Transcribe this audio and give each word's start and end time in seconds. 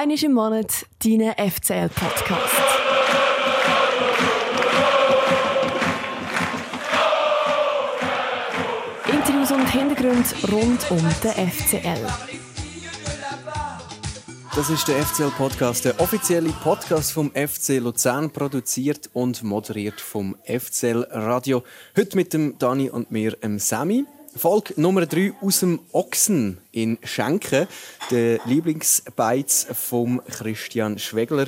Einmal 0.00 0.22
im 0.22 0.32
Monat 0.32 0.86
deinen 1.02 1.32
FCL-Podcast. 1.32 2.54
Interviews 9.08 9.50
und 9.50 9.66
Hintergründe 9.66 10.28
rund 10.52 10.88
um 10.92 11.04
den 11.24 11.50
FCL. 11.50 12.06
Das 14.54 14.70
ist 14.70 14.86
der 14.86 15.04
FCL-Podcast, 15.04 15.86
der 15.86 16.00
offizielle 16.00 16.50
Podcast 16.50 17.10
vom 17.10 17.32
FC 17.32 17.80
Luzern, 17.80 18.30
produziert 18.30 19.10
und 19.14 19.42
moderiert 19.42 20.00
vom 20.00 20.36
FCL 20.44 21.08
Radio. 21.10 21.64
Heute 21.96 22.16
mit 22.16 22.32
dem 22.32 22.56
Dani 22.56 22.88
und 22.88 23.10
mir, 23.10 23.32
dem 23.32 23.58
Sammy. 23.58 24.06
Folge 24.36 24.74
Nummer 24.76 25.06
3 25.06 25.32
aus 25.40 25.60
dem 25.60 25.80
Ochsen 25.92 26.58
in 26.72 26.98
Schenken. 27.02 27.66
Der 28.10 28.38
Lieblingsbeiz 28.44 29.66
von 29.72 30.20
Christian 30.28 30.98
Schwegler, 30.98 31.46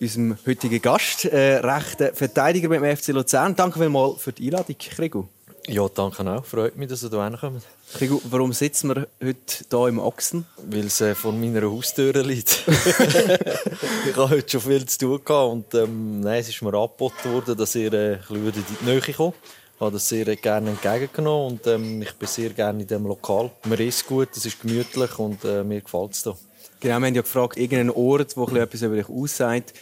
unserem 0.00 0.36
heutigen 0.46 0.80
Gast, 0.80 1.24
äh, 1.24 1.56
rechter 1.56 2.14
Verteidiger 2.14 2.68
beim 2.68 2.84
FC 2.84 3.08
Luzern. 3.08 3.56
Danke 3.56 3.78
vielmals 3.78 4.22
für 4.22 4.32
die 4.32 4.46
Einladung, 4.46 4.76
Krigu. 4.78 5.24
Ja, 5.66 5.88
danke 5.88 6.28
auch. 6.30 6.44
Freut 6.44 6.76
mich, 6.76 6.88
dass 6.88 7.02
ihr 7.02 7.10
hierher 7.10 7.36
kommt. 7.36 7.62
Krigu, 7.94 8.20
warum 8.24 8.52
sitzen 8.52 8.88
wir 8.88 9.06
heute 9.22 9.64
hier 9.68 9.88
im 9.88 9.98
Ochsen? 9.98 10.46
Weil 10.56 10.86
es 10.86 11.00
äh, 11.00 11.14
vor 11.14 11.32
meiner 11.32 11.62
Haustür 11.62 12.12
liegt. 12.22 12.64
ich 12.66 14.16
habe 14.16 14.30
heute 14.30 14.48
schon 14.48 14.60
viel 14.60 14.86
zu 14.86 14.98
tun 14.98 15.20
gehabt 15.24 15.52
und 15.52 15.74
ähm, 15.74 16.20
nein, 16.20 16.40
es 16.40 16.48
ist 16.48 16.62
mir 16.62 16.74
angeboten 16.74 17.32
worden, 17.32 17.56
dass 17.56 17.74
ihr 17.74 17.92
äh, 17.92 18.14
ein 18.14 18.18
bisschen 18.20 18.46
in 18.54 18.76
die 18.80 18.84
Nähe 18.84 19.00
kommt. 19.00 19.34
Ich 19.80 19.82
habe 19.82 19.94
das 19.94 20.10
sehr 20.10 20.36
gerne 20.36 20.72
entgegengenommen 20.72 21.52
und 21.52 21.66
ähm, 21.66 22.02
ich 22.02 22.12
bin 22.12 22.28
sehr 22.28 22.50
gerne 22.50 22.82
in 22.82 22.86
diesem 22.86 23.06
Lokal. 23.06 23.50
Man 23.64 23.78
isst 23.78 24.06
gut, 24.06 24.28
es 24.36 24.44
ist 24.44 24.60
gemütlich 24.60 25.18
und 25.18 25.42
äh, 25.42 25.64
mir 25.64 25.80
gefällt 25.80 26.12
es 26.12 26.22
hier. 26.22 26.36
Genau, 26.80 27.00
wir 27.00 27.06
haben 27.06 27.14
ja 27.14 27.22
gefragt, 27.22 27.56
irgendeinen 27.56 27.88
Ort, 27.88 28.36
wo 28.36 28.44
etwas 28.44 28.82
über 28.82 28.96
dich 28.96 29.08
aussagt. 29.08 29.72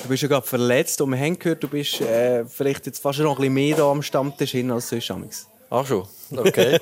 Du 0.00 0.08
bist 0.10 0.22
ja 0.22 0.28
gerade 0.28 0.46
verletzt 0.46 1.00
und 1.00 1.10
wir 1.10 1.18
haben 1.18 1.36
gehört, 1.36 1.60
du 1.60 1.66
bist 1.66 2.00
äh, 2.00 2.44
vielleicht 2.44 2.86
jetzt 2.86 3.02
fast 3.02 3.18
noch 3.18 3.32
ein 3.32 3.36
bisschen 3.38 3.54
mehr 3.54 3.76
da 3.76 3.90
am 3.90 4.00
Stammtisch 4.00 4.52
hin 4.52 4.70
als 4.70 4.90
sonst. 4.90 5.48
Ach 5.70 5.84
schon, 5.84 6.06
okay. 6.36 6.78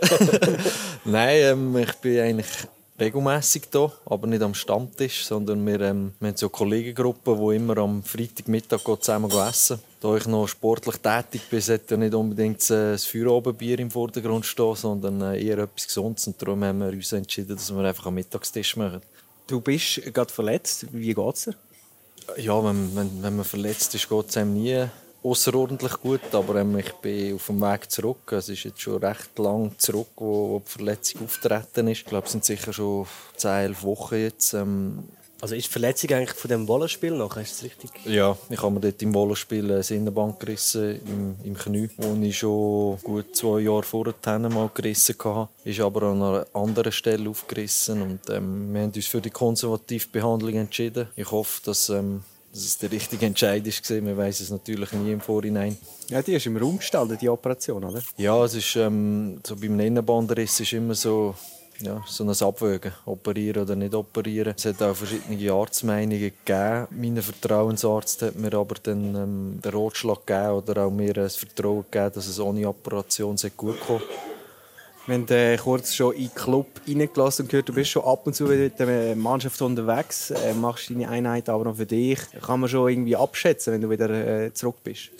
Nein, 1.06 1.36
ähm, 1.40 1.76
ich 1.78 1.94
bin 1.94 2.20
eigentlich 2.20 2.46
regelmäßig 2.98 3.64
hier, 3.70 3.92
aber 4.06 4.26
nicht 4.26 4.42
am 4.42 4.54
Stammtisch, 4.54 5.24
sondern 5.26 5.66
wir, 5.66 5.80
ähm, 5.80 6.12
wir 6.18 6.28
haben 6.28 6.36
so 6.36 6.48
Kollegengruppen, 6.48 7.38
die 7.38 7.56
immer 7.56 7.78
am 7.78 8.02
Freitagmittag 8.02 8.80
zusammen 9.00 9.30
essen. 9.30 9.78
Da 10.00 10.16
ich 10.16 10.26
noch 10.26 10.46
sportlich 10.46 10.96
tätig 10.96 11.42
bin, 11.50 11.60
sollte 11.60 11.94
ja 11.94 11.96
nicht 11.98 12.14
unbedingt 12.14 12.62
äh, 12.70 12.92
das 12.92 13.04
Feierabendbier 13.04 13.78
im 13.78 13.90
Vordergrund 13.90 14.46
stehen, 14.46 14.74
sondern 14.74 15.20
äh, 15.20 15.42
eher 15.42 15.58
etwas 15.58 15.86
Gesundes. 15.86 16.26
Und 16.26 16.40
darum 16.40 16.64
haben 16.64 16.78
wir 16.78 16.88
uns 16.88 17.12
entschieden, 17.12 17.56
dass 17.56 17.74
wir 17.74 17.84
einfach 17.84 18.06
am 18.06 18.14
Mittagstisch 18.14 18.76
machen. 18.76 19.02
Du 19.46 19.60
bist 19.60 20.02
gerade 20.12 20.32
verletzt. 20.32 20.86
Wie 20.92 21.14
geht 21.14 21.34
es 21.34 21.44
dir? 21.44 21.54
Ja, 22.38 22.62
wenn, 22.64 22.94
wenn, 22.96 23.22
wenn 23.22 23.36
man 23.36 23.44
verletzt 23.44 23.94
ist, 23.94 24.08
geht 24.08 24.28
es 24.28 24.36
einem 24.36 24.54
nie 24.54 24.86
außerordentlich 25.26 25.92
gut, 26.00 26.20
aber 26.32 26.60
ähm, 26.60 26.78
ich 26.78 26.92
bin 26.94 27.34
auf 27.34 27.46
dem 27.46 27.60
Weg 27.60 27.90
zurück. 27.90 28.32
Es 28.32 28.48
ist 28.48 28.64
jetzt 28.64 28.80
schon 28.80 29.02
recht 29.02 29.38
lang 29.38 29.72
zurück, 29.78 30.08
wo, 30.16 30.50
wo 30.50 30.62
die 30.64 30.70
Verletzung 30.70 31.24
auftreten 31.24 31.88
ist. 31.88 31.98
Ich 31.98 32.04
glaube, 32.06 32.26
es 32.26 32.32
sind 32.32 32.44
sicher 32.44 32.72
schon 32.72 33.06
10, 33.36 33.50
11 33.50 33.82
Wochen 33.82 34.14
jetzt. 34.16 34.54
Ähm, 34.54 35.04
also 35.40 35.54
ist 35.54 35.66
die 35.66 35.72
Verletzung 35.72 36.10
eigentlich 36.12 36.36
von 36.36 36.48
dem 36.48 36.66
Wollenspiel 36.66 37.10
noch? 37.10 37.36
Ist 37.36 37.56
das 37.56 37.64
richtig? 37.64 37.90
Ja, 38.06 38.38
ich 38.48 38.62
habe 38.62 38.72
mir 38.72 38.80
dort 38.80 39.02
im 39.02 39.14
Wollenspiel 39.14 39.70
eine 39.70 39.80
Innenband 39.80 40.40
gerissen, 40.40 41.00
im, 41.06 41.36
im 41.44 41.54
Knie, 41.56 41.90
wo 41.98 42.16
ich 42.22 42.38
schon 42.38 42.98
gut 43.02 43.36
zwei 43.36 43.60
Jahre 43.60 43.82
vorher 43.82 44.14
mal 44.38 44.70
gerissen 44.72 45.14
hatte. 45.22 45.48
Ist 45.64 45.80
aber 45.80 46.04
an 46.04 46.22
einer 46.22 46.46
anderen 46.54 46.92
Stelle 46.92 47.28
aufgerissen 47.28 48.00
und 48.00 48.30
ähm, 48.30 48.72
wir 48.72 48.82
haben 48.82 48.92
uns 48.92 49.06
für 49.06 49.20
die 49.20 49.30
konservative 49.30 50.08
Behandlung 50.08 50.54
entschieden. 50.54 51.08
Ich 51.16 51.30
hoffe, 51.30 51.60
dass 51.64 51.90
ähm, 51.90 52.22
dass 52.56 52.64
es 52.64 52.78
der 52.78 52.90
richtige 52.90 53.26
Entscheid 53.26 53.64
war. 53.66 54.00
Man 54.00 54.16
weiß 54.16 54.40
es 54.40 54.50
natürlich 54.50 54.90
nie 54.92 55.12
im 55.12 55.20
Vorhinein. 55.20 55.76
Ja, 56.08 56.22
die 56.22 56.34
ist 56.34 56.46
im 56.46 56.56
Raum 56.56 56.78
gestanden, 56.78 57.18
die 57.20 57.28
Operation, 57.28 57.84
oder? 57.84 58.00
Ja, 58.16 58.42
es 58.44 58.54
ist 58.54 58.76
ähm, 58.76 59.40
so 59.46 59.56
beim 59.56 59.78
Innenbandriss 59.78 60.60
ist 60.60 60.72
immer 60.72 60.94
so 60.94 61.34
ja, 61.80 62.02
so 62.06 62.24
ein 62.24 62.30
Abwägen, 62.30 62.92
operieren 63.04 63.62
oder 63.62 63.76
nicht 63.76 63.94
operieren. 63.94 64.54
Es 64.56 64.64
hat 64.64 64.80
auch 64.80 64.96
verschiedene 64.96 65.52
Arztmeinungen 65.52 66.18
gegeben. 66.18 66.86
Mein 66.90 67.20
Vertrauensarzt 67.20 68.22
hat 68.22 68.36
mir 68.36 68.54
aber 68.54 68.76
dann 68.82 69.14
ähm, 69.14 69.60
den 69.62 69.72
Rotschlag 69.72 70.26
gegeben 70.26 70.52
oder 70.52 70.86
auch 70.86 70.90
mir 70.90 71.12
das 71.12 71.36
Vertrauen 71.36 71.84
gegeben, 71.90 72.12
dass 72.14 72.26
es 72.26 72.40
ohne 72.40 72.66
Operation 72.66 73.36
gut 73.56 73.78
kommt. 73.80 74.04
Wir 75.06 75.14
haben 75.14 75.28
äh, 75.28 75.56
kurz 75.56 75.94
schon 75.94 76.14
in 76.14 76.22
den 76.22 76.34
Club 76.34 76.66
reingelassen 76.88 77.44
und 77.44 77.48
gehört, 77.48 77.68
du 77.68 77.72
bist 77.72 77.90
schon 77.90 78.04
ab 78.04 78.26
und 78.26 78.34
zu 78.34 78.42
mit 78.44 78.76
der 78.80 79.14
Mannschaft 79.14 79.62
unterwegs, 79.62 80.32
äh, 80.32 80.52
machst 80.52 80.90
deine 80.90 81.08
Einheit 81.08 81.48
aber 81.48 81.62
noch 81.62 81.76
für 81.76 81.86
dich. 81.86 82.18
Kann 82.44 82.58
man 82.58 82.68
schon 82.68 82.90
irgendwie 82.90 83.14
abschätzen, 83.14 83.72
wenn 83.72 83.82
du 83.82 83.88
wieder 83.88 84.10
äh, 84.10 84.52
zurück 84.52 84.78
bist? 84.82 85.10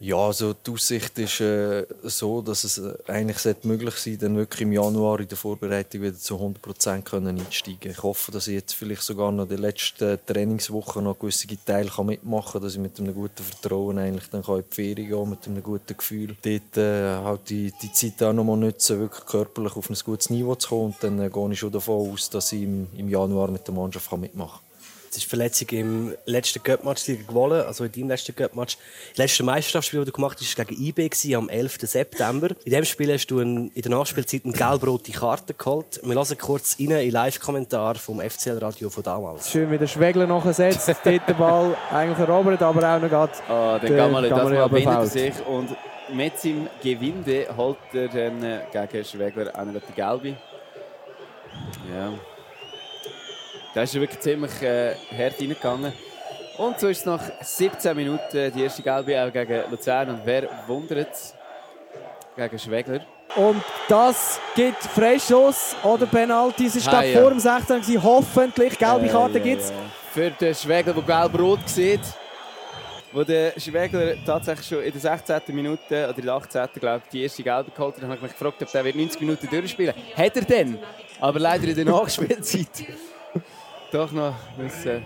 Ja, 0.00 0.16
also 0.16 0.54
die 0.54 0.70
Aussicht 0.70 1.18
ist 1.18 1.40
äh, 1.40 1.84
so, 2.04 2.40
dass 2.40 2.62
es 2.62 2.78
äh, 2.78 2.94
eigentlich 3.08 3.64
möglich 3.64 3.96
sein 3.96 4.16
dann 4.20 4.36
wirklich 4.36 4.60
im 4.60 4.70
Januar 4.70 5.18
in 5.18 5.26
der 5.26 5.36
Vorbereitung 5.36 6.02
wieder 6.02 6.14
zu 6.14 6.36
100 6.36 6.62
Prozent 6.62 7.12
einsteigen 7.12 7.90
Ich 7.90 8.02
hoffe, 8.04 8.30
dass 8.30 8.46
ich 8.46 8.54
jetzt 8.54 8.74
vielleicht 8.74 9.02
sogar 9.02 9.32
noch 9.32 9.48
die 9.48 9.56
letzten 9.56 10.20
Trainingswochen 10.24 11.02
noch 11.02 11.18
gewisse 11.18 11.48
Teile 11.64 11.90
mitmachen 12.04 12.52
kann, 12.52 12.62
dass 12.62 12.74
ich 12.74 12.80
mit 12.80 13.00
einem 13.00 13.12
guten 13.12 13.42
Vertrauen 13.42 13.98
eigentlich 13.98 14.30
dann 14.30 14.44
in 14.44 14.64
die 14.70 14.74
Ferien 14.74 15.08
gehen 15.08 15.30
mit 15.30 15.48
einem 15.48 15.62
guten 15.64 15.96
Gefühl. 15.96 16.36
Dort 16.42 16.76
äh, 16.76 17.16
halt 17.16 17.50
die, 17.50 17.72
die 17.82 17.92
Zeit 17.92 18.22
auch 18.22 18.32
noch 18.32 18.44
mal 18.44 18.56
nutzen, 18.56 19.00
wirklich 19.00 19.26
körperlich 19.26 19.74
auf 19.74 19.90
ein 19.90 19.96
gutes 20.04 20.30
Niveau 20.30 20.54
zu 20.54 20.68
kommen. 20.68 20.84
Und 20.92 20.96
dann 21.02 21.18
äh, 21.20 21.28
gehe 21.28 21.52
ich 21.52 21.58
schon 21.58 21.72
davon 21.72 22.12
aus, 22.12 22.30
dass 22.30 22.52
ich 22.52 22.62
im, 22.62 22.86
im 22.96 23.08
Januar 23.08 23.50
mit 23.50 23.66
der 23.66 23.74
Mannschaft 23.74 24.12
mitmachen 24.12 24.60
kann. 24.60 24.67
Es 25.10 25.16
ist 25.16 25.26
Verletzung 25.26 25.68
im 25.70 26.14
letzten 26.26 26.62
Cup-Match 26.62 27.06
gewonnen, 27.06 27.62
also 27.62 27.84
in 27.84 27.92
deinem 27.92 28.08
letzten 28.08 28.36
Cup-Match. 28.36 28.76
Das 29.10 29.18
letzte 29.18 29.42
Meisterschaftsspiel, 29.42 30.00
das 30.00 30.06
du 30.06 30.12
gemacht 30.12 30.38
hast, 30.40 30.58
war 30.58 30.64
gegen 30.66 30.84
IB 30.84 31.34
am 31.34 31.48
11. 31.48 31.78
September. 31.82 32.48
In 32.50 32.70
diesem 32.70 32.84
Spiel 32.84 33.12
hast 33.12 33.26
du 33.28 33.40
in 33.40 33.70
der 33.74 33.90
Nachspielzeit 33.90 34.42
eine 34.44 34.52
gelb-rote 34.52 35.12
Karte 35.12 35.54
geholt. 35.54 36.00
Wir 36.02 36.14
lassen 36.14 36.36
kurz 36.36 36.76
rein 36.78 36.90
in 36.90 37.10
Live-Kommentar 37.10 37.94
vom 37.94 38.20
FCL-Radio 38.20 38.90
von 38.90 39.02
damals. 39.02 39.50
Schön, 39.50 39.70
wie 39.70 39.78
der 39.78 39.86
Schwegler 39.86 40.26
noch 40.26 40.50
setzt, 40.52 40.88
dort 41.04 41.06
den 41.06 41.36
Ball 41.36 41.74
eigentlich 41.90 42.18
erobert, 42.18 42.60
aber 42.60 42.96
auch 42.96 43.00
noch 43.00 43.08
gerade 43.08 43.32
oh, 43.48 43.78
der 43.80 43.96
Gamale, 43.96 44.28
das 44.28 44.50
mal 44.50 44.68
bindet 44.68 45.10
sich 45.10 45.46
und 45.46 45.74
mit 46.12 46.38
seinem 46.38 46.68
Gewinde 46.82 47.46
holt 47.56 47.78
er 47.92 48.08
dann 48.08 48.60
gegen 48.90 49.04
Schwegler 49.04 49.54
eine 49.56 49.80
gelbe. 49.94 50.36
Ja. 51.94 52.12
Da 53.78 53.84
ist 53.84 53.94
er 53.94 54.00
wirklich 54.00 54.18
ziemlich 54.18 54.60
äh, 54.60 54.96
hart 55.16 55.40
reingegangen. 55.40 55.92
Und 56.56 56.80
so 56.80 56.88
ist 56.88 56.98
es 56.98 57.06
nach 57.06 57.20
17 57.40 57.96
Minuten 57.96 58.52
die 58.52 58.64
erste 58.64 58.82
Gelbe 58.82 59.22
auch 59.22 59.32
gegen 59.32 59.70
Luzern. 59.70 60.10
Und 60.10 60.22
wer 60.24 60.48
wundert 60.66 61.12
es? 61.12 61.32
Gegen 62.36 62.58
Schwegler. 62.58 63.02
Und 63.36 63.62
das 63.88 64.40
gibt 64.56 64.82
Freischuss 64.82 65.76
oder 65.84 66.06
Penalty. 66.06 66.66
Es 66.66 66.84
war 66.86 67.04
ja. 67.04 67.20
vor 67.20 67.30
dem 67.30 67.38
16. 67.38 67.80
Gewesen. 67.82 68.02
Hoffentlich 68.02 68.76
gelbe 68.76 69.06
Karte 69.06 69.38
äh, 69.38 69.42
gibt 69.42 69.62
es. 69.62 69.70
Ja, 69.70 69.76
ja. 69.76 69.82
Für 70.12 70.30
den 70.32 70.54
Schwegler, 70.56 70.94
der 70.94 71.02
gelb-rot 71.04 71.68
sieht. 71.68 72.00
Wo 73.12 73.22
der 73.22 73.52
Schwegler 73.60 74.16
tatsächlich 74.26 74.66
schon 74.66 74.82
in 74.82 74.90
der 74.90 75.00
16. 75.00 75.54
Minute 75.54 76.08
oder 76.08 76.18
in 76.18 76.24
der 76.24 76.34
18. 76.34 76.68
glaube 76.80 77.02
ich, 77.04 77.10
die 77.10 77.22
erste 77.22 77.44
Gelbe 77.44 77.70
geholt 77.70 77.94
hat, 77.94 78.02
habe 78.02 78.16
ich 78.16 78.22
mich 78.22 78.32
gefragt, 78.32 78.60
ob 78.60 78.72
der 78.72 78.82
90 78.82 79.20
Minuten 79.20 79.48
durchspielen 79.48 79.94
Hat 80.16 80.36
er 80.36 80.42
denn? 80.42 80.80
Aber 81.20 81.38
leider 81.38 81.68
in 81.68 81.76
der 81.76 81.84
Nachspielzeit 81.84 82.88
doch 83.92 84.12
noch 84.12 84.34
müssen 84.56 85.02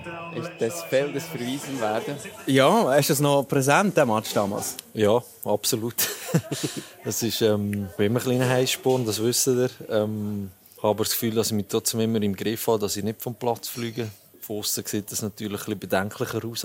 des 0.58 0.82
Feldes 0.82 1.24
verwiesen 1.26 1.80
werden. 1.80 2.16
Ja, 2.46 2.94
ist 2.94 3.10
das 3.10 3.20
noch 3.20 3.44
präsent, 3.44 3.96
der 3.96 4.06
Match 4.06 4.32
damals? 4.32 4.76
Ja, 4.94 5.22
absolut. 5.44 5.94
das 7.04 7.22
ist 7.22 7.42
ähm, 7.42 7.88
immer 7.98 8.20
ein 8.20 8.22
kleiner 8.22 8.48
Heißsporn, 8.48 9.06
das 9.06 9.22
wissen 9.22 9.58
ihr. 9.64 9.70
Ähm, 9.88 10.50
ich 10.76 10.82
habe 10.82 10.98
das 10.98 11.12
Gefühl, 11.12 11.34
dass 11.34 11.48
ich 11.48 11.52
mich 11.52 11.66
trotzdem 11.68 12.00
immer 12.00 12.20
im 12.20 12.34
Griff 12.34 12.66
habe, 12.66 12.80
dass 12.80 12.96
ich 12.96 13.04
nicht 13.04 13.22
vom 13.22 13.34
Platz 13.34 13.68
fliege. 13.68 14.08
Von 14.40 14.58
außen 14.58 14.84
sieht 14.84 15.12
das 15.12 15.22
natürlich 15.22 15.60
ein 15.68 15.78
bisschen 15.78 15.78
bedenklicher 15.78 16.44
aus. 16.44 16.64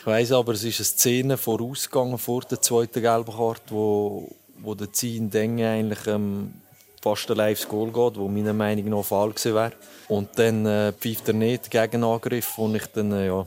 Ich 0.00 0.06
weiss 0.06 0.32
aber, 0.32 0.52
es 0.52 0.64
ist 0.64 0.80
eine 0.80 0.84
Szene 0.84 1.36
vorausgegangen 1.36 2.18
vor 2.18 2.42
der 2.42 2.62
zweiten 2.62 3.02
gelben 3.02 3.32
Karte, 3.32 3.62
wo, 3.68 4.30
wo 4.58 4.74
der 4.74 4.92
Zin 4.92 5.30
Denge 5.30 5.68
eigentlich 5.68 6.06
ähm, 6.06 6.54
fast 7.04 7.30
ein 7.30 7.36
lives 7.36 7.68
Goal 7.68 7.92
geht, 7.92 8.18
wo 8.18 8.28
meiner 8.28 8.54
Meinung 8.54 8.88
nach 8.88 9.04
Fall 9.04 9.28
gewesen 9.28 9.54
wäre. 9.54 9.72
Und 10.08 10.30
dann 10.36 10.64
äh, 10.64 10.92
pfeift 10.92 11.28
er 11.28 11.34
nicht 11.34 11.70
gegen 11.70 12.02
Angriff 12.02 12.56
und 12.58 12.74
ich 12.74 12.86
dann, 12.86 13.12
äh, 13.12 13.26
ja, 13.26 13.46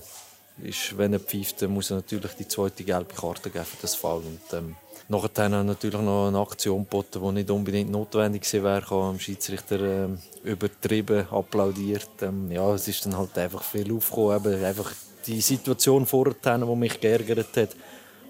ist, 0.64 0.96
wenn 0.98 1.14
er 1.14 1.20
pfeift, 1.20 1.62
dann 1.62 1.72
muss 1.72 1.90
er 1.90 1.98
natürlich 1.98 2.34
die 2.34 2.48
zweite 2.48 2.84
gelbe 2.84 3.14
Karte 3.16 3.50
geben 3.50 3.66
für 3.66 3.82
das 3.82 3.96
Fall. 3.96 4.18
Und, 4.18 4.54
ähm, 4.54 4.76
Nachher 5.10 5.30
haben 5.38 5.54
wir 5.54 5.64
natürlich 5.64 6.02
noch 6.02 6.28
eine 6.28 6.38
Aktion 6.38 6.84
geboten, 6.84 7.22
die 7.24 7.32
nicht 7.32 7.50
unbedingt 7.50 7.90
notwendig 7.90 8.42
gewesen 8.42 8.64
wäre. 8.66 8.82
Ich 8.84 8.92
habe 8.92 9.20
Schiedsrichter 9.20 9.80
äh, 9.80 10.08
übertrieben 10.44 11.26
applaudiert. 11.32 12.10
Ähm, 12.22 12.52
ja, 12.52 12.74
es 12.74 12.90
ist 12.90 13.06
dann 13.06 13.18
halt 13.18 13.38
einfach 13.38 13.64
viel 13.64 13.92
aufgekommen. 13.94 14.36
Eben 14.36 14.66
einfach 14.66 14.92
die 15.26 15.40
Situation 15.40 16.06
vorher, 16.06 16.36
die 16.44 16.76
mich 16.76 17.00
geärgert 17.00 17.56
hat, 17.56 17.70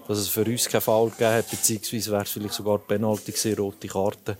dass 0.06 0.18
es 0.18 0.28
für 0.28 0.44
uns 0.44 0.68
keinen 0.68 0.80
Fall 0.80 1.10
gegeben 1.10 1.32
hat, 1.32 1.50
beziehungsweise 1.50 2.12
wäre 2.12 2.22
es 2.22 2.30
vielleicht 2.30 2.54
sogar 2.54 2.78
Penalty 2.78 3.32
gewesen, 3.32 3.58
rote 3.58 3.88
Karte. 3.88 4.36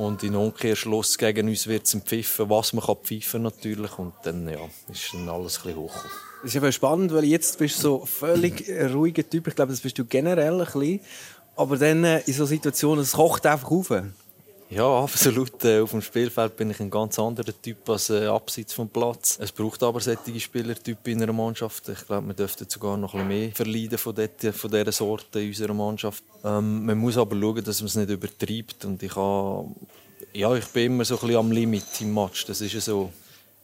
Und 0.00 0.22
in 0.22 0.34
Umkehrschluss 0.34 1.18
gegen 1.18 1.46
uns 1.46 1.66
wird 1.66 1.84
es 1.84 1.92
empfiffen, 1.92 2.48
was 2.48 2.72
man 2.72 2.82
kann 2.82 2.96
pfeifen 3.02 3.42
natürlich. 3.42 3.98
Und 3.98 4.14
dann 4.22 4.48
ja, 4.48 4.60
ist 4.90 5.12
dann 5.12 5.28
alles 5.28 5.58
ein 5.58 5.64
bisschen 5.64 5.78
hoch. 5.78 5.94
Das 6.42 6.52
ist 6.52 6.56
eben 6.56 6.72
spannend, 6.72 7.12
weil 7.12 7.24
jetzt 7.24 7.58
bist 7.58 7.76
du 7.80 7.82
so 7.82 8.06
völlig 8.06 8.66
ruhiger 8.94 9.28
Typ. 9.28 9.48
Ich 9.48 9.54
glaube, 9.54 9.72
das 9.72 9.82
bist 9.82 9.98
du 9.98 10.06
generell 10.06 10.58
ein 10.58 10.64
bisschen. 10.64 11.00
Aber 11.54 11.76
dann 11.76 12.02
äh, 12.04 12.20
in 12.20 12.32
so 12.32 12.46
Situationen, 12.46 13.02
es 13.02 13.12
kocht 13.12 13.44
einfach 13.44 13.70
auf. 13.70 13.92
Ja, 14.70 15.02
absolut. 15.02 15.64
Äh, 15.64 15.80
auf 15.80 15.90
dem 15.90 16.00
Spielfeld 16.00 16.56
bin 16.56 16.70
ich 16.70 16.78
ein 16.78 16.90
ganz 16.90 17.18
anderer 17.18 17.52
Typ 17.60 17.90
als 17.90 18.08
äh, 18.08 18.26
abseits 18.26 18.72
vom 18.72 18.88
Platz. 18.88 19.36
Es 19.40 19.50
braucht 19.50 19.82
aber 19.82 19.98
solche 19.98 20.38
Spielertypen 20.38 21.12
in 21.12 21.22
einer 21.24 21.32
Mannschaft. 21.32 21.88
Ich 21.88 22.06
glaube, 22.06 22.28
wir 22.28 22.34
dürften 22.34 22.70
sogar 22.70 22.96
noch 22.96 23.14
ein 23.14 23.26
bisschen 23.26 23.40
mehr 23.40 23.52
verleiden 23.52 23.98
von, 23.98 24.14
dort, 24.14 24.54
von 24.54 24.70
dieser 24.70 24.92
Sorte 24.92 25.40
in 25.40 25.48
unserer 25.48 25.74
Mannschaft. 25.74 26.22
Ähm, 26.44 26.86
man 26.86 26.98
muss 26.98 27.18
aber 27.18 27.34
schauen, 27.34 27.64
dass 27.64 27.80
man 27.80 27.86
es 27.88 27.96
nicht 27.96 28.10
übertreibt. 28.10 28.84
Und 28.84 29.02
ich, 29.02 29.16
habe, 29.16 29.70
ja, 30.32 30.54
ich 30.54 30.66
bin 30.66 30.92
immer 30.92 31.04
so 31.04 31.16
ein 31.16 31.20
bisschen 31.20 31.36
am 31.36 31.50
Limit 31.50 32.00
im 32.00 32.14
Match. 32.14 32.46
Das 32.46 32.60
ist 32.60 32.80
so 32.80 33.10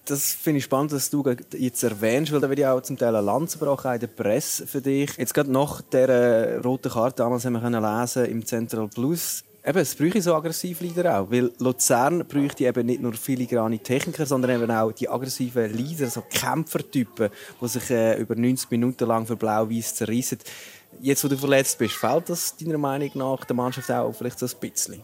das 0.09 0.35
finde 0.35 0.59
ich 0.59 0.65
spannend, 0.65 0.93
dass 0.93 1.11
du 1.11 1.25
jetzt 1.57 1.83
erwähnst, 1.83 2.33
weil 2.33 2.41
da 2.41 2.49
wird 2.49 2.61
ja 2.61 2.73
auch 2.73 2.81
zum 2.81 2.97
Teil 2.97 3.15
eine 3.15 3.27
Lanze 3.27 3.59
gebrochen 3.59 3.93
in 3.93 4.01
der 4.01 4.07
Presse 4.07 4.67
für 4.67 4.81
dich. 4.81 5.11
Jetzt 5.17 5.35
gerade 5.35 5.51
nach 5.51 5.83
der 5.83 6.63
roten 6.63 6.91
Karte 6.91 7.17
damals 7.17 7.45
haben 7.45 7.55
wir 7.55 7.61
können 7.61 7.83
lesen 7.83 8.25
im 8.27 8.47
Central 8.47 8.89
Plus 8.89 9.43
Eben, 9.69 9.79
es 9.79 9.97
bräuchte 9.97 10.23
so 10.23 10.33
Aggressivleader 10.33 11.19
auch, 11.19 11.29
weil 11.29 11.51
Luzern 11.59 12.25
bräuchte 12.29 12.67
eben 12.67 12.87
nicht 12.87 13.03
nur 13.03 13.15
filigrane 13.15 13.81
Techniker, 13.81 14.25
sondern 14.25 14.63
eben 14.63 14.71
auch 14.71 14.93
die 14.93 15.09
aggressiven 15.09 15.77
Leader, 15.77 16.09
so 16.09 16.21
Kämpfertypen, 16.23 17.31
die 17.61 17.69
sich 17.69 17.91
äh, 17.91 18.17
über 18.17 18.37
90 18.37 18.71
Minuten 18.71 19.09
lang 19.09 19.27
für 19.27 19.35
Blau-Weiß 19.35 19.97
zerreissen. 19.97 20.39
Jetzt, 21.01 21.25
wo 21.25 21.29
du 21.29 21.37
verletzt 21.37 21.79
bist, 21.79 21.95
fällt 21.95 22.29
das 22.29 22.57
deiner 22.57 22.79
Meinung 22.79 23.11
nach 23.15 23.45
der 23.45 23.57
Mannschaft 23.57 23.91
auch 23.91 24.13
vielleicht 24.13 24.39
so 24.39 24.47
ein 24.47 24.53
bisschen? 24.61 25.03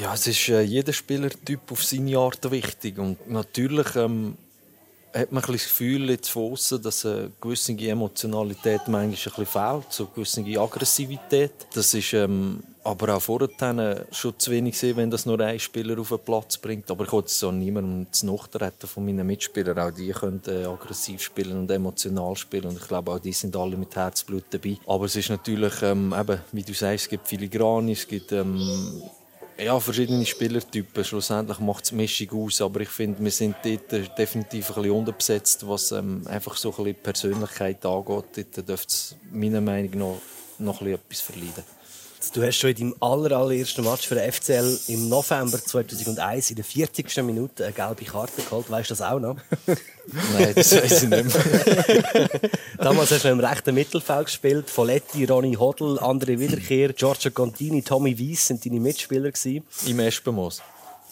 Ja, 0.00 0.14
es 0.14 0.28
ist 0.28 0.48
äh, 0.48 0.60
jeder 0.60 0.92
Spielertyp 0.92 1.72
auf 1.72 1.82
seine 1.82 2.16
Art 2.18 2.48
wichtig 2.52 2.98
und 2.98 3.28
natürlich 3.28 3.96
ähm, 3.96 4.36
hat 5.12 5.32
man 5.32 5.44
ein 5.44 5.52
das 5.52 5.64
Gefühl 5.64 6.10
jetzt 6.10 6.30
von 6.30 6.52
außen, 6.52 6.82
dass 6.82 7.04
eine 7.04 7.32
gewisse 7.40 7.72
Emotionalität 7.72 8.82
manchmal 8.86 9.34
ein 9.36 9.46
fehlt, 9.46 9.92
so 9.92 10.04
eine 10.04 10.14
gewisse 10.14 10.60
Aggressivität. 10.60 11.52
Das 11.74 11.94
ist 11.94 12.12
ähm, 12.12 12.62
aber 12.82 13.16
auch 13.16 13.20
vorher 13.20 14.06
schon 14.10 14.38
zu 14.38 14.50
wenig 14.50 14.72
gesehen, 14.72 14.96
wenn 14.96 15.10
das 15.10 15.26
nur 15.26 15.38
ein 15.40 15.58
Spieler 15.58 15.98
auf 16.00 16.08
den 16.08 16.18
Platz 16.20 16.56
bringt. 16.56 16.90
Aber 16.90 17.04
ich 17.04 17.12
wollte 17.12 17.28
es 17.28 17.44
auch 17.44 17.52
niemandem 17.52 18.10
zu 18.12 18.26
Nachtreten 18.26 18.88
von 18.88 19.04
meinen 19.04 19.26
Mitspielern. 19.26 19.78
Auch 19.78 19.90
die 19.90 20.10
können 20.10 20.40
äh, 20.46 20.64
aggressiv 20.64 21.20
spielen 21.22 21.58
und 21.58 21.70
emotional 21.70 22.36
spielen. 22.36 22.66
Und 22.66 22.78
ich 22.78 22.88
glaube, 22.88 23.12
auch 23.12 23.18
die 23.18 23.32
sind 23.32 23.54
alle 23.56 23.76
mit 23.76 23.94
Herzblut 23.94 24.44
dabei. 24.50 24.78
Aber 24.86 25.04
es 25.04 25.16
ist 25.16 25.28
natürlich, 25.28 25.82
ähm, 25.82 26.14
eben, 26.18 26.40
wie 26.52 26.62
du 26.62 26.72
sagst, 26.72 27.04
es 27.04 27.08
gibt 27.08 27.28
Filigrane, 27.28 27.92
es 27.92 28.06
gibt 28.06 28.32
ähm, 28.32 29.02
ja, 29.62 29.78
verschiedene 29.78 30.24
Spielertypen. 30.24 31.04
Schlussendlich 31.04 31.58
macht 31.58 31.84
es 31.84 31.92
Mischung 31.92 32.44
aus, 32.44 32.60
aber 32.60 32.80
ich 32.80 32.88
finde, 32.88 33.22
wir 33.22 33.30
sind 33.30 33.56
dort 33.62 34.18
definitiv 34.18 34.70
ein 34.70 34.74
bisschen 34.74 34.90
unterbesetzt, 34.90 35.68
was 35.68 35.92
ähm, 35.92 36.26
einfach 36.26 36.56
so 36.56 36.70
ein 36.70 36.84
bisschen 36.84 37.02
Persönlichkeit 37.02 37.84
angeht. 37.84 38.24
Dort 38.56 38.68
dürfte 38.68 38.88
es 38.88 39.16
meiner 39.30 39.60
Meinung 39.60 39.90
nach 39.98 40.20
noch 40.58 40.80
ein 40.80 40.86
bisschen 40.86 40.94
etwas 40.94 41.20
verleiden. 41.20 41.79
Du 42.34 42.42
hast 42.42 42.58
schon 42.58 42.70
in 42.70 42.76
deinem 42.76 42.94
aller, 43.00 43.34
allerersten 43.34 43.82
Match 43.82 44.06
für 44.06 44.14
den 44.14 44.30
FCL 44.30 44.78
im 44.88 45.08
November 45.08 45.58
2001 45.58 46.50
in 46.50 46.56
der 46.56 46.64
40. 46.64 47.16
Minute 47.24 47.64
eine 47.64 47.72
gelbe 47.72 48.04
Karte 48.04 48.42
geholt. 48.42 48.70
Weißt 48.70 48.90
du 48.90 48.92
das 48.92 49.02
auch 49.02 49.18
noch? 49.18 49.36
Nein, 50.34 50.52
das 50.54 50.76
weiß 50.76 51.02
ich 51.04 51.08
nicht 51.08 51.24
mehr. 51.24 52.28
Damals 52.78 53.10
hast 53.10 53.24
du 53.24 53.30
im 53.30 53.40
rechten 53.40 53.74
Mittelfeld 53.74 54.26
gespielt. 54.26 54.68
Folletti, 54.68 55.24
Ronny 55.24 55.54
Hodl, 55.54 55.98
andere 55.98 56.38
Wiederkehr, 56.38 56.92
Giorgio 56.92 57.30
Contini, 57.30 57.82
Tommy 57.82 58.18
Weiss 58.18 58.46
sind 58.46 58.64
deine 58.64 58.80
Mitspieler. 58.80 59.32
Gewesen. 59.32 59.64
Im 59.86 60.00
Espenmoos? 60.00 60.62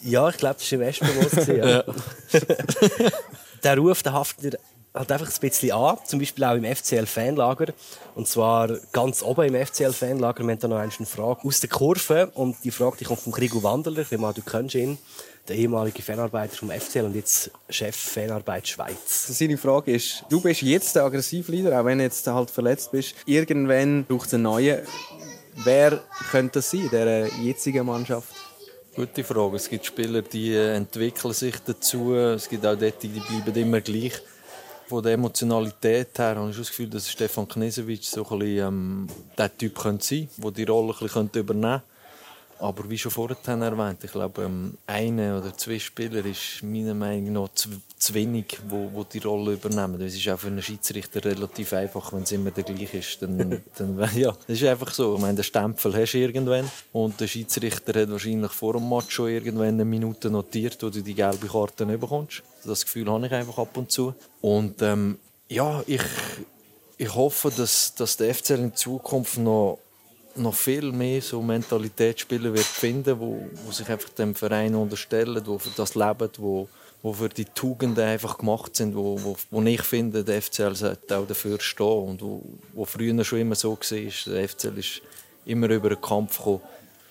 Ja, 0.03 0.29
ich 0.29 0.37
glaube, 0.37 0.55
das 0.59 0.71
war 0.71 0.79
im 0.79 0.81
Espenmoos. 0.83 1.47
ja. 1.47 1.83
der 3.63 3.77
Ruf 3.77 4.03
der 4.03 4.13
haftet 4.13 4.59
halt 4.93 5.11
einfach 5.11 5.31
ein 5.31 5.39
bisschen 5.39 5.71
an, 5.71 5.97
zum 6.05 6.19
Beispiel 6.19 6.43
auch 6.43 6.55
im 6.55 6.63
FCL-Fanlager. 6.63 7.73
Und 8.15 8.27
zwar 8.27 8.69
ganz 8.91 9.21
oben 9.21 9.53
im 9.53 9.65
FCL-Fanlager, 9.65 10.43
wir 10.43 10.51
haben 10.51 10.59
da 10.59 10.67
noch 10.67 10.77
eine 10.77 10.91
Frage 10.91 11.41
aus 11.43 11.59
der 11.59 11.69
Kurve. 11.69 12.31
Und 12.33 12.57
die 12.63 12.71
Frage 12.71 12.97
die 12.97 13.05
kommt 13.05 13.19
von 13.19 13.31
Gregor 13.31 13.63
Wanderler, 13.63 14.05
ich 14.09 14.17
mal, 14.17 14.33
du 14.33 14.41
kennst 14.41 14.75
ihn, 14.75 14.97
der 15.47 15.55
ehemalige 15.57 16.01
Fanarbeiter 16.01 16.55
vom 16.55 16.69
FCL 16.69 17.05
und 17.05 17.15
jetzt 17.15 17.51
Chef 17.69 17.95
Fanarbeit 17.95 18.67
Schweiz. 18.67 19.27
Seine 19.27 19.57
Frage 19.57 19.93
ist, 19.93 20.23
du 20.29 20.41
bist 20.41 20.61
jetzt 20.61 20.95
der 20.95 21.03
Aggressivleader, 21.03 21.79
auch 21.79 21.85
wenn 21.85 21.99
du 21.99 22.03
jetzt 22.03 22.25
halt 22.27 22.49
verletzt 22.49 22.91
bist. 22.91 23.15
Irgendwann 23.25 24.05
braucht 24.05 24.27
es 24.27 24.33
einen 24.33 24.43
neuen. 24.43 24.79
Wer 25.63 26.01
könnte 26.31 26.59
das 26.59 26.71
sein, 26.71 26.81
in 26.81 26.89
dieser 26.89 27.33
jetzigen 27.41 27.85
Mannschaft? 27.85 28.33
Gute 28.95 29.23
Frage. 29.23 29.55
Es 29.55 29.69
gibt 29.69 29.85
Spieler, 29.85 30.21
die 30.21 30.55
entwickeln 30.55 31.33
sich 31.33 31.55
dazu. 31.65 32.13
Es 32.15 32.49
gibt 32.49 32.65
auch 32.65 32.75
dort, 32.75 33.01
die 33.01 33.07
bleiben 33.07 33.55
immer 33.55 33.81
gleich 33.81 34.21
von 34.89 35.03
der 35.03 35.13
Emotionalität 35.13 36.17
her 36.17 36.35
habe 36.35 36.49
ich 36.49 36.57
das 36.57 36.69
Gefühl, 36.69 36.89
dass 36.89 37.09
Stefan 37.09 37.47
Knesewitsch 37.47 38.07
so 38.07 38.27
ein 38.27 38.39
bisschen, 38.39 38.67
ähm, 38.67 39.07
der 39.37 39.55
Typ 39.55 39.77
könnte 39.77 40.03
sein 40.03 40.27
könnte, 40.27 40.41
der 40.41 40.51
die 40.51 40.71
Rolle 40.71 40.93
ein 40.93 40.99
bisschen 40.99 41.29
übernehmen 41.33 41.81
könnte. 41.81 41.83
Aber 42.59 42.89
wie 42.89 42.97
schon 42.97 43.11
vorhin 43.11 43.61
erwähnt, 43.61 44.03
ich 44.03 44.11
glaube, 44.11 44.43
ähm, 44.43 44.77
eine 44.87 45.37
oder 45.37 45.55
zwei 45.55 45.77
Spieler 45.77 46.25
ist 46.25 46.63
meiner 46.63 46.95
Meinung 46.95 47.33
nach 47.33 47.49
zu, 47.53 47.69
zu 47.99 48.13
wenig, 48.13 48.57
wo, 48.67 48.89
wo 48.93 49.03
die 49.03 49.19
Rolle 49.19 49.53
übernehmen. 49.53 50.01
Es 50.01 50.15
ist 50.15 50.27
auch 50.29 50.39
für 50.39 50.47
einen 50.47 50.61
Schiedsrichter 50.61 51.23
relativ 51.23 51.73
einfach, 51.73 52.13
wenn 52.13 52.23
es 52.23 52.31
immer 52.31 52.49
der 52.49 52.63
gleiche 52.63 52.97
ist. 52.97 53.21
Dann, 53.21 53.61
dann, 53.77 54.09
ja, 54.15 54.31
das 54.47 54.61
ist 54.61 54.63
einfach 54.63 54.91
so. 54.91 55.15
Ich 55.15 55.21
meine, 55.21 55.35
den 55.35 55.43
Stempel 55.43 55.93
hast 55.93 56.13
du 56.13 56.17
irgendwann 56.17 56.71
und 56.93 57.19
der 57.19 57.27
Schiedsrichter 57.27 58.01
hat 58.01 58.09
wahrscheinlich 58.09 58.51
vor 58.51 58.73
dem 58.73 58.87
Match 58.87 59.13
schon 59.13 59.29
irgendwann 59.29 59.67
eine 59.67 59.85
Minute 59.85 60.29
notiert, 60.29 60.81
wo 60.81 60.89
du 60.89 61.01
die 61.01 61.13
gelbe 61.13 61.47
Karte 61.47 61.85
nicht 61.85 61.99
bekommst. 61.99 62.41
Das 62.63 62.85
Gefühl 62.85 63.11
habe 63.11 63.25
ich 63.27 63.33
einfach 63.33 63.57
ab 63.57 63.75
und 63.75 63.91
zu. 63.91 64.15
Und 64.39 64.81
ähm, 64.81 65.19
ja, 65.49 65.83
ich, 65.85 66.01
ich 66.97 67.13
hoffe, 67.13 67.51
dass, 67.55 67.93
dass 67.95 68.15
der 68.15 68.33
FCL 68.33 68.59
in 68.59 68.75
Zukunft 68.75 69.37
noch 69.37 69.79
noch 70.35 70.53
viel 70.53 70.91
mehr 70.93 71.21
so 71.21 71.41
Mentalitätsspieler 71.41 72.53
wird 72.53 72.63
finden, 72.63 73.19
wo, 73.19 73.45
wo 73.65 73.71
sich 73.71 73.89
einfach 73.89 74.09
dem 74.09 74.35
Verein 74.35 74.73
unterstellen, 74.75 75.41
wo 75.45 75.57
für 75.57 75.71
das 75.75 75.95
leben, 75.95 76.29
wo, 76.37 76.69
wo 77.01 77.13
für 77.13 77.29
die 77.29 77.45
Tugenden 77.45 78.03
einfach 78.03 78.37
gemacht 78.37 78.75
sind, 78.75 78.95
wo, 78.95 79.21
wo, 79.23 79.37
wo 79.51 79.61
ich 79.61 79.81
finde, 79.81 80.23
der 80.23 80.41
FCL 80.41 80.75
sollte 80.75 81.17
auch 81.17 81.27
dafür 81.27 81.59
stehen 81.59 81.85
und 81.85 82.21
wo, 82.21 82.41
wo 82.73 82.85
früher 82.85 83.23
schon 83.23 83.39
immer 83.39 83.55
so 83.55 83.71
war, 83.71 84.33
der 84.33 84.49
FCL 84.49 84.77
ist 84.77 85.01
immer 85.45 85.69
über 85.69 85.89
den 85.89 86.01
Kampf 86.01 86.37
gekommen. 86.37 86.61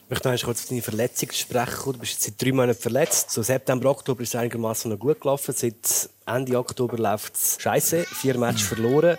Ich 0.05 0.11
möchte 0.11 0.32
noch 0.32 0.43
kurz 0.43 0.62
auf 0.62 0.69
deine 0.70 0.81
Verletzung 0.81 1.31
sprechen. 1.32 1.93
Du 1.93 1.99
bist 1.99 2.12
jetzt 2.12 2.25
seit 2.25 2.43
drei 2.43 2.52
Monaten 2.52 2.81
verletzt. 2.81 3.31
So 3.31 3.43
September, 3.43 3.90
Oktober 3.90 4.23
ist 4.23 4.31
es 4.31 4.37
einigermaßen 4.37 4.90
noch 4.90 4.99
gut 4.99 5.20
gelaufen. 5.20 5.55
Seit 5.55 6.08
Ende 6.25 6.58
Oktober 6.58 6.96
läuft 6.96 7.34
es 7.34 7.58
scheiße. 7.61 8.05
Vier 8.05 8.38
Matches 8.38 8.62
verloren. 8.69 9.19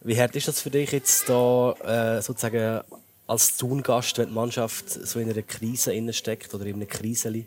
Wie 0.00 0.16
hart 0.16 0.36
ist 0.36 0.46
das 0.46 0.60
für 0.60 0.70
dich 0.70 0.92
jetzt 0.92 1.28
da 1.28 1.72
äh, 1.72 2.22
sozusagen 2.22 2.82
als 3.26 3.56
Tungast, 3.56 4.16
wenn 4.18 4.28
die 4.28 4.34
Mannschaft 4.34 4.88
so 4.88 5.18
in 5.18 5.28
einer 5.28 5.42
Krise 5.42 5.92
steckt 6.12 6.54
oder 6.54 6.66
in 6.66 6.76
einer 6.76 6.86
Krise? 6.86 7.44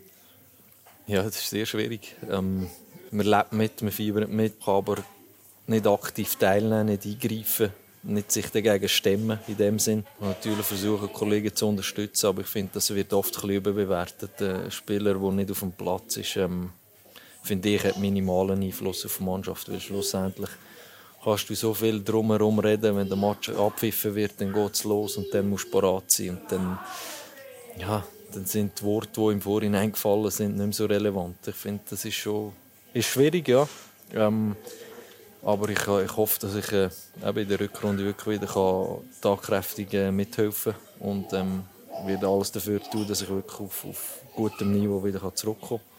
Ja, 1.12 1.24
das 1.24 1.36
ist 1.36 1.50
sehr 1.50 1.65
schwierig. 1.65 2.15
Ähm, 2.30 2.70
man 3.12 3.25
lebt 3.25 3.51
mit, 3.51 3.82
man 3.82 3.91
fiebert 3.91 4.30
mit, 4.30 4.63
kann 4.63 4.75
aber 4.75 4.96
nicht 5.68 5.86
aktiv 5.86 6.38
teilnehmen, 6.38 6.86
nicht 6.86 7.06
eingreifen, 7.06 7.74
nicht 8.03 8.32
sich 8.32 8.50
dagegen 8.50 8.88
stemmen 8.88 9.38
in 9.46 9.58
dem 9.58 9.77
Sinn. 9.77 10.06
Und 10.22 10.30
natürlich 10.30 10.65
versuchen 10.65 11.12
Kollegen 11.12 11.53
zu 11.53 11.68
unterstützen, 11.68 12.27
aber 12.27 12.44
ich 12.44 12.48
finde, 12.48 12.72
das 12.75 12.96
wird 12.96 13.12
oft 13.12 13.44
ein 13.44 13.50
überbewertet. 13.50 14.41
Ein 14.41 14.72
Spieler, 14.72 15.15
der 15.15 15.32
nicht 15.32 15.51
auf 15.51 15.60
dem 15.60 15.74
Platz 15.74 16.15
ist, 16.15 16.38
ähm, 16.38 16.70
finde 17.44 17.68
ich, 17.68 17.84
hat 17.84 17.98
minimalen 17.98 18.63
Einfluss 18.63 19.06
auf 19.06 19.18
die 19.18 19.25
Mannschaft, 19.25 19.70
weil 19.70 19.82
schlussendlich 19.82 20.50
kannst 21.22 21.50
du 21.50 21.56
so 21.56 21.74
viel 21.74 22.01
drumherum 22.01 22.60
reden, 22.60 22.96
wenn 22.96 23.10
der 23.10 23.18
Match 23.18 23.50
abpfiffen 23.50 24.15
wird, 24.15 24.39
dann 24.39 24.53
geht 24.53 24.75
es 24.75 24.86
los 24.86 25.18
und 25.18 25.27
dann 25.34 25.50
musst 25.50 25.65
du 25.65 25.72
parat 25.72 26.10
sein. 26.10 26.30
Und 26.30 26.50
dann, 26.50 26.80
ja, 27.77 28.01
dann 28.33 28.45
sind 28.45 28.79
die 28.79 28.83
Worte, 28.83 29.21
die 29.21 29.33
im 29.33 29.41
Vorhinein 29.41 29.91
gefallen 29.91 30.29
sind, 30.31 30.57
nicht 30.57 30.65
mehr 30.65 30.73
so 30.73 30.85
relevant. 30.85 31.38
Ich 31.47 31.55
finde, 31.55 31.81
das 31.89 32.05
ist 32.05 32.15
schon 32.15 32.53
ist 32.93 33.07
schwierig, 33.07 33.47
ja. 33.47 33.67
Ähm, 34.13 34.55
aber 35.43 35.69
ich, 35.69 35.79
ich 35.79 36.17
hoffe, 36.17 36.39
dass 36.41 36.55
ich 36.55 36.71
äh, 36.71 36.89
in 37.23 37.47
der 37.47 37.59
Rückrunde 37.59 38.03
wirklich 38.03 38.41
wieder 38.41 38.51
kann, 38.51 38.97
tagkräftig 39.21 39.93
äh, 39.93 40.11
mithelfen 40.11 40.73
kann 40.73 41.07
und 41.07 41.33
ähm, 41.33 41.63
werde 42.05 42.27
alles 42.27 42.51
dafür 42.51 42.81
tun, 42.81 43.07
dass 43.07 43.21
ich 43.21 43.29
wirklich 43.29 43.59
auf, 43.59 43.85
auf 43.85 44.19
gutem 44.35 44.71
Niveau 44.73 45.03
wieder 45.03 45.33
zurückkommen 45.33 45.79
kann. 45.79 45.91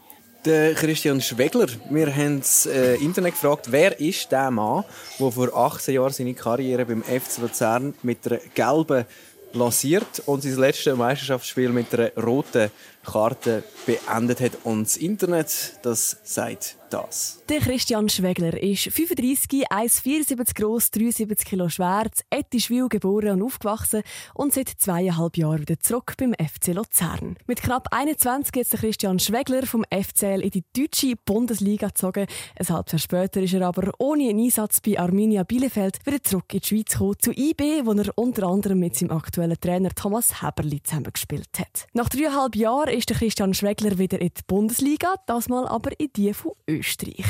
Der 0.44 0.74
Christian 0.74 1.20
Schwegler. 1.20 1.68
Wir 1.88 2.14
haben 2.14 2.40
das 2.40 2.66
äh, 2.66 2.96
Internet 2.96 3.34
gefragt, 3.34 3.68
wer 3.70 3.98
ist 4.00 4.30
der 4.32 4.50
Mann, 4.50 4.84
der 5.18 5.30
vor 5.30 5.56
18 5.56 5.94
Jahren 5.94 6.12
seine 6.12 6.34
Karriere 6.34 6.84
beim 6.84 7.02
FC 7.02 7.38
Luzern 7.40 7.94
mit 8.02 8.26
einer 8.26 8.40
gelben 8.52 9.06
lanciert 9.54 10.22
und 10.26 10.42
sein 10.42 10.56
letztes 10.56 10.96
Meisterschaftsspiel 10.96 11.70
mit 11.70 11.94
einer 11.94 12.10
roten 12.16 12.70
Karte 13.04 13.64
beendet 13.86 14.40
hat. 14.40 14.52
Und 14.64 14.86
das 14.86 14.96
Internet, 14.96 15.78
das 15.82 16.18
sagt 16.24 16.76
das. 16.92 17.42
Der 17.48 17.60
Christian 17.60 18.08
Schwegler 18.08 18.60
ist 18.62 18.84
35, 18.84 19.70
1,74 19.70 20.54
groß, 20.54 20.90
73 20.90 21.48
Kilo 21.48 21.68
schwer, 21.68 22.04
in 22.04 22.38
Ettischwil 22.38 22.88
geboren 22.88 23.40
und 23.40 23.42
aufgewachsen 23.42 24.02
und 24.34 24.52
seit 24.52 24.68
zweieinhalb 24.68 25.36
Jahren 25.36 25.60
wieder 25.60 25.80
zurück 25.80 26.14
beim 26.18 26.34
FC 26.34 26.68
Luzern. 26.68 27.36
Mit 27.46 27.62
knapp 27.62 27.88
21 27.90 28.56
ist 28.56 28.72
der 28.72 28.80
Christian 28.80 29.18
Schwegler 29.18 29.66
vom 29.66 29.84
FCL 29.90 30.40
in 30.42 30.50
die 30.50 30.64
deutsche 30.76 31.14
Bundesliga 31.24 31.88
gezogen. 31.88 32.26
Ein 32.58 32.68
halbes 32.68 32.92
Jahr 32.92 33.00
später 33.00 33.40
ist 33.40 33.54
er 33.54 33.66
aber 33.66 33.92
ohne 33.98 34.28
einen 34.28 34.44
Einsatz 34.44 34.80
bei 34.80 34.98
Arminia 34.98 35.44
Bielefeld 35.44 36.04
wieder 36.04 36.22
zurück 36.22 36.52
in 36.52 36.60
die 36.60 36.66
Schweiz 36.66 36.92
gekommen, 36.92 37.16
zu 37.18 37.32
IB, 37.32 37.84
wo 37.84 37.92
er 37.92 38.10
unter 38.16 38.46
anderem 38.46 38.78
mit 38.80 38.96
seinem 38.96 39.12
aktuellen 39.12 39.58
Trainer 39.58 39.90
Thomas 39.90 40.42
Heberli 40.42 40.82
zusammengespielt 40.82 41.58
hat. 41.58 41.86
Nach 41.92 42.08
dreieinhalb 42.08 42.56
Jahren 42.56 42.91
ist 42.92 43.08
der 43.08 43.16
Christian 43.16 43.54
Schwegler 43.54 43.98
wieder 43.98 44.20
in 44.20 44.28
die 44.28 44.42
Bundesliga, 44.46 45.14
das 45.26 45.48
mal 45.48 45.66
aber 45.66 45.98
in 45.98 46.10
die 46.14 46.34
von 46.34 46.52
Österreich. 46.68 47.24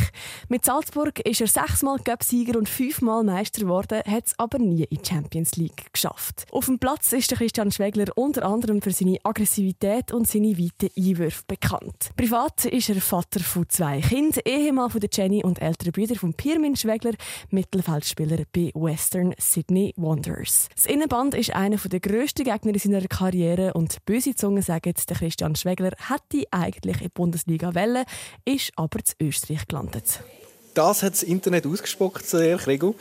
Mit 0.48 0.64
Salzburg 0.64 1.20
ist 1.20 1.40
er 1.40 1.46
sechsmal 1.46 1.98
Cupsieger 1.98 2.58
und 2.58 2.68
fünfmal 2.68 3.22
Meister 3.22 3.62
geworden, 3.62 4.02
hat 4.04 4.26
es 4.26 4.38
aber 4.38 4.58
nie 4.58 4.84
in 4.84 4.98
die 4.98 5.08
Champions 5.08 5.56
League 5.56 5.92
geschafft. 5.92 6.46
Auf 6.50 6.66
dem 6.66 6.78
Platz 6.78 7.12
ist 7.12 7.30
der 7.30 7.38
Christian 7.38 7.70
Schwegler 7.70 8.06
unter 8.16 8.44
anderem 8.44 8.82
für 8.82 8.90
seine 8.90 9.18
Aggressivität 9.22 10.12
und 10.12 10.26
seine 10.26 10.58
weiten 10.58 10.90
Einwürfe 10.96 11.42
bekannt. 11.46 12.10
Privat 12.16 12.64
ist 12.64 12.88
er 12.88 13.00
Vater 13.00 13.40
von 13.40 13.68
zwei 13.68 14.00
Kindern, 14.00 14.42
Ehemann 14.44 14.90
von 14.90 15.00
Jenny 15.12 15.44
und 15.44 15.62
ältere 15.62 15.92
Brüder 15.92 16.16
von 16.16 16.34
Pirmin 16.34 16.76
Schwegler, 16.76 17.14
Mittelfeldspieler 17.50 18.44
bei 18.52 18.72
Western 18.74 19.34
Sydney 19.38 19.94
Wanderers. 19.96 20.68
Das 20.74 20.86
Innenband 20.86 21.34
ist 21.34 21.54
einer 21.54 21.76
der 21.76 22.00
grössten 22.00 22.44
Gegner 22.44 22.72
in 22.72 22.78
seiner 22.78 23.06
Karriere 23.06 23.74
und 23.74 24.04
böse 24.04 24.34
Zungen 24.34 24.62
sagen, 24.62 24.94
der 25.08 25.16
Christian 25.16 25.51
Schwegler 25.56 25.92
hätte 26.08 26.46
eigentlich 26.50 26.96
in 26.96 27.04
die 27.04 27.08
Bundesliga 27.08 27.74
wollen, 27.74 28.04
ist 28.44 28.72
aber 28.76 29.04
zu 29.04 29.14
Österreich 29.20 29.66
gelandet. 29.68 30.20
Das 30.74 31.02
hat 31.02 31.12
das 31.12 31.22
Internet 31.22 31.66
ausgespuckt, 31.66 32.26
sehr 32.26 32.56
Gregor. 32.56 32.94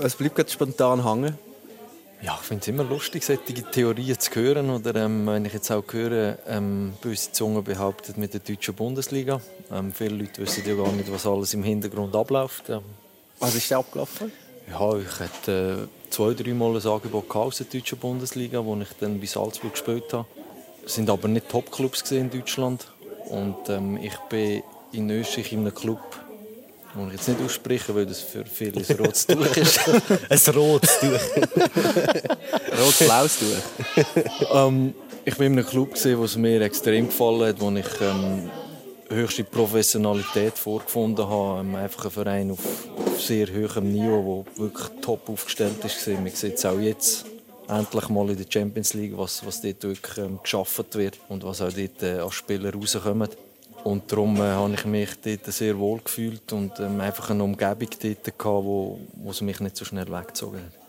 Es 0.00 0.14
bleibt 0.14 0.36
gerade 0.36 0.50
spontan 0.50 1.04
hängen. 1.04 1.36
Ja, 2.22 2.38
ich 2.40 2.46
finde 2.46 2.62
es 2.62 2.68
immer 2.68 2.84
lustig, 2.84 3.24
solche 3.24 3.42
Theorien 3.70 4.18
zu 4.18 4.32
hören. 4.36 4.70
Oder 4.70 4.94
ähm, 4.94 5.26
wenn 5.26 5.44
ich 5.44 5.52
jetzt 5.54 5.72
auch 5.72 5.82
höre, 5.90 6.38
ähm, 6.46 6.94
böse 7.02 7.32
Zungen 7.32 7.64
behauptet 7.64 8.16
mit 8.16 8.32
der 8.32 8.40
deutschen 8.40 8.74
Bundesliga. 8.74 9.40
Ähm, 9.72 9.92
viele 9.92 10.14
Leute 10.14 10.40
wissen 10.40 10.62
ja 10.64 10.76
gar 10.76 10.92
nicht, 10.92 11.12
was 11.12 11.26
alles 11.26 11.52
im 11.52 11.64
Hintergrund 11.64 12.14
abläuft. 12.14 12.70
Ähm, 12.70 12.82
was 13.40 13.56
ist 13.56 13.68
da 13.72 13.80
abgelaufen? 13.80 14.30
Ja, 14.70 14.96
ich 14.96 15.18
hatte 15.18 15.88
äh, 15.88 16.10
zwei, 16.10 16.32
drei 16.32 16.54
Mal 16.54 16.76
ein 16.76 16.86
Angebot 16.86 17.34
aus 17.34 17.56
der 17.56 17.66
deutschen 17.66 17.98
Bundesliga, 17.98 18.64
wo 18.64 18.76
ich 18.76 18.88
dann 19.00 19.18
bei 19.18 19.26
Salzburg 19.26 19.72
gespielt 19.72 20.12
habe. 20.12 20.26
Sind 20.86 21.08
aber 21.10 21.28
nicht 21.28 21.48
Topclubs 21.48 22.10
in 22.10 22.30
Deutschland. 22.30 22.86
Und 23.28 23.68
ähm, 23.68 23.98
ich 24.02 24.16
bin 24.28 24.62
in 24.92 25.10
Österreich 25.10 25.52
in 25.52 25.60
einem 25.60 25.74
Club, 25.74 26.00
den 26.94 27.06
ich 27.06 27.14
jetzt 27.14 27.28
nicht 27.28 27.40
ausspreche, 27.42 27.94
weil 27.94 28.06
das 28.06 28.20
für 28.20 28.44
viele 28.44 28.84
ein 28.86 28.96
rotes 28.96 29.26
Tuch 29.26 29.56
ist. 29.56 29.80
ein 30.28 30.54
rotes 30.54 31.00
Tuch. 31.00 31.08
Rot-blaues 32.78 33.38
Tuch. 33.38 34.54
ähm, 34.54 34.94
ich 35.24 35.36
bin 35.36 35.52
in 35.52 35.58
einem 35.58 35.66
Club, 35.66 35.94
es 35.94 36.36
mir 36.36 36.60
extrem 36.62 37.06
gefallen 37.06 37.48
hat, 37.48 37.60
wo 37.60 37.70
ich 37.70 38.00
ähm, 38.00 38.50
höchste 39.08 39.44
Professionalität 39.44 40.58
vorgefunden 40.58 41.26
habe. 41.26 41.60
Ähm, 41.60 41.74
einfach 41.76 42.06
ein 42.06 42.10
Verein 42.10 42.50
auf, 42.50 42.58
auf 43.06 43.20
sehr 43.20 43.46
hohem 43.46 43.92
Niveau, 43.92 44.44
der 44.56 44.64
wirklich 44.64 44.88
top 45.00 45.28
aufgestellt 45.28 45.84
ist. 45.84 46.06
Man 46.08 46.28
sieht 46.28 46.54
es 46.54 46.66
auch 46.66 46.80
jetzt 46.80 47.24
endlich 47.78 48.08
mal 48.08 48.28
in 48.30 48.36
der 48.36 48.46
Champions 48.48 48.94
League, 48.94 49.16
was, 49.16 49.44
was 49.44 49.60
dort 49.60 49.82
wirklich 49.82 50.18
ähm, 50.18 50.38
geschaffen 50.42 50.84
wird 50.92 51.18
und 51.28 51.44
was 51.44 51.60
auch 51.60 51.72
dort 51.72 52.02
äh, 52.02 52.18
als 52.18 52.34
Spieler 52.34 52.72
rauskommt. 52.72 53.36
Und 53.84 54.10
darum 54.12 54.36
äh, 54.36 54.40
habe 54.40 54.74
ich 54.74 54.84
mich 54.84 55.10
dort 55.20 55.46
sehr 55.46 55.76
wohl 55.78 56.00
gefühlt 56.00 56.52
und 56.52 56.78
ähm, 56.78 57.00
einfach 57.00 57.30
eine 57.30 57.42
Umgebung 57.42 57.88
dort 58.00 58.24
gehabt, 58.24 58.38
wo, 58.42 59.00
wo 59.14 59.30
es 59.30 59.40
mich 59.40 59.60
nicht 59.60 59.76
so 59.76 59.84
schnell 59.84 60.10
weggezogen 60.10 60.60
hat. 60.60 60.81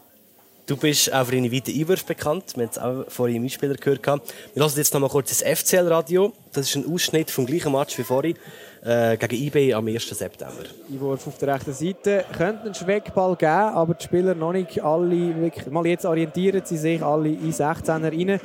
Du 0.73 0.79
bist 0.79 1.13
auch 1.13 1.25
für 1.25 1.33
deine 1.33 1.51
weiten 1.51 1.69
Einwürfe 1.69 2.03
bekannt. 2.03 2.57
Wir 2.57 2.63
haben 2.63 2.71
es 2.71 2.79
auch 2.79 3.05
vorhin 3.07 3.35
im 3.35 3.43
Einspieler 3.43 3.75
gehört. 3.75 4.03
Wir 4.07 4.63
hören 4.63 4.71
jetzt 4.75 4.91
noch 4.91 5.01
mal 5.01 5.07
kurz 5.07 5.29
das 5.29 5.43
FCL-Radio. 5.43 6.33
Das 6.51 6.67
ist 6.67 6.75
ein 6.75 6.91
Ausschnitt 6.91 7.29
vom 7.29 7.45
gleichen 7.45 7.71
Match 7.71 7.95
wie 7.99 8.03
vorhin 8.03 8.35
äh, 8.83 9.15
gegen 9.17 9.35
IB 9.35 9.71
am 9.75 9.85
1. 9.85 10.09
September. 10.09 10.63
Einwurf 10.91 11.27
auf 11.27 11.37
der 11.37 11.53
rechten 11.53 11.73
Seite. 11.73 12.25
Könnte 12.35 12.63
einen 12.63 12.73
Schweckball 12.73 13.35
geben, 13.35 13.51
aber 13.51 13.93
die 13.93 14.03
Spieler 14.03 14.33
noch 14.33 14.51
nicht 14.51 14.83
alle 14.83 15.39
wirklich. 15.39 15.67
Mal 15.67 15.85
jetzt 15.85 16.05
orientieren 16.05 16.63
sie 16.65 16.77
sich 16.77 17.03
alle 17.03 17.29
in 17.29 17.53
16er 17.53 18.11
rein. 18.11 18.39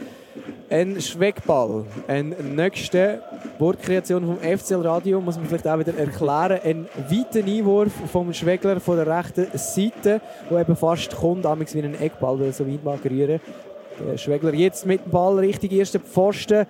Ein 0.70 1.00
Schweckball, 1.00 1.86
eine 2.08 2.34
nächste 2.42 3.22
Wortkreation 3.58 4.26
vom 4.26 4.38
FCL 4.38 4.86
Radio, 4.86 5.18
muss 5.18 5.36
man 5.36 5.46
vielleicht 5.46 5.66
auch 5.66 5.78
wieder 5.78 5.96
erklären. 5.96 6.60
Ein 6.62 6.88
weiter 7.08 7.46
Einwurf 7.46 7.92
vom 8.12 8.34
Schwegler 8.34 8.78
von 8.78 8.96
der 8.96 9.06
rechten 9.06 9.46
Seite, 9.56 10.20
der 10.50 10.60
eben 10.60 10.76
fast 10.76 11.16
kommt, 11.16 11.44
wie 11.44 11.82
ein 11.82 11.98
Eckball, 11.98 12.38
weil 12.38 12.48
er 12.48 12.52
so 12.52 12.66
weit 12.66 12.84
mag 12.84 13.02
rühren. 13.02 13.40
Der 13.98 14.18
Schwegler 14.18 14.52
jetzt 14.52 14.84
mit 14.84 15.06
dem 15.06 15.10
Ball 15.10 15.38
Richtung 15.38 15.70
ersten 15.70 16.02
Pfosten. 16.02 16.66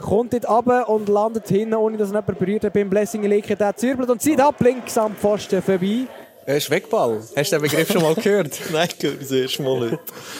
Kommt 0.00 0.32
dort 0.32 0.48
runter 0.48 0.88
und 0.88 1.10
landet 1.10 1.46
hinten, 1.46 1.74
ohne 1.74 1.98
dass 1.98 2.08
ihn 2.08 2.14
jemand 2.14 2.38
berührt 2.38 2.64
hat. 2.64 2.72
Beim 2.72 2.88
Blessing 2.88 3.22
Leke, 3.22 3.54
der 3.54 3.76
zürbelt 3.76 4.08
und 4.08 4.22
zieht 4.22 4.40
ab 4.40 4.60
links 4.60 4.96
am 4.96 5.14
Pfosten 5.14 5.60
vorbei. 5.60 6.06
Äh, 6.46 6.58
Schweckball. 6.58 7.20
Hast 7.36 7.52
du 7.52 7.56
den 7.56 7.62
Begriff 7.62 7.92
schon 7.92 8.02
mal 8.02 8.14
gehört? 8.14 8.58
Nein, 8.72 8.88
ich 8.98 9.04
höre 9.04 9.14
das 9.14 9.30
erste 9.30 9.62
Mal 9.62 9.80
heute. 9.80 9.98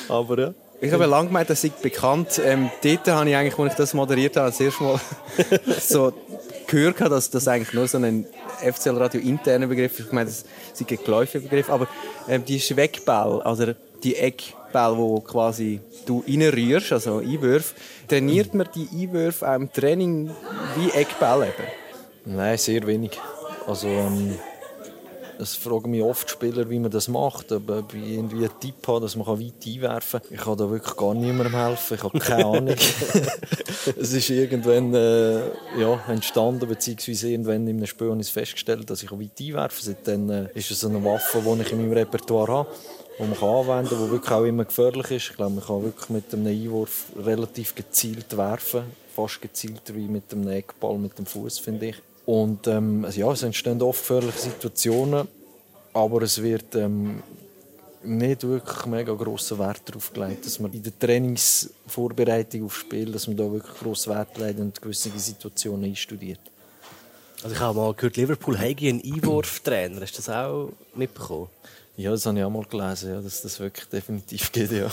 Aber 0.09 0.39
ja. 0.39 0.55
Ich 0.85 0.93
habe 0.93 1.07
lange 1.07 1.29
gemeint, 1.29 1.49
das 1.49 1.63
sei 1.63 1.71
bekannt. 1.81 2.41
Ähm, 2.45 2.69
dort 2.83 3.07
habe 3.07 3.31
ich 3.31 3.37
eigentlich, 3.37 3.57
als 3.57 3.73
ich 3.73 3.77
das 3.77 3.95
moderiert 3.95 4.37
habe, 4.37 4.51
das 4.51 4.59
erste 4.59 4.83
Mal 4.83 5.01
so 5.81 6.13
gehört, 6.67 7.01
dass 7.01 7.31
das 7.31 7.47
eigentlich 7.47 7.73
nur 7.73 7.87
so 7.87 7.99
ein 7.99 8.27
FCL-Radio 8.61 9.21
interner 9.21 9.69
Begriff 9.69 9.97
ist. 10.01 10.07
Ich 10.07 10.13
meine, 10.13 10.29
das 10.29 10.45
ist 10.75 10.81
ein 10.81 10.99
geläufiger 11.05 11.45
Begriff. 11.45 11.71
Aber 11.71 11.87
ähm, 12.29 12.45
die 12.45 12.59
Schweckball, 12.59 13.41
also 13.43 13.75
die 14.03 14.17
Eckball, 14.17 14.99
wo 14.99 15.21
quasi 15.21 15.79
du 16.05 16.25
reinrührst, 16.27 16.93
also 16.93 17.19
Einwürfe, 17.19 17.77
trainiert 18.09 18.53
man 18.53 18.69
die 18.75 18.89
Einwürfe 18.93 19.49
auch 19.49 19.55
im 19.55 19.73
Training 19.73 20.33
wie 20.75 20.91
Eckball 20.99 21.45
eben? 21.45 22.35
Nein, 22.37 22.59
sehr 22.59 22.85
wenig. 22.89 23.13
Also 23.69 23.87
ähm, 23.87 24.37
das 25.43 25.57
fragen 25.57 25.91
mich 25.91 26.03
oft 26.03 26.31
Spieler, 26.31 26.71
wie 26.71 26.79
man 26.79 26.91
das 26.91 27.09
macht, 27.09 27.51
ob, 27.51 27.69
ob 27.69 27.95
ich 27.95 28.13
irgendwie 28.13 28.45
einen 28.45 28.61
Tipp 28.61 28.87
habe, 28.87 29.01
dass 29.01 29.17
man 29.17 29.27
weit 29.27 29.67
einwerfen 29.67 30.21
kann. 30.21 30.31
Ich 30.31 30.41
kann 30.41 30.57
da 30.57 30.71
wirklich 30.71 30.97
gar 30.97 31.15
niemandem 31.15 31.57
helfen, 31.57 31.95
ich 31.95 32.03
habe 32.05 32.19
keine 32.21 32.47
Ahnung. 32.59 32.77
es 34.01 34.13
ist 34.13 34.31
irgendwann 34.31 34.95
äh, 34.95 35.41
ja, 35.81 36.01
entstanden, 36.07 36.69
beziehungsweise 36.69 37.31
irgendwann 37.31 37.67
in 37.67 37.77
einem 37.77 37.87
Spiel 37.87 38.11
habe 38.11 38.21
ich 38.21 38.33
festgestellt, 38.33 38.89
dass 38.89 39.03
ich 39.03 39.11
weit 39.11 39.41
einwerfen 39.41 39.85
kann. 39.85 39.95
Seitdem 40.05 40.31
äh, 40.31 40.49
ist 40.55 40.71
es 40.71 40.85
eine 40.85 41.05
Waffe, 41.05 41.43
die 41.45 41.63
ich 41.63 41.73
in 41.73 41.79
meinem 41.79 41.93
Repertoire 41.93 42.53
habe 42.53 42.69
die 43.19 43.23
man 43.25 43.33
anwenden 43.33 43.89
kann, 43.89 43.99
die 44.07 44.11
wirklich 44.11 44.31
auch 44.31 44.45
immer 44.45 44.65
gefährlich 44.65 45.11
ist. 45.11 45.31
Ich 45.31 45.37
glaube, 45.37 45.57
man 45.57 45.65
kann 45.65 45.83
wirklich 45.83 46.09
mit 46.09 46.33
einem 46.33 46.47
Einwurf 46.47 47.07
relativ 47.17 47.75
gezielt 47.75 48.37
werfen, 48.37 48.85
fast 49.15 49.43
gezielter 49.43 49.95
wie 49.95 50.09
mit 50.09 50.33
einem 50.33 50.49
Eckball 50.49 50.99
mit 50.99 51.19
dem 51.19 51.27
Fuß, 51.27 51.59
finde 51.59 51.89
ich. 51.89 51.97
Und 52.25 52.67
ähm, 52.69 53.05
also 53.05 53.21
ja, 53.21 53.33
es 53.33 53.43
entstehen 53.43 53.83
oft 53.83 54.01
gefährliche 54.01 54.39
Situationen, 54.39 55.27
aber 55.93 56.23
es 56.23 56.41
wird 56.41 56.75
ähm, 56.77 57.23
nicht 58.05 58.43
wirklich 58.45 58.87
mega 58.87 59.13
grossen 59.13 59.59
Wert 59.59 59.83
darauf 59.87 60.13
gelegt, 60.13 60.47
dass 60.47 60.59
man 60.59 60.73
in 60.73 60.83
der 60.83 60.99
Trainingsvorbereitung 60.99 62.65
auf 62.65 62.77
Spiel, 62.77 63.11
dass 63.13 63.27
man 63.27 63.37
da 63.37 63.51
wirklich 63.51 63.75
grossen 63.75 64.15
Wert 64.15 64.39
legt 64.39 64.61
und 64.61 64.81
gewisse 64.81 65.11
Situationen 65.17 65.85
einstudiert. 65.85 66.41
Also 67.43 67.57
ich 67.57 67.61
habe 67.61 67.79
mal 67.79 67.95
gehört, 67.95 68.17
Liverpool 68.17 68.57
hätte 68.57 68.87
einen 68.87 69.03
Einwurftrainer. 69.03 70.01
Hast 70.01 70.13
du 70.13 70.17
das 70.19 70.29
auch 70.29 70.71
mitbekommen? 70.95 71.49
Ja, 71.97 72.13
das 72.13 72.25
habe 72.25 72.39
ich 72.39 72.45
auch 72.45 72.51
mal 72.51 72.65
gelesen, 72.65 73.11
ja, 73.11 73.21
dass 73.21 73.43
das 73.43 73.59
wirklich 73.59 73.87
definitiv 73.89 74.51
geht, 74.53 74.71
ja. 74.71 74.91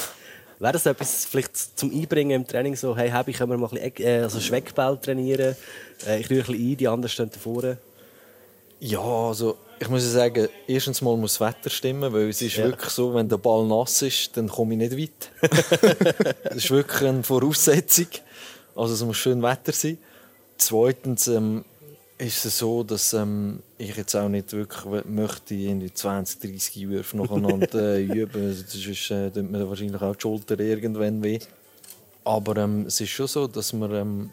Wäre 0.59 0.73
das 0.73 0.85
etwas 0.85 1.25
vielleicht 1.25 1.55
zum 1.79 1.89
Einbringen 1.91 2.41
im 2.41 2.47
Training 2.47 2.75
so, 2.75 2.95
hey, 2.95 3.11
ich 3.25 3.37
können 3.37 3.51
wir 3.51 3.57
mal 3.57 3.69
ein 3.71 3.91
bisschen, 3.91 4.05
äh, 4.05 4.19
also 4.19 4.41
Schweckball 4.41 4.99
trainieren? 4.99 5.55
Äh, 6.05 6.19
ich 6.19 6.29
rühre 6.29 6.41
ein 6.41 6.47
bisschen 6.47 6.71
ein, 6.71 6.77
die 6.77 6.87
anderen 6.87 7.09
stehen 7.09 7.29
davor. 7.31 7.77
Ja, 8.81 8.99
also 8.99 9.57
ich 9.79 9.87
muss 9.87 10.03
sagen, 10.11 10.49
erstens 10.67 11.01
mal 11.01 11.15
muss 11.15 11.37
das 11.37 11.47
Wetter 11.47 11.69
stimmen, 11.69 12.11
weil 12.11 12.29
es 12.29 12.41
ist 12.41 12.57
ja. 12.57 12.65
wirklich 12.65 12.89
so, 12.89 13.13
wenn 13.13 13.29
der 13.29 13.37
Ball 13.37 13.65
nass 13.65 14.01
ist, 14.01 14.35
dann 14.35 14.49
komme 14.49 14.73
ich 14.73 14.91
nicht 14.91 14.97
weit. 14.97 16.29
das 16.43 16.55
ist 16.55 16.71
wirklich 16.71 17.07
eine 17.07 17.23
Voraussetzung. 17.23 18.07
Also 18.75 18.93
es 18.93 19.03
muss 19.03 19.17
schön 19.17 19.41
Wetter 19.41 19.71
sein. 19.71 19.97
Zweitens 20.57 21.27
ähm, 21.29 21.63
ist 22.19 22.45
es 22.45 22.57
so, 22.57 22.83
dass 22.83 23.13
ähm, 23.13 23.61
ich 23.77 23.95
jetzt 23.95 24.13
auch 24.13 24.27
nicht 24.27 24.51
wirklich 24.51 25.05
möchte 25.05 25.55
in 25.55 25.89
20, 25.93 26.41
30 26.41 26.89
Würfe 26.89 27.17
nacheinander 27.17 27.95
äh, 27.95 28.03
üben. 28.03 28.53
Sonst 28.53 29.11
äh, 29.11 29.31
tut 29.31 29.49
mir 29.49 29.67
wahrscheinlich 29.67 30.01
auch 30.01 30.15
die 30.15 30.21
Schulter 30.21 30.59
irgendwann 30.59 31.23
weh. 31.23 31.39
Aber 32.25 32.57
ähm, 32.57 32.85
es 32.87 32.99
ist 32.99 33.09
schon 33.09 33.27
so, 33.27 33.47
dass 33.47 33.71
man 33.71 33.93
ähm, 33.93 34.29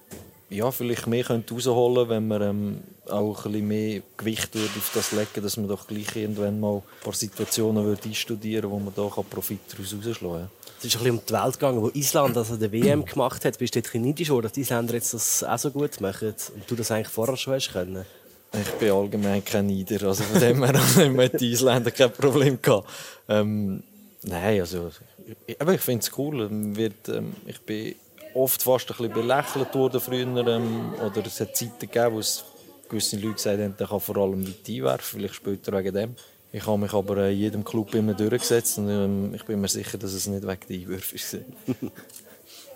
ja, 0.48 0.70
vielleicht 0.70 1.06
mehr 1.06 1.26
rausholen 1.26 2.08
könnte, 2.08 2.08
wenn 2.08 2.28
man 2.28 2.42
ähm, 2.42 2.78
auch 3.08 3.44
ein 3.44 3.52
bisschen 3.52 3.68
mehr 3.68 4.02
Gewicht 4.16 4.54
würde 4.54 4.70
auf 4.76 4.90
das 4.94 5.12
legen 5.12 5.42
dass 5.42 5.56
man 5.56 5.68
doch 5.68 5.86
gleich 5.86 6.14
irgendwann 6.14 6.60
mal 6.60 6.76
ein 6.76 6.82
paar 7.02 7.12
Situationen 7.12 7.84
würde 7.84 8.08
einstudieren 8.08 8.70
wo 8.70 8.78
man 8.78 8.92
da 8.94 9.02
Profit 9.02 9.60
daraus 9.70 9.94
rausschlagen 9.94 10.40
kann. 10.40 10.50
Es 10.78 10.84
ist 10.84 10.96
ein 10.96 11.02
bisschen 11.02 11.18
um 11.18 11.26
die 11.26 11.32
Welt 11.32 11.52
gegangen, 11.54 11.82
wo 11.82 11.88
Island 11.94 12.36
also 12.36 12.56
der 12.56 12.70
WM 12.70 13.04
gemacht 13.04 13.44
hat. 13.44 13.58
Bist 13.58 13.74
du 13.74 13.82
dort 13.82 13.94
neidisch 13.94 14.28
dass 14.28 14.52
die 14.52 14.60
Isländer 14.60 14.94
jetzt 14.94 15.14
das 15.14 15.42
auch 15.42 15.58
so 15.58 15.70
gut 15.70 16.00
machen 16.00 16.28
und 16.28 16.62
du 16.70 16.76
das 16.76 16.90
eigentlich 16.90 17.08
vorher 17.08 17.36
schon 17.36 17.54
hast 17.54 17.72
können? 17.72 18.04
Ich 18.52 18.70
bin 18.72 18.90
allgemein 18.90 19.44
kein 19.44 19.66
Nieder. 19.66 20.06
Also 20.06 20.22
von 20.22 20.40
dem 20.40 20.62
her 20.62 20.74
haben 20.96 21.18
wir 21.18 21.28
die 21.28 21.52
Isländer 21.52 21.90
kein 21.90 22.12
Problem 22.12 22.60
gehabt. 22.60 22.88
Ähm, 23.28 23.82
nein, 24.22 24.60
also 24.60 24.90
ich, 25.46 25.56
ich 25.58 25.80
finde 25.80 26.02
es 26.02 26.18
cool. 26.18 26.48
Wird, 26.76 27.08
ähm, 27.08 27.34
ich 27.46 27.60
bin 27.62 27.94
oft 28.36 28.62
fast 28.62 28.90
ein 28.90 28.96
bisschen 28.96 29.12
belächelt 29.12 29.74
worden 29.74 30.00
früher. 30.00 30.46
Ähm, 30.46 30.94
oder 31.04 31.26
es 31.26 31.40
hat 31.40 31.56
Zeiten 31.56 31.78
gegeben, 31.80 32.14
wo 32.14 32.18
es 32.20 32.44
gewisse 32.88 33.16
Leute 33.16 33.34
gesagt 33.34 33.60
haben, 33.60 33.76
der 33.76 33.86
kann 33.86 34.00
vor 34.00 34.16
allem 34.16 34.46
weit 34.46 34.68
einwerfen, 34.68 35.18
vielleicht 35.18 35.34
später 35.34 35.72
wegen 35.76 35.94
dem. 35.94 36.14
Ich 36.52 36.66
habe 36.66 36.78
mich 36.78 36.92
aber 36.92 37.28
in 37.28 37.38
jedem 37.38 37.64
Club 37.64 37.94
immer 37.94 38.14
durchgesetzt 38.14 38.78
und 38.78 38.88
ähm, 38.88 39.34
ich 39.34 39.44
bin 39.44 39.60
mir 39.60 39.68
sicher, 39.68 39.98
dass 39.98 40.12
es 40.12 40.26
nicht 40.26 40.46
wegen 40.46 40.60
der 40.68 40.76
Einwürfe 40.76 41.16
war. 41.16 41.90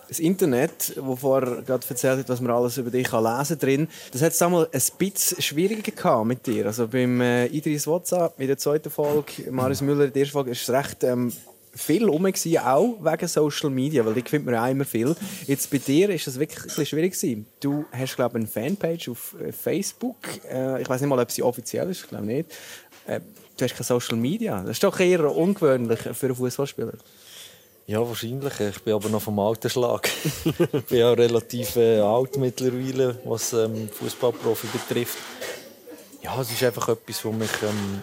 das 0.08 0.18
Internet, 0.18 0.94
wo 0.96 1.14
vorher 1.14 1.62
gerade 1.62 1.86
erzählt 1.88 2.18
hat, 2.18 2.28
was 2.28 2.40
man 2.40 2.50
alles 2.50 2.76
über 2.78 2.90
dich 2.90 3.06
kann 3.06 3.22
lesen 3.22 3.58
drin, 3.58 3.88
das 4.10 4.22
hat 4.22 4.32
es 4.32 4.38
damals 4.38 4.68
ein 4.74 4.98
bisschen 4.98 5.40
schwieriger 5.40 6.24
mit 6.24 6.46
dir. 6.46 6.66
Also 6.66 6.88
beim 6.88 7.20
äh, 7.20 7.46
Idris 7.46 7.86
WhatsApp 7.86 8.38
in 8.40 8.48
der 8.48 8.58
zweiten 8.58 8.90
Folge, 8.90 9.50
Marius 9.52 9.82
Müller 9.82 10.06
in 10.06 10.12
der 10.12 10.20
ersten 10.20 10.32
Folge, 10.32 10.50
ist 10.50 10.62
es 10.62 10.70
recht 10.70 11.04
ähm, 11.04 11.32
viel 11.72 12.04
rum 12.04 12.26
auch 12.26 12.32
wegen 12.32 13.28
Social 13.28 13.70
Media, 13.70 14.04
weil 14.04 14.14
die 14.14 14.22
findet 14.22 14.46
man 14.46 14.54
ja 14.54 14.68
immer 14.68 14.84
viel. 14.84 15.14
Jetzt 15.46 15.70
bei 15.70 15.78
dir 15.78 16.10
ist 16.10 16.26
das 16.26 16.38
wirklich 16.38 16.78
ein 16.78 16.86
schwierig 16.86 17.14
gewesen. 17.14 17.46
Du 17.60 17.84
hast 17.92 18.16
glaube 18.16 18.38
ich 18.38 18.44
eine 18.44 18.68
Fanpage 18.68 19.08
auf 19.08 19.36
äh, 19.40 19.52
Facebook. 19.52 20.16
Äh, 20.50 20.82
ich 20.82 20.88
weiß 20.88 21.00
nicht 21.00 21.10
mal, 21.10 21.18
ob 21.18 21.30
sie 21.30 21.42
offiziell 21.42 21.88
ist, 21.90 22.02
ich 22.02 22.08
glaube 22.08 22.26
nicht. 22.26 22.50
Äh, 23.06 23.20
du 23.56 23.64
hast 23.64 23.74
keine 23.74 23.84
Social 23.84 24.16
Media. 24.16 24.60
Das 24.60 24.72
ist 24.72 24.84
doch 24.84 24.98
eher 24.98 25.34
ungewöhnlich 25.34 26.00
für 26.00 26.26
einen 26.26 26.34
Fußballspieler. 26.34 26.94
Ja, 27.86 28.06
wahrscheinlich. 28.06 28.60
Ich 28.60 28.82
bin 28.82 28.94
aber 28.94 29.08
noch 29.08 29.22
vom 29.22 29.38
alten 29.38 29.68
Schlag. 29.68 30.08
ich 30.44 30.84
bin 30.84 30.98
ja 30.98 31.12
relativ 31.12 31.76
alt 31.76 32.36
mittlerweile, 32.36 33.18
was 33.24 33.52
ähm, 33.52 33.88
Fußballprofi 33.88 34.68
betrifft. 34.68 35.18
Ja, 36.22 36.38
es 36.40 36.50
ist 36.50 36.62
einfach 36.62 36.88
etwas, 36.88 37.24
was 37.24 37.32
mich 37.32 37.50
ähm, 37.62 38.02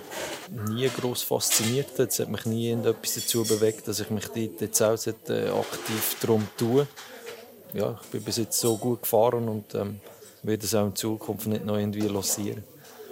nie 0.74 0.89
groß 0.89 1.21
fasziniert 1.21 2.00
hat. 2.00 2.09
Es 2.09 2.19
hat 2.19 2.29
mich 2.29 2.45
nie 2.45 2.71
etwas 2.71 3.13
dazu 3.13 3.43
bewegt, 3.43 3.88
dass 3.88 4.00
ich 4.00 4.09
mich 4.09 4.25
dort 4.27 4.62
jetzt 4.62 4.81
auch 4.81 4.97
äh, 5.29 5.50
aktiv 5.50 6.17
darum 6.21 6.47
tue. 6.57 6.88
Ja, 7.74 8.00
ich 8.01 8.09
bin 8.09 8.24
bis 8.24 8.38
jetzt 8.38 8.59
so 8.59 8.75
gut 8.77 9.03
gefahren 9.03 9.47
und 9.47 9.75
ähm, 9.75 10.00
werde 10.41 10.65
es 10.65 10.74
auch 10.74 10.88
in 10.88 10.95
Zukunft 10.95 11.45
nicht 11.47 11.65
noch 11.65 11.77
irgendwie 11.77 12.07
lancieren. 12.07 12.63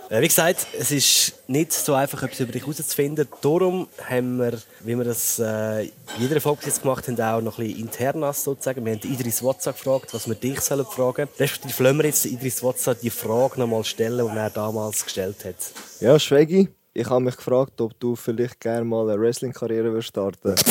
Äh, 0.10 0.22
wie 0.22 0.28
gesagt, 0.28 0.68
es 0.78 0.92
ist 0.92 1.34
nicht 1.48 1.74
so 1.74 1.96
einfach, 1.96 2.22
etwas 2.22 2.40
über 2.40 2.52
dich 2.52 2.62
herauszufinden. 2.62 3.28
Darum 3.42 3.88
haben 4.08 4.38
wir, 4.38 4.60
wie 4.82 4.96
wir 4.96 5.04
das 5.04 5.40
äh, 5.40 5.86
in 5.86 5.92
jeder 6.20 6.40
Folge 6.40 6.62
jetzt 6.66 6.84
gemacht 6.84 7.08
haben, 7.08 7.20
auch 7.20 7.42
noch 7.42 7.58
ein 7.58 7.66
bisschen 7.66 7.82
internas 7.82 8.44
sozusagen. 8.44 8.86
Wir 8.86 8.94
haben 8.94 9.02
Idris 9.02 9.42
WhatsApp 9.42 9.78
gefragt, 9.78 10.14
was 10.14 10.28
wir 10.28 10.36
dich 10.36 10.62
sollen 10.62 10.86
fragen. 10.86 11.28
Respektive 11.40 11.84
wollen 11.84 11.98
wir 11.98 12.06
jetzt 12.06 12.26
Idris 12.26 12.62
WhatsApp 12.62 13.02
die 13.02 13.10
Frage 13.10 13.60
noch 13.60 13.68
mal 13.68 13.84
stellen, 13.84 14.30
die 14.32 14.38
er 14.38 14.52
damals 14.52 15.04
gestellt 15.04 15.44
hat. 15.44 15.56
Ja, 16.00 16.20
Schwegi, 16.20 16.70
ich 16.94 17.10
habe 17.10 17.22
mich 17.22 17.38
gefragt, 17.38 17.82
ob 17.82 18.00
du 18.00 18.16
vielleicht 18.16 18.60
gerne 18.60 18.86
mal 18.86 19.10
eine 19.10 19.20
Wrestling-Karriere 19.20 20.02
starten 20.04 20.56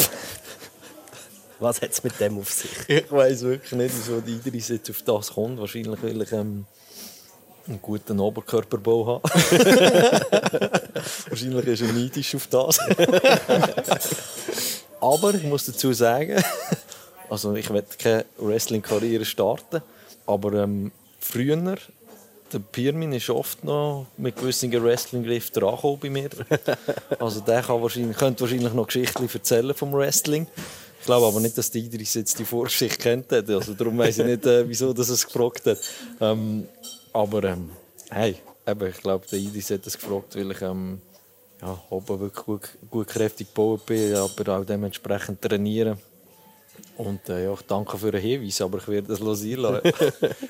Was 1.59 1.81
hat 1.81 1.91
es 1.91 2.05
mit 2.05 2.21
dem 2.21 2.38
auf 2.38 2.53
sich? 2.53 2.71
Ich 2.88 3.11
weiß 3.11 3.43
wirklich 3.43 3.73
nicht, 3.73 3.95
wieso 3.97 4.21
die 4.21 4.35
Idris 4.35 4.69
jetzt 4.69 4.91
auf 4.91 5.03
das 5.03 5.33
kommt. 5.33 5.59
Wahrscheinlich, 5.59 6.03
weil 6.03 6.23
ich 6.23 6.33
ähm, 6.33 6.67
einen 7.66 7.80
guten 7.80 8.21
Oberkörperbau 8.21 9.06
habe. 9.06 9.23
Wahrscheinlich 11.28 11.66
ist 11.66 11.83
er 11.83 11.92
neidisch 11.92 12.35
auf 12.35 12.47
das. 12.49 12.78
aber 15.00 15.35
ich 15.35 15.44
muss 15.44 15.66
dazu 15.66 15.92
sagen, 15.92 16.42
also 17.30 17.54
ich 17.54 17.71
werde 17.71 17.88
keine 17.99 18.25
Wrestling-Karriere 18.38 19.25
starten, 19.25 19.83
aber 20.26 20.52
ähm, 20.62 20.92
früher, 21.18 21.76
der 22.52 22.59
Pirmin 22.59 23.12
ist 23.12 23.30
oft 23.30 23.64
noch 23.64 24.06
mit 24.16 24.37
gewissen 24.37 24.71
Wrestling-Griff 24.73 25.50
dran 25.50 25.99
bei 26.00 26.11
mir. 26.11 26.30
Also 27.18 27.40
der 27.40 27.62
kann 27.62 27.83
wahrscheinlich, 27.83 28.16
könnte 28.16 28.42
wahrscheinlich 28.42 28.73
noch 28.73 28.87
Geschichten 28.87 29.28
erzählen 29.33 29.75
vom 29.75 29.92
Wrestling. 29.92 30.47
Ich 31.00 31.06
glaube 31.06 31.26
aber 31.26 31.40
nicht, 31.40 31.59
dass 31.59 31.71
die 31.71 31.80
Idris 31.80 32.14
jetzt 32.14 32.38
die 32.38 32.44
Vorgeschichte 32.44 32.99
kennt. 32.99 33.33
Also 33.33 33.75
darum 33.75 33.99
weiß 33.99 34.18
ich 34.18 34.25
nicht, 34.25 34.47
äh, 34.47 34.66
wieso 34.68 34.92
das 34.92 35.09
es 35.09 35.26
gefragt 35.26 35.66
hat. 35.66 35.78
Ähm, 36.21 36.66
aber 37.14 37.44
ähm, 37.44 37.71
hey, 38.11 38.37
eben, 38.66 38.90
ich 38.90 39.00
glaube, 39.00 39.25
der 39.30 39.38
Idis 39.38 39.71
hat 39.71 39.87
das 39.87 39.99
gefragt, 39.99 40.37
weil 40.37 40.50
ich 40.50 40.61
ähm, 40.61 41.00
ja, 41.62 41.78
oben 41.88 42.21
wirklich 42.21 42.44
gut, 42.44 42.68
gut 42.90 43.09
kräftig 43.09 43.49
gebaut 43.49 43.87
bin, 43.87 44.14
aber 44.14 44.59
auch 44.59 44.64
dementsprechend 44.64 45.40
trainieren. 45.40 45.97
Und 46.96 47.29
äh, 47.29 47.44
ja, 47.44 47.53
ich 47.53 47.62
danke 47.62 47.96
für 47.96 48.11
den 48.11 48.20
Hinweis, 48.20 48.61
aber 48.61 48.79
ich 48.79 48.88
werde 48.88 49.09
das 49.09 49.20
losieren 49.20 49.62
lassen. 49.62 49.92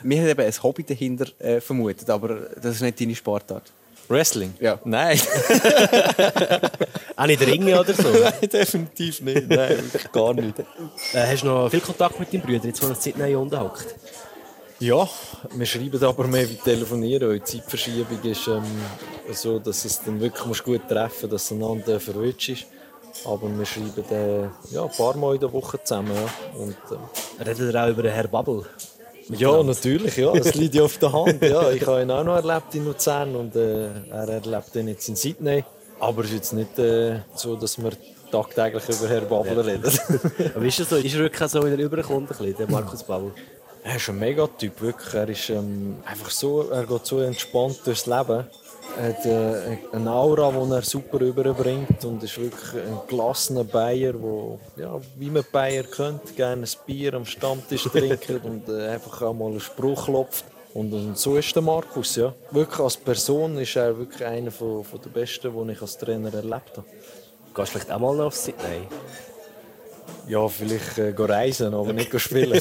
Wir 0.03 0.18
haben 0.20 0.29
eben 0.29 0.40
ein 0.40 0.62
Hobby 0.62 0.85
dahinter 0.85 1.27
äh, 1.38 1.61
vermutet, 1.61 2.09
aber 2.11 2.50
das 2.61 2.77
ist 2.77 2.83
nicht 2.83 3.00
deine 3.00 3.14
Sportart. 3.14 3.70
Wrestling? 4.09 4.53
Ja. 4.61 4.79
Nein. 4.85 5.18
Auch 7.16 7.27
nicht 7.27 7.40
Ringe 7.46 7.81
oder 7.81 7.94
so? 7.94 8.11
Nein, 8.11 8.48
definitiv 8.53 9.22
nicht. 9.22 9.48
Nein, 9.48 9.90
gar 10.12 10.35
nicht. 10.35 10.59
Äh, 10.59 10.64
hast 11.14 11.42
du 11.42 11.46
noch 11.46 11.70
viel 11.70 11.81
Kontakt 11.81 12.20
mit 12.20 12.33
deinem 12.33 12.42
Bruder, 12.42 12.66
jetzt 12.66 12.83
wo 12.83 12.87
er 12.87 12.94
in 12.94 13.00
Sydney 13.00 13.35
unterhockt? 13.35 13.94
Ja, 14.81 15.09
wir 15.53 15.67
schreiben 15.67 16.03
aber 16.03 16.27
mehr 16.27 16.49
wie 16.51 16.57
telefonieren, 16.57 17.33
die 17.33 17.43
Zeitverschiebung 17.45 18.23
ist 18.25 18.49
ähm, 18.49 18.63
so, 19.33 19.59
dass 19.59 19.85
es 19.85 20.03
dann 20.03 20.21
wirklich 20.21 20.45
musst 20.47 20.65
gut 20.65 20.89
treffen 20.89 21.31
muss, 21.31 21.31
dass 21.31 21.53
einander 21.53 22.01
verwünscht 22.01 22.49
ist. 22.49 22.67
Aber 23.25 23.49
wir 23.57 23.65
schreiben 23.65 24.05
äh, 24.11 24.75
ja, 24.75 24.85
ein 24.85 24.91
paar 24.91 25.17
Mal 25.17 25.35
in 25.35 25.41
der 25.41 25.53
Woche 25.53 25.79
zusammen. 25.83 26.13
Ja. 26.15 26.61
Und, 26.61 26.77
äh, 26.91 27.43
Redet 27.45 27.73
ihr 27.73 27.85
auch 27.85 27.89
über 27.89 28.03
den 28.03 28.13
Herr 28.13 28.27
Bubble? 28.27 28.65
Ja, 29.31 29.63
natürlich, 29.63 30.17
ja. 30.17 30.33
Das 30.33 30.55
liegt 30.55 30.75
ja 30.75 30.83
auf 30.83 30.99
der 30.99 31.13
Hand. 31.13 31.41
Ja. 31.43 31.71
Ich 31.71 31.87
habe 31.87 32.03
ihn 32.03 32.11
auch 32.11 32.25
noch 32.25 32.35
erlebt 32.35 32.75
in 32.75 32.85
Luzern 32.85 33.35
und 33.37 33.57
äh, 33.57 33.87
er 34.11 34.29
erlebt 34.29 34.75
ihn 34.75 34.89
jetzt 34.89 35.09
in 35.09 35.17
Sydney. 35.17 35.65
Aber 36.01 36.23
es 36.23 36.31
ist 36.31 36.35
jetzt 36.35 36.53
nicht 36.53 36.79
äh, 36.79 37.21
so, 37.35 37.55
dass 37.57 37.81
wir 37.83 37.93
tagtäglich 38.31 38.83
über 38.89 39.09
Herr 39.09 39.21
Bubble 39.23 39.55
ja. 39.55 39.61
reden. 39.61 39.99
Aber 40.55 40.65
ist 40.65 40.81
er 40.81 40.85
so? 40.85 40.97
Ist 40.97 41.15
er 41.15 41.21
wirklich 41.21 41.51
so 41.51 41.61
in 41.63 41.77
der 41.77 41.87
Überkunde, 41.87 42.35
der 42.53 42.71
Markus 42.71 43.03
Bubble? 43.05 43.33
Er 43.87 43.97
ist 43.97 44.09
ein 44.09 44.18
Megatyp, 44.18 44.81
wirklich. 44.81 45.12
Er 45.12 45.29
ist 45.29 45.51
ähm, 45.51 45.97
einfach 46.07 46.31
so, 46.31 46.70
er 46.70 46.87
geht 46.87 47.05
so 47.05 47.20
entspannt 47.20 47.81
durchs 47.85 48.07
Leben. 48.07 48.47
Er 48.97 49.09
hat 49.09 49.27
äh, 49.27 49.77
eine 49.92 50.11
Aura, 50.11 50.51
die 50.51 50.73
er 50.73 50.83
super 50.83 51.20
überbringt 51.20 52.03
und 52.07 52.23
ist 52.23 52.38
wirklich 52.38 52.83
ein 52.83 53.01
gelassener 53.07 53.64
Bayer, 53.64 54.14
der, 54.14 54.59
ja, 54.85 55.01
wie 55.16 55.29
man 55.29 55.44
Bayer 55.53 55.83
kennt, 55.83 56.35
gerne 56.35 56.62
ein 56.62 56.68
Bier 56.87 57.12
am 57.12 57.27
Stammtisch 57.27 57.85
trinkt 57.85 58.31
und 58.44 58.70
äh, 58.70 58.88
einfach 58.88 59.20
auch 59.20 59.35
mal 59.35 59.51
einen 59.51 59.61
Spruch 59.61 60.07
klopft. 60.07 60.47
Und, 60.73 60.92
und, 60.94 61.18
so 61.18 61.37
ist 61.37 61.55
der 61.55 61.62
Markus, 61.62 62.16
ja. 62.16 62.33
Wirklich 62.53 62.81
als 62.81 62.97
Person 62.97 63.59
ist 63.59 63.77
er 63.77 63.99
wirklich 63.99 64.25
einer 64.25 64.51
von, 64.51 64.83
von 64.83 65.01
der 65.03 65.11
Besten, 65.11 65.53
die 65.66 65.73
ich 65.73 65.83
als 65.83 65.99
Trainer 65.99 66.33
erlebt 66.33 66.79
habe. 66.79 66.87
Gehst 67.55 67.68
du 67.68 67.79
vielleicht 67.79 67.92
auch 67.92 67.99
mal 67.99 68.18
auf 68.23 68.35
Sydney? 68.35 68.88
Ja, 70.29 70.49
vielleicht 70.49 70.99
äh, 70.99 71.15
reisen, 71.17 71.75
aber 71.75 71.93
nicht 71.93 72.19
spielen. 72.21 72.61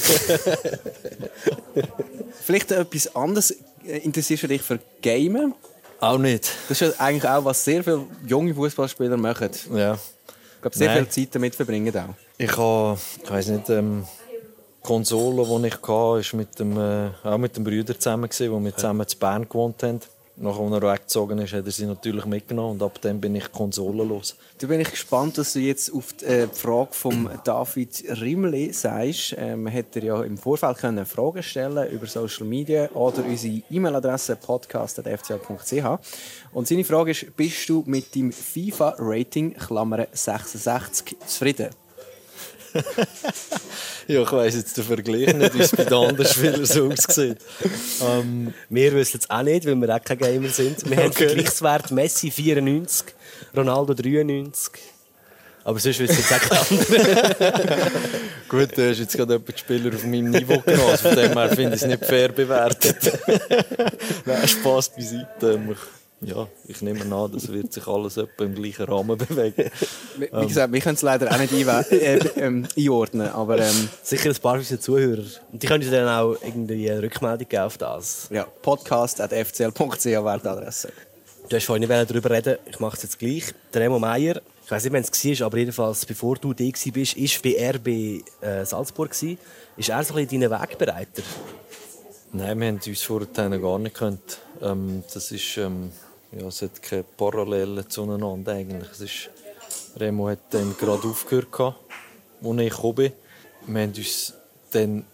vielleicht 2.42 2.72
etwas 2.72 3.14
anderes. 3.16 3.56
Interessierst 3.82 4.42
du 4.44 4.48
dich 4.48 4.62
für 4.62 4.78
Gamen? 5.02 5.54
Auch 6.00 6.18
nicht. 6.18 6.50
Das 6.68 6.80
ist 6.80 6.92
ja 6.92 7.00
eigentlich 7.04 7.28
auch, 7.28 7.44
was 7.44 7.64
sehr 7.64 7.82
viele 7.82 8.04
junge 8.26 8.54
Fußballspieler 8.54 9.16
machen. 9.16 9.50
Ja. 9.74 9.94
Ich 9.94 10.60
glaube, 10.60 10.76
sehr 10.76 10.88
Nein. 10.88 11.06
viel 11.06 11.24
Zeit 11.24 11.34
damit 11.34 11.54
verbringen 11.54 11.94
auch. 11.96 12.14
Ich 12.38 12.56
habe, 12.56 12.98
ich 13.22 13.30
weiß 13.30 13.48
nicht, 13.48 13.70
ähm, 13.70 14.04
Konsole, 14.82 15.60
die 15.60 15.68
ich 15.68 15.74
hatte, 15.88 16.20
ist 16.20 16.34
mit 16.34 16.58
dem, 16.58 16.78
äh, 16.78 17.10
auch 17.22 17.38
mit 17.38 17.56
dem 17.56 17.64
Brüder 17.64 17.98
zusammen, 17.98 18.28
gewesen, 18.28 18.52
wo 18.52 18.60
wir 18.60 18.76
zusammen 18.76 19.06
zu 19.06 19.18
Bern 19.18 19.48
gewohnt 19.48 19.82
haben. 19.82 20.00
Nachdem 20.36 20.72
er 20.72 20.82
weggezogen 20.82 21.38
ist, 21.38 21.52
hat 21.52 21.64
er 21.64 21.70
sie 21.70 21.86
natürlich 21.86 22.24
mitgenommen 22.24 22.72
und 22.72 22.82
ab 22.82 22.98
dann 23.00 23.20
bin 23.20 23.36
ich 23.36 23.52
konsolenlos. 23.52 24.36
Da 24.58 24.66
bin 24.66 24.80
ich 24.80 24.90
gespannt, 24.90 25.38
dass 25.38 25.52
du 25.52 25.60
jetzt 25.60 25.94
auf 25.94 26.12
die, 26.12 26.24
äh, 26.24 26.48
Frage 26.48 26.92
von 26.92 27.30
David 27.44 28.04
Rimley 28.20 28.72
sagst. 28.72 29.36
Ähm, 29.38 29.68
er 29.68 30.02
ja 30.02 30.22
im 30.22 30.36
Vorfeld 30.36 30.78
können 30.78 31.06
Fragen 31.06 31.42
stellen 31.42 31.88
über 31.88 32.06
Social 32.06 32.46
Media 32.46 32.90
oder 32.94 33.24
unsere 33.24 33.62
E-Mail-Adresse 33.70 34.34
podcast.fcl.ch. 34.34 35.84
Und 36.52 36.66
seine 36.66 36.84
Frage 36.84 37.12
ist, 37.12 37.36
bist 37.36 37.68
du 37.68 37.84
mit 37.86 38.12
dem 38.16 38.32
FIFA-Rating 38.32 39.54
Klammer 39.54 40.08
66 40.12 41.16
zufrieden? 41.26 41.83
ja, 44.08 44.22
ich 44.22 44.32
weiss 44.32 44.54
jetzt 44.56 44.76
den 44.76 44.84
Vergleich 44.84 45.34
nicht, 45.34 45.54
wie 45.54 45.62
es 45.62 45.70
bei 45.70 45.84
den 45.84 45.94
anderen 45.94 46.26
Spielern 46.26 46.64
so 46.64 46.90
aussieht. 46.90 47.38
Ähm, 48.02 48.52
wir 48.68 48.92
wissen 48.94 49.20
es 49.20 49.30
auch 49.30 49.42
nicht, 49.42 49.66
weil 49.66 49.76
wir 49.76 49.94
auch 49.94 50.02
keine 50.02 50.20
Gamer 50.20 50.48
sind. 50.48 50.84
Wir 50.84 50.92
okay. 50.92 51.04
haben 51.04 51.12
Vergleichswert 51.12 51.90
Messi 51.90 52.30
94, 52.30 53.06
Ronaldo 53.56 53.94
93. 53.94 54.82
Aber 55.64 55.78
sonst 55.78 55.98
wissen 55.98 56.18
es 56.18 56.32
auch 56.32 56.40
keine 56.40 56.60
anderen. 56.60 57.90
Gut, 58.48 58.76
du 58.76 58.90
hast 58.90 58.98
jetzt 58.98 59.16
gerade 59.16 59.32
jemanden 59.34 59.56
Spieler 59.56 59.94
auf 59.94 60.04
meinem 60.04 60.30
Niveau 60.30 60.58
genommen. 60.60 60.98
Von 60.98 61.16
dem 61.16 61.32
her 61.32 61.48
finde 61.48 61.76
ich 61.76 61.82
es 61.82 61.86
nicht 61.86 62.04
fair 62.04 62.28
bewertet. 62.28 63.12
Nein, 64.26 64.48
Spass 64.48 64.90
beiseite. 64.90 65.58
Ja, 66.20 66.46
ich 66.66 66.80
nehme 66.80 67.04
an, 67.14 67.32
das 67.32 67.52
wird 67.52 67.72
sich 67.72 67.86
alles 67.86 68.16
etwa 68.16 68.44
im 68.44 68.54
gleichen 68.54 68.84
Rahmen 68.84 69.18
bewegen. 69.18 69.70
Wie, 70.18 70.30
wie 70.32 70.46
gesagt, 70.46 70.72
wir 70.72 70.80
können 70.80 70.94
es 70.94 71.02
leider 71.02 71.30
auch 71.30 71.38
nicht 71.38 71.52
äh, 71.52 72.18
ähm, 72.36 72.66
einordnen, 72.76 73.28
aber... 73.28 73.58
Ähm, 73.58 73.88
Sicher 74.02 74.30
ein 74.30 74.36
paar 74.36 74.54
unserer 74.54 74.80
Zuhörer. 74.80 75.24
Und 75.52 75.62
die 75.62 75.66
können 75.66 75.90
dann 75.90 76.08
auch 76.08 76.36
irgendwie 76.42 76.90
eine 76.90 77.02
Rückmeldung 77.02 77.48
geben 77.48 77.62
auf 77.62 77.76
das. 77.76 78.28
Ja, 78.30 78.44
podcast.fcl.ch 78.62 80.04
wäre 80.04 80.40
die 80.40 80.48
Adresse. 80.48 80.92
Du 81.48 81.56
hast 81.56 81.64
vorhin 81.66 81.86
darüber 81.86 82.30
reden, 82.30 82.56
ich 82.70 82.80
mache 82.80 82.96
es 82.96 83.02
jetzt 83.02 83.18
gleich. 83.18 83.52
Der 83.74 83.82
Remo 83.82 83.98
Meier, 83.98 84.40
ich 84.64 84.70
weiß 84.70 84.84
nicht, 84.84 84.92
wenn 84.94 85.02
es 85.02 85.40
war, 85.40 85.46
aber 85.46 85.58
jedenfalls, 85.58 86.06
bevor 86.06 86.36
du 86.36 86.54
da 86.54 86.64
warst, 86.64 87.16
ist 87.16 87.42
bei 87.42 87.70
RB 87.70 87.88
äh, 88.40 88.64
Salzburg. 88.64 89.10
Gewesen. 89.10 89.38
Ist 89.76 89.90
er 89.90 90.02
so 90.04 90.14
ein 90.14 90.26
bisschen 90.26 90.40
dein 90.40 90.62
Wegbereiter? 90.62 91.22
Nein, 92.36 92.58
wir 92.58 92.66
haben 92.66 92.80
uns 92.84 93.02
vorher 93.02 93.28
gar 93.60 93.78
nicht 93.78 93.94
gekannt. 93.94 94.38
Ähm, 94.60 95.04
das 95.14 95.30
ist, 95.30 95.56
ähm, 95.56 95.92
ja, 96.32 96.48
es 96.48 96.62
hat 96.62 96.82
keine 96.82 97.04
Parallelen 97.04 97.88
zueinander 97.88 98.54
eigentlich. 98.54 98.90
Es 98.90 99.00
ist, 99.02 99.30
Remo 99.96 100.28
hat 100.28 100.40
dann 100.50 100.76
gerade 100.76 101.06
aufgehört, 101.06 101.46
als 101.60 101.74
ich 102.42 102.70
gekommen 102.70 102.94
bin. 102.96 103.12
Wir 103.68 103.82
haben 103.82 103.92
uns 103.96 104.34
dann 104.72 105.04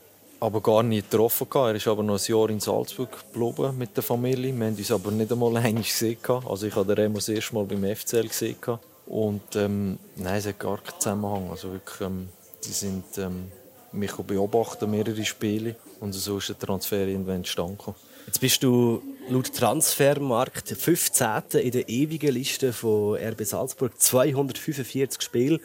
aber 0.40 0.62
gar 0.62 0.82
nicht 0.82 1.10
getroffen. 1.10 1.46
Er 1.52 1.74
ist 1.74 1.86
aber 1.88 2.02
noch 2.02 2.18
ein 2.18 2.32
Jahr 2.32 2.48
in 2.48 2.58
Salzburg 2.58 3.10
geblieben 3.34 3.76
mit 3.76 3.94
der 3.94 4.02
Familie. 4.02 4.58
Wir 4.58 4.66
haben 4.68 4.76
uns 4.76 4.90
aber 4.90 5.10
nicht 5.10 5.30
einmal 5.30 5.54
einmal 5.58 5.82
gesehen. 5.82 6.16
Also 6.26 6.68
ich 6.68 6.74
habe 6.74 6.96
Remo 6.96 7.16
das 7.16 7.28
erste 7.28 7.54
Mal 7.54 7.66
beim 7.66 7.84
FCL 7.84 8.28
gesehen. 8.28 8.56
Und 9.04 9.56
ähm, 9.56 9.98
nein, 10.16 10.38
es 10.38 10.46
hat 10.46 10.58
gar 10.58 10.78
keinen 10.78 10.98
Zusammenhang. 10.98 11.50
Also 11.50 11.70
wirklich, 11.70 12.00
ähm, 12.00 12.30
die 12.64 12.72
sind 12.72 13.18
ähm, 13.18 13.52
mich 13.92 14.12
beobachten 14.12 14.90
mehrere 14.90 15.22
Spiele 15.26 15.76
und 16.00 16.12
so 16.12 16.38
ist 16.38 16.48
der 16.48 16.58
Transfer 16.58 17.06
irgendwann 17.06 17.36
entstanden. 17.36 17.94
Jetzt 18.26 18.40
bist 18.40 18.62
du 18.62 19.02
laut 19.28 19.52
Transfermarkt 19.52 20.68
15. 20.68 21.42
in 21.60 21.70
der 21.70 21.88
ewigen 21.88 22.32
Liste 22.32 22.72
von 22.72 23.16
RB 23.16 23.44
Salzburg. 23.44 24.00
245 24.00 25.20
Spiele, 25.20 25.60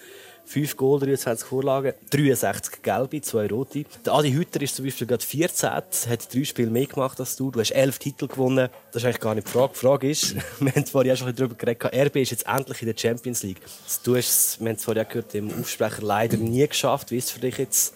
5 0.46 0.78
Goal, 0.78 1.00
23 1.00 1.48
Vorlagen, 1.48 1.94
63 2.12 2.82
gelbe, 2.82 3.22
2 3.22 3.48
rote. 3.48 3.86
Der 4.06 4.14
Adi 4.14 4.32
Hütter 4.32 4.62
ist 4.62 4.76
zum 4.76 4.86
Beispiel 4.86 5.08
gerade 5.08 5.24
14, 5.24 5.70
hat 5.70 6.34
drei 6.34 6.44
Spiele 6.44 6.70
mehr 6.70 6.86
gemacht 6.86 7.20
als 7.20 7.36
du. 7.36 7.52
Du 7.52 7.60
hast 7.60 7.72
11 7.72 8.00
Titel 8.00 8.28
gewonnen. 8.28 8.70
Das 8.92 9.02
ist 9.02 9.06
eigentlich 9.06 9.22
gar 9.22 9.36
nicht 9.36 9.48
die 9.48 9.52
Frage. 9.52 9.74
Die 9.74 9.80
Frage 9.80 10.10
ist, 10.10 10.36
wir 10.60 10.72
haben 10.72 10.86
vorhin 10.86 11.14
auch 11.14 11.18
schon 11.18 11.36
darüber 11.36 11.56
geredet, 11.56 11.86
RB 11.86 12.18
ist 12.18 12.32
jetzt 12.32 12.48
endlich 12.48 12.82
in 12.82 12.88
der 12.88 12.98
Champions 12.98 13.44
League. 13.44 13.62
Du 14.04 14.16
hast 14.16 14.30
es, 14.30 14.60
wir 14.60 14.70
haben 14.70 14.76
es 14.76 14.84
vorhin 14.84 15.06
gehört, 15.08 15.34
im 15.36 15.60
Aufsprecher 15.60 16.02
leider 16.02 16.38
nie 16.38 16.68
geschafft. 16.68 17.12
Wie 17.12 17.18
ist 17.18 17.26
es 17.26 17.32
für 17.32 17.40
dich 17.42 17.58
jetzt? 17.58 17.94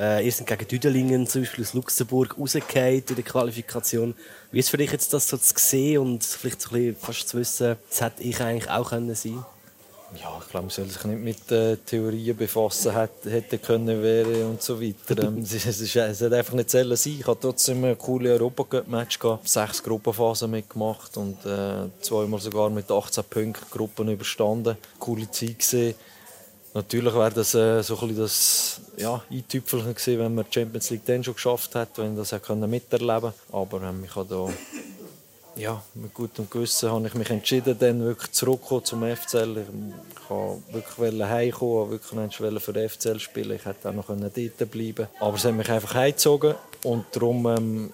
Äh, 0.00 0.24
ihr 0.24 0.32
seid 0.32 0.46
gegen 0.46 0.66
Düdelingen, 0.66 1.26
zum 1.26 1.42
Beispiel 1.42 1.62
aus 1.62 1.74
Luxemburg, 1.74 2.38
rausgefallen 2.38 3.04
in 3.06 3.14
der 3.16 3.24
Qualifikation. 3.24 4.14
Wie 4.50 4.58
ist 4.58 4.66
es 4.66 4.70
für 4.70 4.78
dich 4.78 4.90
jetzt, 4.90 5.12
das 5.12 5.28
so 5.28 5.36
zu 5.36 5.54
sehen 5.56 5.98
und 5.98 6.24
vielleicht 6.24 6.62
so 6.62 6.70
ein 6.70 6.72
bisschen 6.72 6.96
fast 6.96 7.28
zu 7.28 7.38
wissen, 7.38 7.76
das 7.88 8.00
hätte 8.00 8.22
ich 8.22 8.40
eigentlich 8.40 8.70
auch 8.70 8.88
können 8.88 9.14
sein 9.14 9.44
ja, 10.16 10.36
ich 10.40 10.48
glaube, 10.48 10.66
man 10.66 10.70
soll 10.70 10.86
sich 10.86 11.04
nicht 11.04 11.20
mit 11.20 11.52
äh, 11.52 11.76
Theorien 11.76 12.36
befassen, 12.36 12.92
hätte, 12.92 13.30
hätte 13.30 13.58
können 13.58 14.02
wäre 14.02 14.46
und 14.46 14.60
so 14.60 14.80
weiter. 14.80 15.22
Ähm, 15.22 15.38
es, 15.42 15.64
es 15.64 16.22
hat 16.22 16.32
einfach 16.32 16.54
nicht 16.54 16.70
sein. 16.70 16.90
Ich 16.90 17.26
hatte 17.26 17.40
trotzdem 17.42 17.84
ein 17.84 17.96
cooles 17.96 18.40
Europacup-Match 18.40 19.18
gehabt, 19.18 19.48
sechs 19.48 19.82
Gruppenphasen 19.82 20.50
mitgemacht 20.50 21.16
und 21.16 21.44
äh, 21.46 21.88
zweimal 22.00 22.40
sogar 22.40 22.70
mit 22.70 22.90
18 22.90 23.24
Punkten 23.24 23.70
Gruppen 23.70 24.08
überstanden. 24.08 24.76
Coole 24.98 25.30
Zeit 25.30 25.60
gesehen. 25.60 25.94
Natürlich 26.72 27.14
wäre 27.14 27.32
das 27.32 27.54
äh, 27.54 27.82
so 27.82 27.98
ein 27.98 28.16
das 28.16 28.80
ja, 28.96 29.22
Eintüpfelchen 29.30 29.94
gewesen, 29.94 30.18
wenn 30.20 30.34
man 30.34 30.44
die 30.48 30.54
Champions 30.54 30.90
League 30.90 31.04
dann 31.04 31.24
schon 31.24 31.34
geschafft 31.34 31.74
hat, 31.74 31.98
wenn 31.98 32.16
das 32.16 32.32
auch 32.32 32.54
miterleben 32.54 33.32
Aber 33.50 33.82
ähm, 33.82 34.04
ich 34.04 34.12
da 34.12 34.48
ja, 35.56 35.82
mit 35.94 36.14
gutem 36.14 36.48
Gewissen 36.48 36.90
habe 36.90 37.06
ich 37.06 37.14
mich 37.14 37.28
entschieden, 37.28 37.76
dann 37.78 38.00
wirklich 38.00 38.32
zurückzukommen 38.32 38.84
zum 38.84 39.16
FCL. 39.16 39.64
Ich 39.66 40.30
wollte 40.30 40.62
wirklich 40.72 41.22
heimkommen, 41.22 41.90
wirklich 41.90 42.62
für 42.62 42.72
den 42.72 42.88
FCL 42.88 43.18
spielen. 43.18 43.56
Ich 43.56 43.64
hätte 43.64 43.90
auch 43.90 43.92
noch 43.92 44.06
dort 44.06 44.32
bleiben 44.70 44.94
können. 44.94 45.08
Aber 45.18 45.36
es 45.36 45.44
hat 45.44 45.54
mich 45.54 45.68
einfach 45.68 45.94
heimgezogen 45.94 46.54
und 46.84 47.04
darum, 47.12 47.46
ähm, 47.46 47.92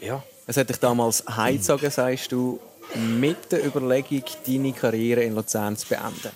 ja. 0.00 0.22
Es 0.46 0.56
hat 0.56 0.68
dich 0.68 0.78
damals 0.78 1.24
heimgezogen, 1.26 1.90
sagst 1.90 2.32
du, 2.32 2.60
mit 2.94 3.50
der 3.50 3.64
Überlegung, 3.64 4.22
deine 4.46 4.72
Karriere 4.72 5.22
in 5.22 5.34
Luzern 5.34 5.76
zu 5.76 5.88
beenden? 5.88 6.30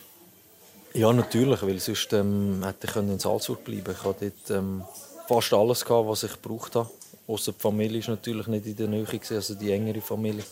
Ja, 0.93 1.13
natürlich, 1.13 1.63
weil 1.63 1.79
sonst 1.79 2.13
ähm, 2.13 2.63
hätte 2.65 2.89
ich 2.89 2.97
in 2.97 3.19
Salzburg 3.19 3.63
bleiben. 3.65 3.93
Ich 3.93 4.05
hatte 4.05 4.33
dort 4.33 4.59
ähm, 4.59 4.83
fast 5.29 5.53
alles, 5.53 5.85
gehabt, 5.85 6.09
was 6.09 6.25
ich 6.25 6.33
gebraucht 6.33 6.75
habe. 6.75 6.91
Außer 7.29 7.53
die 7.53 7.61
Familie 7.61 8.03
war 8.03 8.11
natürlich 8.11 8.49
nicht 8.49 8.67
in 8.67 8.77
der 8.77 8.89
Nähe, 8.89 9.07
also 9.31 9.55
die 9.55 9.71
engere 9.71 10.01
Familie. 10.01 10.43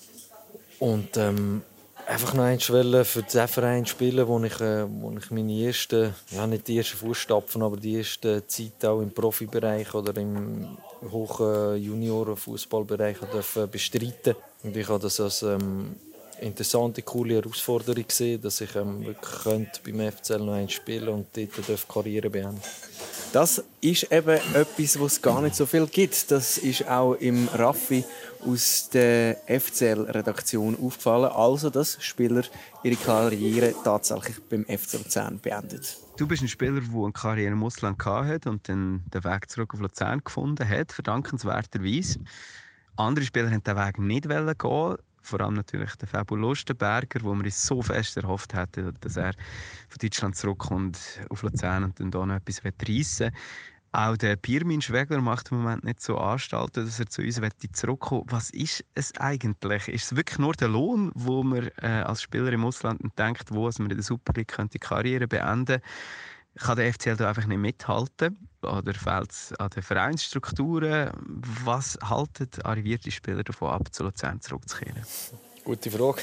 Und 0.79 1.17
ähm, 1.17 1.63
einfach 2.07 2.35
noch 2.35 2.45
eins 2.45 2.63
für 2.63 3.23
diesen 3.23 3.49
Verein 3.49 3.85
spielen, 3.85 4.29
wo 4.29 4.39
ich, 4.45 4.61
äh, 4.61 4.87
wo 4.89 5.13
ich 5.19 5.31
meine 5.33 5.67
ersten, 5.67 6.15
ja 6.31 6.47
nicht 6.47 6.69
die 6.69 6.79
ersten 6.79 6.99
Fußstapfen, 6.99 7.61
aber 7.61 7.77
die 7.77 7.97
erste 7.97 8.47
Zeit 8.47 8.85
auch 8.85 9.01
im 9.01 9.11
Profibereich 9.11 9.93
oder 9.93 10.17
im 10.21 10.79
hohen 11.11 11.83
Juniorenfußballbereich 11.83 13.17
bestreiten 13.73 14.37
Und 14.63 14.77
ich 14.77 14.89
habe 14.89 15.01
das 15.01 15.19
als 15.19 15.43
ähm, 15.43 15.97
interessante, 16.41 17.03
coole 17.03 17.35
Herausforderung 17.35 18.07
gesehen, 18.07 18.41
dass 18.41 18.61
ich 18.61 18.75
ähm, 18.77 19.05
wirklich 19.05 19.43
könnte 19.43 19.81
beim 19.85 20.13
FCL 20.13 20.39
noch 20.39 20.55
eins 20.55 20.73
spielen 20.73 21.09
und 21.09 21.27
dort 21.37 21.89
Karriere 21.89 22.31
beenden 22.31 22.61
Das 23.33 23.63
ist 23.81 24.11
eben 24.13 24.39
etwas, 24.55 25.01
was 25.01 25.13
es 25.13 25.23
gar 25.23 25.43
nicht 25.43 25.55
so 25.55 25.67
viel 25.67 25.87
gibt. 25.87 26.31
Das 26.31 26.59
ist 26.59 26.89
auch 26.89 27.15
im 27.15 27.49
Raffi 27.49 28.05
aus 28.47 28.89
der 28.91 29.37
FCL-Redaktion 29.47 30.77
aufgefallen. 30.81 31.31
Also, 31.33 31.71
dass 31.71 32.03
Spieler 32.03 32.43
ihre 32.83 32.97
Karriere 32.97 33.75
tatsächlich 33.85 34.37
beim 34.49 34.65
FC 34.65 34.95
Luzern 34.95 35.39
beendet. 35.41 35.99
Du 36.17 36.27
bist 36.27 36.43
ein 36.43 36.49
Spieler, 36.49 36.81
der 36.81 37.05
eine 37.05 37.13
Karriere 37.13 37.53
im 37.53 37.63
Ausland 37.63 38.05
hatte 38.05 38.51
und 38.51 38.69
dann 38.69 39.05
den 39.13 39.25
Weg 39.25 39.51
zurück 39.51 39.75
auf 39.75 39.81
Luzern 39.81 40.23
gefunden 40.25 40.69
hat, 40.69 40.93
verdankenswerterweise. 40.93 42.21
Andere 42.97 43.25
Spieler 43.25 43.51
haben 43.51 43.63
diesen 43.63 43.79
Weg 43.79 43.99
nicht 43.99 44.29
gehen 44.59 44.97
vor 45.23 45.41
allem 45.41 45.55
natürlich 45.55 45.95
der 45.97 46.09
Fabu 46.09 46.37
Lustenberger, 46.37 47.21
wo 47.23 47.35
man 47.35 47.45
uns 47.45 47.67
so 47.67 47.83
fest 47.83 48.17
erhofft 48.17 48.55
hätte, 48.55 48.93
dass 49.01 49.17
er 49.17 49.33
von 49.89 49.99
Deutschland 50.01 50.37
zurückkommt 50.37 50.99
auf 51.29 51.43
Luzern 51.43 51.85
und 51.85 52.01
dann 52.01 52.11
da 52.11 52.25
noch 52.25 52.37
etwas 52.37 52.63
reissen 52.65 53.27
will. 53.27 53.33
Auch 53.93 54.19
der 54.19 54.37
Pirmin 54.37 54.83
Schwegler 54.83 55.23
macht 55.23 55.51
im 55.51 55.59
Moment 55.59 55.83
nicht 55.83 56.03
so 56.03 56.19
Anstalten, 56.19 56.85
dass 56.85 57.01
er 57.01 57.07
zu 57.07 57.23
uns 57.23 57.41
zurückkommen 57.73 58.25
Was 58.27 58.51
ist 58.51 58.85
es 58.95 59.17
eigentlich? 59.19 59.89
Ist 59.89 60.13
es 60.13 60.17
wirklich 60.17 60.39
nur 60.39 60.53
der 60.53 60.69
Lohn, 60.69 61.11
wo 61.15 61.43
man 61.43 61.71
äh, 61.81 61.87
als 62.05 62.21
Spieler 62.21 62.53
im 62.53 62.67
Ausland 62.67 63.01
denkt, 63.19 63.51
wo 63.51 63.65
man 63.79 63.91
in 63.91 63.97
der 63.97 64.03
Super 64.03 64.35
League 64.35 64.55
die 64.73 64.79
Karriere 64.79 65.27
beenden 65.27 65.67
könnte? 65.67 65.83
kann 66.59 66.77
der 66.77 66.93
FCL 66.93 67.17
da 67.17 67.29
einfach 67.29 67.47
nicht 67.47 67.59
mithalten? 67.59 68.48
Oder 68.63 68.95
fehlt 68.95 69.31
es 69.31 69.53
an 69.59 69.71
den 69.71 69.83
Vereinsstrukturen? 69.83 71.11
Was 71.65 71.99
halten 72.03 72.49
arrivierte 72.65 73.11
Spieler 73.11 73.45
davon 73.45 73.71
ab, 73.71 73.93
zu 73.93 74.03
Luzern 74.03 74.41
zurückzukehren? 74.41 75.05
Gute 75.65 75.91
Frage. 75.91 76.23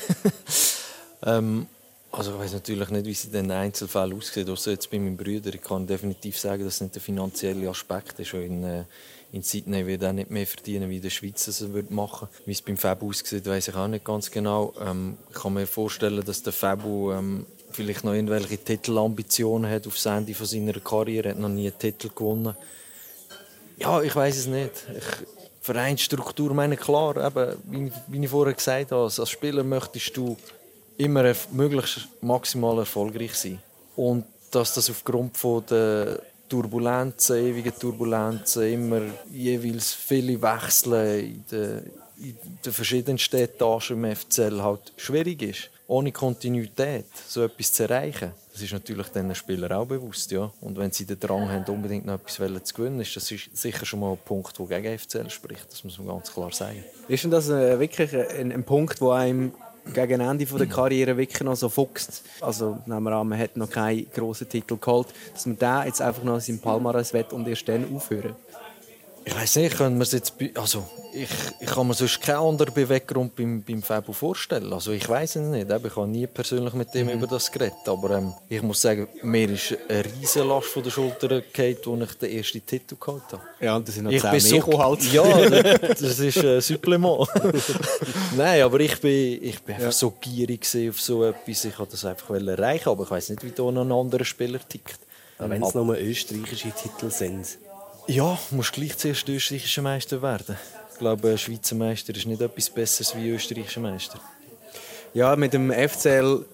ähm, 1.24 1.68
also 2.12 2.34
ich 2.34 2.40
weiß 2.40 2.54
natürlich 2.54 2.90
nicht, 2.90 3.06
wie 3.06 3.12
es 3.12 3.26
in 3.26 3.32
den 3.32 3.52
Einzelfällen 3.52 4.18
aussieht. 4.18 4.50
Außer 4.50 4.72
jetzt 4.72 4.90
bei 4.90 5.00
meinem 5.00 5.18
Bruder. 5.18 5.54
Ich 5.54 5.62
kann 5.62 5.86
definitiv 5.86 6.40
sagen, 6.40 6.64
dass 6.64 6.76
es 6.76 6.82
nicht 6.82 6.96
der 6.96 7.02
finanzielle 7.02 7.70
Aspekt 7.70 8.20
ist. 8.20 8.34
In, 8.34 8.64
äh, 8.64 8.84
in 9.32 9.42
Sydney 9.42 9.86
wird 9.86 10.02
er 10.04 10.14
nicht 10.14 10.30
mehr 10.30 10.48
verdienen, 10.48 10.90
wie 10.90 11.00
der 11.00 11.10
Schweizer 11.10 11.50
es 11.50 11.74
würde 11.74 11.94
machen. 11.94 12.30
Wie 12.46 12.54
es 12.54 12.62
beim 12.62 12.78
Fabu 12.78 13.10
aussieht, 13.10 13.46
weiß 13.46 13.70
ich 13.70 13.76
auch 13.76 13.88
nicht 13.88 14.06
ganz 14.06 14.32
genau. 14.32 14.74
Ähm, 14.80 15.18
ich 15.30 15.36
kann 15.36 15.54
mir 15.54 15.68
vorstellen, 15.68 16.24
dass 16.24 16.42
der 16.42 16.54
Fabu 16.54 17.12
ähm, 17.12 17.46
vielleicht 17.76 18.04
noch 18.04 18.14
irgendwelche 18.14 18.58
Titelambitionen 18.58 19.70
hat 19.70 19.86
auf 19.86 20.04
Ende 20.06 20.34
von 20.34 20.46
seiner 20.46 20.80
Karriere, 20.80 21.30
hat 21.30 21.40
noch 21.40 21.50
nie 21.50 21.68
einen 21.68 21.78
Titel 21.78 22.10
gewonnen. 22.10 22.56
Ja, 23.78 24.02
ich 24.02 24.16
weiß 24.16 24.38
es 24.38 24.48
nicht. 24.48 24.72
Ich, 24.98 25.28
Vereinsstruktur, 25.62 26.54
meine 26.54 26.78
klar, 26.78 27.18
eben, 27.18 27.58
wie, 27.66 27.92
wie 28.08 28.24
ich 28.24 28.30
vorher 28.30 28.54
gesagt 28.54 28.92
habe, 28.92 29.04
als 29.04 29.30
Spieler 29.30 29.64
möchtest 29.64 30.16
du 30.16 30.38
immer 30.98 31.34
möglichst 31.52 32.08
maximal 32.22 32.78
erfolgreich 32.80 33.34
sein. 33.34 33.60
Und 33.96 34.26
dass 34.52 34.76
das 34.76 34.90
aufgrund 34.90 35.36
von 35.38 35.66
der 35.70 36.22
Turbulenzen, 36.48 37.38
ewigen 37.38 37.74
Turbulenzen, 37.78 38.72
immer 38.72 39.02
jeweils 39.32 39.94
viele 39.94 40.40
Wechsel 40.40 41.20
in 41.20 41.44
den, 41.52 41.92
in 42.18 42.38
den 42.64 42.74
verschiedensten 42.74 43.38
Etagen 43.38 44.04
im 44.04 44.16
FCL 44.16 44.62
halt 44.62 44.94
schwierig 44.98 45.42
ist 45.42 45.70
ohne 45.88 46.12
Kontinuität 46.12 47.06
so 47.28 47.44
etwas 47.44 47.74
zu 47.74 47.84
erreichen, 47.84 48.32
das 48.52 48.62
ist 48.62 48.74
natürlich 48.74 49.08
den 49.10 49.36
Spielern 49.36 49.72
auch 49.74 49.86
bewusst. 49.86 50.32
Ja? 50.32 50.52
Und 50.62 50.78
wenn 50.78 50.92
sie 50.92 51.06
den 51.06 51.20
Drang 51.20 51.50
haben, 51.50 51.66
unbedingt 51.66 52.06
noch 52.06 52.16
etwas 52.16 52.64
zu 52.64 52.74
gewinnen, 52.74 53.02
ist 53.02 53.16
das 53.16 53.28
sicher 53.28 53.86
schon 53.86 54.00
mal 54.00 54.14
ein 54.14 54.18
Punkt, 54.24 54.58
der 54.58 54.82
gegen 54.82 54.98
FCL 54.98 55.30
spricht. 55.30 55.72
Das 55.72 55.84
muss 55.84 55.98
man 55.98 56.08
ganz 56.08 56.32
klar 56.32 56.52
sagen. 56.52 56.84
Ist 57.08 57.24
denn 57.24 57.32
das 57.32 57.50
äh, 57.50 57.80
wirklich 57.80 58.16
ein, 58.16 58.52
ein 58.52 58.64
Punkt, 58.64 59.02
der 59.02 59.12
einem 59.12 59.52
gegen 59.94 60.22
Ende 60.22 60.46
der 60.46 60.68
Karriere 60.68 61.18
wirklich 61.18 61.42
noch 61.42 61.56
so 61.56 61.70
fuchst? 61.70 62.24
Also 62.42 62.80
nehmen 62.86 63.04
wir 63.04 63.12
an, 63.12 63.28
man 63.28 63.38
hat 63.38 63.58
noch 63.58 63.70
keinen 63.70 64.10
grossen 64.12 64.50
Titel 64.50 64.78
geholt, 64.78 65.08
dass 65.34 65.46
man 65.46 65.60
da 65.60 65.86
jetzt 65.86 66.02
einfach 66.02 66.24
noch 66.24 66.40
seinen 66.40 66.60
Palmares 66.60 67.14
wett 67.14 67.34
und 67.34 67.48
erst 67.48 67.68
dann 67.68 67.94
aufhören? 67.94 68.36
Ich 69.28 69.36
weiß 69.36 69.56
nicht, 69.56 69.76
können 69.76 69.98
wir 69.98 70.06
jetzt, 70.06 70.34
also 70.54 70.86
ich, 71.12 71.28
ich 71.60 71.68
kann 71.68 71.88
mir 71.88 71.96
sonst 71.96 72.22
keinen 72.22 72.38
anderen 72.38 72.72
Beweggrund 72.72 73.36
beim, 73.36 73.64
beim 73.64 73.82
Fabio 73.82 74.14
vorstellen. 74.14 74.72
Also 74.72 74.92
ich 74.92 75.10
weiß 75.10 75.38
es 75.38 75.42
nicht, 75.48 75.68
ich 75.68 75.96
habe 75.96 76.08
nie 76.08 76.28
persönlich 76.28 76.74
mit 76.74 76.94
dem 76.94 77.08
mhm. 77.08 77.14
über 77.14 77.26
das 77.26 77.52
geredet, 77.52 77.88
aber 77.88 78.12
ähm, 78.12 78.34
ich 78.50 78.62
muss 78.62 78.82
sagen, 78.82 79.08
mir 79.24 79.50
ist 79.50 79.76
eine 79.90 80.06
riesige 80.06 80.46
Last 80.46 80.68
von 80.68 80.84
der 80.84 80.92
Schulter 80.92 81.42
gefallen, 81.42 82.02
als 82.02 82.12
ich 82.12 82.18
den 82.18 82.38
ersten 82.38 82.66
Titel 82.68 82.96
gehabt 83.00 83.34
habe. 83.34 83.42
Ja, 83.60 83.76
und 83.76 83.88
das 83.88 83.96
sind 83.96 84.04
noch 84.04 84.12
ich 84.12 84.22
10 84.22 84.40
so, 84.40 84.80
halt. 84.80 85.04
Ja, 85.12 85.24
das, 85.50 86.00
das 86.00 86.20
ist 86.20 86.38
ein 86.38 86.62
Supplement. 86.62 87.28
Nein, 88.38 88.62
aber 88.62 88.80
ich 88.80 89.02
bin, 89.02 89.44
ich 89.44 89.60
bin 89.62 89.76
einfach 89.76 89.92
so 89.92 90.12
gierig 90.22 90.62
auf 90.90 91.02
so 91.02 91.24
etwas, 91.24 91.66
ich 91.66 91.80
wollte 91.80 91.94
das 91.94 92.06
einfach 92.06 92.30
erreichen, 92.30 92.90
aber 92.90 93.04
ich 93.06 93.12
weiß 93.12 93.30
nicht, 93.30 93.44
wie 93.44 93.52
da 93.52 93.64
ein 93.64 93.92
anderer 93.92 94.26
Spieler 94.26 94.60
tickt. 94.68 95.00
Wenn 95.40 95.64
es 95.64 95.74
nur 95.74 95.98
österreichische 95.98 96.72
Titel 96.72 97.10
sind. 97.10 97.58
Ja, 98.08 98.38
musst 98.52 98.74
gleich 98.74 98.98
zuerst 98.98 99.28
österreichischer 99.28 99.82
Meister 99.82 100.22
werden. 100.22 100.58
Ich 100.92 101.00
glaube, 101.00 101.38
Schweizer 101.38 101.76
Meister 101.76 102.16
ist 102.16 102.28
nicht 102.28 102.40
etwas 102.40 102.70
Besseres 102.70 103.16
wie 103.16 103.30
österreichischer 103.30 103.82
Meister. 103.82 104.20
Ja, 105.16 105.36
mit 105.36 105.54
dem 105.54 105.72
FCL 105.72 106.46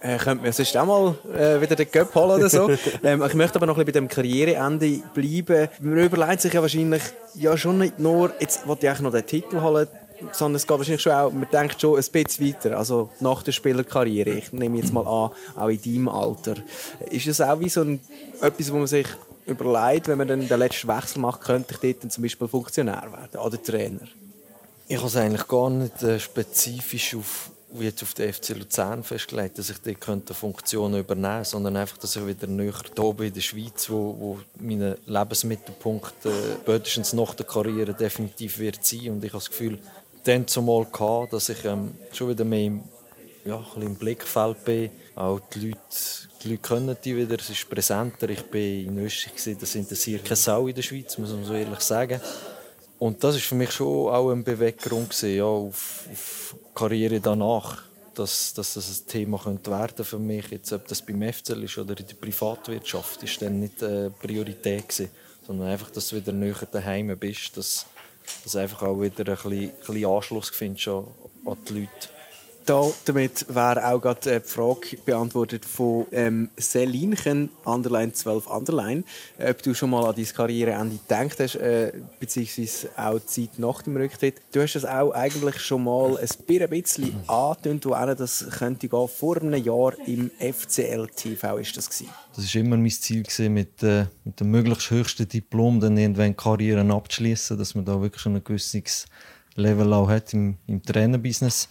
äh, 0.00 0.18
könnte 0.18 0.42
man 0.42 0.52
sonst 0.52 0.76
auch 0.76 0.86
mal 0.86 1.14
äh, 1.38 1.60
wieder 1.60 1.76
den 1.76 1.88
Cup 1.88 2.12
holen 2.16 2.40
oder 2.40 2.48
so. 2.48 2.68
ähm, 3.04 3.22
ich 3.22 3.34
möchte 3.34 3.56
aber 3.56 3.66
noch 3.66 3.78
ein 3.78 3.84
bisschen 3.84 4.06
bei 4.06 4.06
dem 4.06 4.08
Karriereende 4.08 5.02
bleiben. 5.14 5.68
Man 5.80 5.98
überlegt 5.98 6.40
sich 6.40 6.52
ja 6.52 6.62
wahrscheinlich, 6.62 7.02
ja 7.34 7.56
schon 7.56 7.78
nicht 7.78 8.00
nur, 8.00 8.32
jetzt 8.40 8.66
wollte 8.66 8.86
ich 8.86 8.90
eigentlich 8.90 9.02
noch 9.02 9.12
den 9.12 9.26
Titel 9.26 9.60
holen, 9.60 9.86
sondern 10.32 10.56
es 10.56 10.66
geht 10.66 10.78
wahrscheinlich 10.78 11.02
schon 11.02 11.12
auch, 11.12 11.30
man 11.30 11.46
denkt 11.52 11.80
schon 11.80 11.96
ein 11.96 12.04
bisschen 12.10 12.48
weiter, 12.48 12.76
also 12.76 13.10
nach 13.20 13.44
der 13.44 13.52
Spielerkarriere. 13.52 14.30
Ich 14.30 14.52
nehme 14.52 14.78
jetzt 14.78 14.92
mal 14.92 15.06
an, 15.06 15.30
auch 15.56 15.68
in 15.68 15.80
deinem 15.80 16.08
Alter. 16.08 16.56
Ist 17.08 17.28
das 17.28 17.40
auch 17.40 17.60
wie 17.60 17.68
so 17.68 17.82
ein, 17.82 18.00
etwas, 18.40 18.72
wo 18.72 18.78
man 18.78 18.88
sich 18.88 19.06
überlegt, 19.48 20.08
wenn 20.08 20.18
man 20.18 20.28
dann 20.28 20.46
den 20.46 20.58
letzten 20.58 20.88
Wechsel 20.88 21.20
macht, 21.20 21.40
könnte 21.40 21.74
ich 21.74 21.98
dort 21.98 22.12
zum 22.12 22.22
Beispiel 22.22 22.48
Funktionär 22.48 23.08
werden 23.10 23.40
oder 23.40 23.62
Trainer? 23.62 24.06
Ich 24.86 24.96
habe 24.96 25.08
es 25.08 25.16
eigentlich 25.16 25.46
gar 25.48 25.70
nicht 25.70 26.02
äh, 26.02 26.18
spezifisch 26.18 27.14
auf, 27.14 27.50
jetzt 27.78 28.02
auf 28.02 28.14
den 28.14 28.32
FC 28.32 28.50
Luzern 28.50 29.02
festgelegt, 29.02 29.58
dass 29.58 29.70
ich 29.70 29.78
dort 29.78 30.30
Funktionen 30.30 31.00
übernehmen 31.00 31.34
könnte, 31.34 31.50
sondern 31.50 31.76
einfach, 31.76 31.98
dass 31.98 32.16
ich 32.16 32.26
wieder 32.26 32.46
näher 32.46 32.72
hier 32.94 33.04
oben 33.04 33.26
in 33.26 33.34
der 33.34 33.40
Schweiz, 33.40 33.90
wo, 33.90 34.16
wo 34.18 34.40
mein 34.58 34.96
Lebensmittelpunkt 35.04 36.24
äh, 36.24 36.30
spätestens 36.62 37.12
nach 37.12 37.34
der 37.34 37.46
Karriere 37.46 37.92
definitiv 37.92 38.58
wird 38.58 38.84
sein. 38.84 39.10
Und 39.10 39.24
ich 39.24 39.30
habe 39.30 39.40
das 39.40 39.50
Gefühl, 39.50 39.78
dann 40.24 40.46
zumal 40.46 40.86
gehabt, 40.86 41.32
dass 41.32 41.48
ich 41.48 41.64
ähm, 41.64 41.94
schon 42.12 42.30
wieder 42.30 42.44
mehr 42.44 42.66
im, 42.66 42.82
ja, 43.44 43.64
im 43.76 43.94
Blickfeld 43.94 44.64
bin. 44.64 44.90
Auch 45.14 45.40
die 45.54 45.68
Leute, 45.68 45.80
die 46.42 46.50
Leute 46.50 46.62
kennen 46.62 46.96
die 47.02 47.16
wieder, 47.16 47.36
es 47.38 47.50
ist 47.50 47.68
präsenter. 47.68 48.28
Ich 48.28 48.42
bin 48.44 48.88
in 48.88 48.98
Österreich, 48.98 49.56
das 49.58 49.74
interessiert 49.74 50.24
keine 50.24 50.36
Sau 50.36 50.68
in 50.68 50.74
der 50.74 50.82
Schweiz, 50.82 51.18
muss 51.18 51.30
man 51.30 51.44
so 51.44 51.54
ehrlich 51.54 51.80
sagen. 51.80 52.20
Und 52.98 53.22
das 53.22 53.36
ist 53.36 53.44
für 53.44 53.54
mich 53.54 53.70
schon 53.70 54.12
auch 54.12 54.30
ein 54.30 54.42
Beweggrund 54.42 55.10
gewesen, 55.10 55.36
ja, 55.36 55.44
auf, 55.44 56.04
auf 56.10 56.56
Karriere 56.74 57.20
danach, 57.20 57.82
dass, 58.14 58.52
dass 58.54 58.74
das 58.74 59.00
ein 59.00 59.06
Thema 59.06 59.38
könnte 59.38 59.70
werden 59.70 60.04
für 60.04 60.18
mich. 60.18 60.48
Jetzt, 60.50 60.72
ob 60.72 60.86
das 60.88 61.02
beim 61.02 61.22
FCL 61.22 61.62
ist 61.64 61.78
oder 61.78 61.98
in 61.98 62.06
der 62.06 62.14
Privatwirtschaft, 62.14 63.22
ist 63.22 63.40
dann 63.40 63.60
nicht 63.60 63.82
eine 63.82 64.10
Priorität 64.10 64.88
gewesen, 64.88 65.10
sondern 65.46 65.68
einfach, 65.68 65.90
dass 65.90 66.08
du 66.08 66.16
wieder 66.16 66.32
näher 66.32 66.68
daheim 66.70 67.16
bist, 67.18 67.56
dass, 67.56 67.86
dass 68.42 68.56
einfach 68.56 68.82
auch 68.82 69.00
wieder 69.00 69.20
ein 69.20 69.36
bisschen, 69.36 69.52
ein 69.52 69.72
bisschen 69.78 70.04
Anschluss 70.06 70.50
findest 70.50 70.88
an 70.88 71.06
die 71.68 71.72
Leute. 71.74 72.17
Da, 72.68 72.92
damit 73.06 73.46
wäre 73.48 73.86
auch 73.86 73.98
gerade 73.98 74.30
äh, 74.30 74.40
die 74.42 74.46
Frage 74.46 74.98
beantwortet 75.06 75.64
von 75.64 76.04
ähm, 76.12 76.50
Selinchen, 76.58 77.48
Underline 77.64 78.12
12 78.12 78.46
Underline, 78.46 79.04
ob 79.38 79.62
du 79.62 79.72
schon 79.72 79.88
mal 79.88 80.04
an 80.04 80.14
dein 80.14 80.26
Karriereende 80.26 80.98
gedacht 80.98 81.40
hast, 81.40 81.54
äh, 81.54 81.94
beziehungsweise 82.20 82.90
auch 82.94 83.20
die 83.20 83.26
Zeit 83.48 83.58
nach 83.58 83.80
dem 83.80 83.96
Rücktritt. 83.96 84.42
Du 84.52 84.60
hast 84.60 84.76
es 84.76 84.84
auch 84.84 85.12
eigentlich 85.12 85.58
schon 85.60 85.84
mal 85.84 86.18
ein 86.18 86.28
bisschen 86.68 87.14
angetönt, 87.26 87.86
wo 87.86 87.94
auch 87.94 88.14
das 88.14 88.44
könnte 88.58 88.86
gehen. 88.86 89.08
Vor 89.08 89.38
einem 89.38 89.64
Jahr 89.64 89.94
im 90.06 90.30
FCL 90.38 91.08
TV 91.16 91.56
ist 91.56 91.74
das 91.74 91.88
gewesen. 91.88 92.12
Das 92.36 92.54
war 92.54 92.60
immer 92.60 92.76
mein 92.76 92.90
Ziel, 92.90 93.22
gewesen, 93.22 93.54
mit, 93.54 93.82
äh, 93.82 94.04
mit 94.24 94.40
dem 94.40 94.50
möglichst 94.50 94.90
höchsten 94.90 95.26
Diplom 95.26 95.80
dann 95.80 95.96
irgendwann 95.96 96.36
Karrieren 96.36 96.90
abzuschließen, 96.90 97.56
dass 97.56 97.74
man 97.74 97.86
da 97.86 97.98
wirklich 97.98 98.26
ein 98.26 98.44
gewisses 98.44 99.06
Level 99.54 99.90
auch 99.94 100.10
hat 100.10 100.34
im, 100.34 100.58
im 100.66 100.82
Trainerbusiness. 100.82 101.70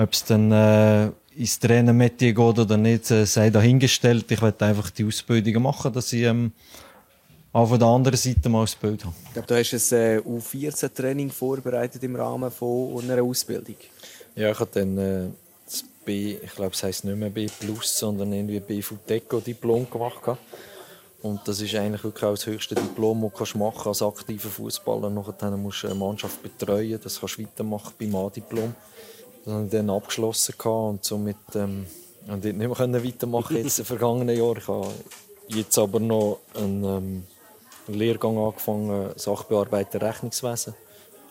Ob 0.00 0.14
es 0.14 0.24
dann 0.24 0.50
äh, 0.50 1.10
ins 1.36 1.58
Trainermetier 1.58 2.32
geht 2.32 2.58
oder 2.58 2.76
nicht, 2.78 3.10
äh, 3.10 3.26
sei 3.26 3.50
dahingestellt. 3.50 4.30
Ich 4.30 4.40
werde 4.40 4.64
einfach 4.64 4.88
die 4.88 5.04
Ausbildungen 5.04 5.62
machen, 5.62 5.92
dass 5.92 6.10
ich 6.14 6.22
ähm, 6.22 6.52
auch 7.52 7.68
von 7.68 7.78
der 7.78 7.88
anderen 7.88 8.16
Seite 8.16 8.48
mal 8.48 8.62
das 8.62 8.76
Bild 8.76 9.04
habe. 9.04 9.14
Ich 9.26 9.32
glaube, 9.34 9.48
du 9.48 9.58
hast 9.58 9.92
ein 9.92 9.98
äh, 9.98 10.18
U14-Training 10.20 11.30
vorbereitet 11.30 12.02
im 12.02 12.16
Rahmen 12.16 12.50
von 12.50 13.02
einer 13.04 13.22
Ausbildung. 13.22 13.76
Ja, 14.36 14.50
ich 14.50 14.58
habe 14.58 14.70
dann 14.72 14.96
äh, 14.96 15.26
das 15.66 15.84
B, 16.02 16.38
ich 16.42 16.54
glaube, 16.54 16.72
es 16.72 16.82
heisst 16.82 17.04
nicht 17.04 17.18
mehr 17.18 17.28
B+, 17.28 17.46
sondern 17.82 18.32
irgendwie 18.32 18.60
B 18.60 18.80
Futeco-Diplom 18.80 19.90
gemacht. 19.90 20.38
Und 21.20 21.46
das 21.46 21.60
ist 21.60 21.74
eigentlich 21.74 22.02
wirklich 22.04 22.24
auch 22.24 22.30
das 22.30 22.46
höchste 22.46 22.74
Diplom, 22.74 23.30
das 23.38 23.52
du 23.52 23.58
machen 23.58 23.86
als 23.88 24.00
aktiver 24.00 24.48
Fußballer. 24.48 25.10
Nachher 25.10 25.50
musst 25.58 25.82
du 25.82 25.88
eine 25.88 25.96
Mannschaft 25.96 26.42
betreuen, 26.42 26.98
das 27.02 27.20
kannst 27.20 27.36
du 27.36 27.42
weitermachen 27.42 27.92
beim 27.98 28.14
A-Diplom. 28.14 28.74
Das 29.44 29.54
habe 29.54 29.64
ich 29.64 29.70
dann 29.70 29.90
abgeschlossen 29.90 30.54
und 30.60 31.04
somit 31.04 31.36
ähm, 31.54 31.86
und 32.26 32.44
ich 32.44 32.54
nicht 32.54 32.78
mehr 32.78 33.04
weitermachen 33.04 33.56
jetzt 33.56 33.78
im 33.78 33.84
vergangenen 33.86 34.36
Jahr. 34.36 34.56
Ich 34.56 34.68
habe 34.68 34.88
jetzt 35.48 35.78
aber 35.78 36.00
noch 36.00 36.40
einen, 36.54 36.84
ähm, 36.84 37.24
Lehrgang 37.88 38.38
angefangen, 38.38 39.10
Sachbearbeiter 39.16 40.00
Rechnungswesen 40.00 40.74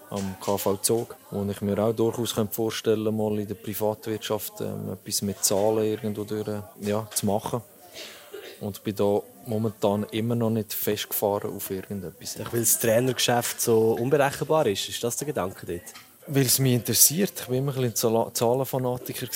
am 0.10 0.36
KV 0.42 0.82
Zog, 0.82 1.16
wo 1.30 1.46
ich 1.50 1.62
mir 1.62 1.78
auch 1.80 1.94
durchaus 1.94 2.34
vorstellen 2.52 3.06
könnte, 3.06 3.12
mal 3.12 3.40
in 3.40 3.48
der 3.48 3.56
Privatwirtschaft 3.56 4.62
ähm, 4.62 4.94
etwas 4.94 5.22
mit 5.22 5.44
Zahlen 5.44 5.84
irgendwo 5.84 6.24
durch, 6.24 6.48
ja, 6.82 7.08
zu 7.14 7.26
machen. 7.26 7.62
Und 8.60 8.84
bin 8.84 8.96
da 8.96 9.22
momentan 9.46 10.06
immer 10.12 10.36
noch 10.36 10.50
nicht 10.50 10.74
festgefahren 10.74 11.56
auf 11.56 11.70
irgendetwas. 11.70 12.40
Weil 12.52 12.60
das 12.60 12.80
Trainergeschäft 12.80 13.62
so 13.62 13.92
unberechenbar 13.92 14.66
ist, 14.68 14.90
ist 14.90 15.04
das 15.04 15.16
der 15.16 15.28
Gedanke 15.28 15.66
dort? 15.66 16.09
Weil 16.32 16.46
es 16.46 16.60
mich 16.60 16.74
interessiert. 16.74 17.34
Ich 17.36 17.50
war 17.50 17.56
immer 17.56 17.76
ein 17.76 17.92
bisschen 17.92 18.34
Zahlenfanatiker. 18.34 19.28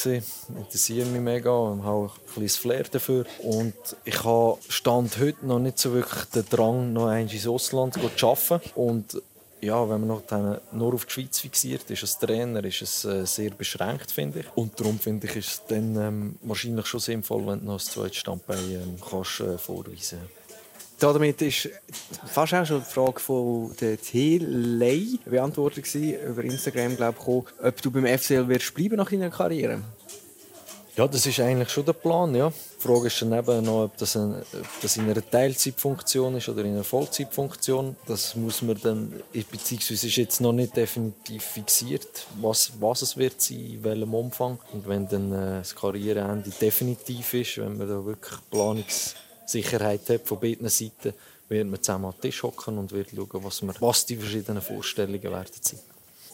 Interessiert 0.56 1.08
mich 1.08 1.21
mega 1.21 1.49
und 1.49 1.84
habe 1.84 2.06
ein 2.06 2.41
bisschen 2.41 2.62
Flair 2.62 2.84
dafür. 2.84 3.25
Und 3.39 3.73
ich 4.06 4.23
habe 4.23 4.60
Stand 4.69 5.17
heute 5.17 5.43
noch 5.43 5.58
nicht 5.58 5.79
so 5.79 5.91
wirklich 5.91 6.25
den 6.25 6.45
Drang, 6.47 6.93
noch 6.93 7.08
einmal 7.08 7.21
ins 7.21 7.47
Ausland 7.47 7.95
zu 7.95 8.27
arbeiten. 8.27 8.69
Und 8.75 9.19
ja, 9.62 9.89
wenn 9.89 10.06
man 10.06 10.10
noch 10.10 10.23
nur 10.71 10.93
auf 10.93 11.06
die 11.06 11.13
Schweiz 11.13 11.39
fixiert 11.39 11.89
ist 11.89 12.03
als 12.03 12.19
Trainer, 12.19 12.63
ist 12.63 12.84
es 12.84 13.06
äh, 13.06 13.25
sehr 13.25 13.49
beschränkt, 13.51 14.12
finde 14.12 14.41
ich. 14.41 14.45
Und 14.53 14.79
darum 14.79 14.99
finde 14.99 15.25
ich 15.25 15.36
es 15.38 15.62
dann 15.67 15.95
ähm, 15.95 16.36
wahrscheinlich 16.43 16.86
schon 16.86 16.99
sinnvoll, 16.99 17.47
wenn 17.47 17.62
du 17.62 17.65
noch 17.65 17.73
ein 17.73 17.79
zweites 17.79 18.17
Standbein 18.17 18.69
ähm, 18.69 18.97
kannst, 19.10 19.39
äh, 19.39 19.58
vorweisen 19.58 20.19
kannst 20.19 20.42
damit 21.11 21.41
ist 21.41 21.69
fast 22.25 22.53
auch 22.53 22.65
schon 22.65 22.79
die 22.79 22.91
Frage 22.91 23.19
von 23.19 23.75
der 23.81 23.99
Telei 23.99 25.05
beantwortet 25.25 25.83
gewesen, 25.83 26.29
über 26.29 26.43
Instagram, 26.43 26.95
glaube 26.95 27.17
ich, 27.19 27.65
ob 27.65 27.81
du 27.81 27.91
beim 27.91 28.05
FCL 28.05 28.47
wirst 28.47 28.73
bleiben 28.73 28.95
nach 28.95 29.09
deiner 29.09 29.29
Karriere. 29.29 29.81
Ja, 30.95 31.07
das 31.07 31.25
ist 31.25 31.39
eigentlich 31.39 31.69
schon 31.69 31.85
der 31.85 31.93
Plan, 31.93 32.35
ja. 32.35 32.49
Die 32.49 32.81
Frage 32.87 33.07
ist 33.07 33.19
dann 33.19 33.33
eben 33.33 33.65
noch, 33.65 33.85
ob 33.85 33.97
das, 33.97 34.15
ein, 34.15 34.35
ob 34.35 34.81
das 34.81 34.95
in 34.97 35.09
einer 35.09 35.27
Teilzeitfunktion 35.27 36.35
ist 36.35 36.49
oder 36.49 36.63
in 36.63 36.73
einer 36.75 36.83
Vollzeitfunktion. 36.83 37.95
Das 38.05 38.35
muss 38.35 38.61
man 38.61 38.79
dann, 38.79 39.11
beziehungsweise 39.33 40.05
ist 40.05 40.15
jetzt 40.15 40.39
noch 40.39 40.53
nicht 40.53 40.77
definitiv 40.77 41.43
fixiert, 41.43 42.27
was, 42.39 42.73
was 42.79 43.01
es 43.01 43.17
wird 43.17 43.41
sein, 43.41 43.57
in 43.57 43.83
welchem 43.83 44.13
Umfang. 44.13 44.59
Und 44.71 44.87
wenn 44.87 45.07
dann 45.07 45.31
äh, 45.31 45.57
das 45.59 45.75
Karriereende 45.75 46.51
definitiv 46.61 47.33
ist, 47.33 47.57
wenn 47.57 47.75
man 47.75 47.87
da 47.87 48.05
wirklich 48.05 48.39
Planungs 48.51 49.15
Sicherheit 49.45 50.08
hat 50.10 50.27
von 50.27 50.39
beiden 50.39 50.69
Seiten, 50.69 51.13
wird 51.49 51.67
man 51.67 51.82
zusammen 51.82 52.06
an 52.06 52.13
den 52.13 52.21
Tisch 52.21 52.43
hocken 52.43 52.77
und 52.77 52.91
wird 52.91 53.10
schauen, 53.15 53.43
was, 53.43 53.62
wir, 53.62 53.73
was 53.79 54.06
die 54.06 54.15
verschiedenen 54.15 54.62
Vorstellungen 54.62 55.23
werden 55.23 55.51
sein. 55.62 55.79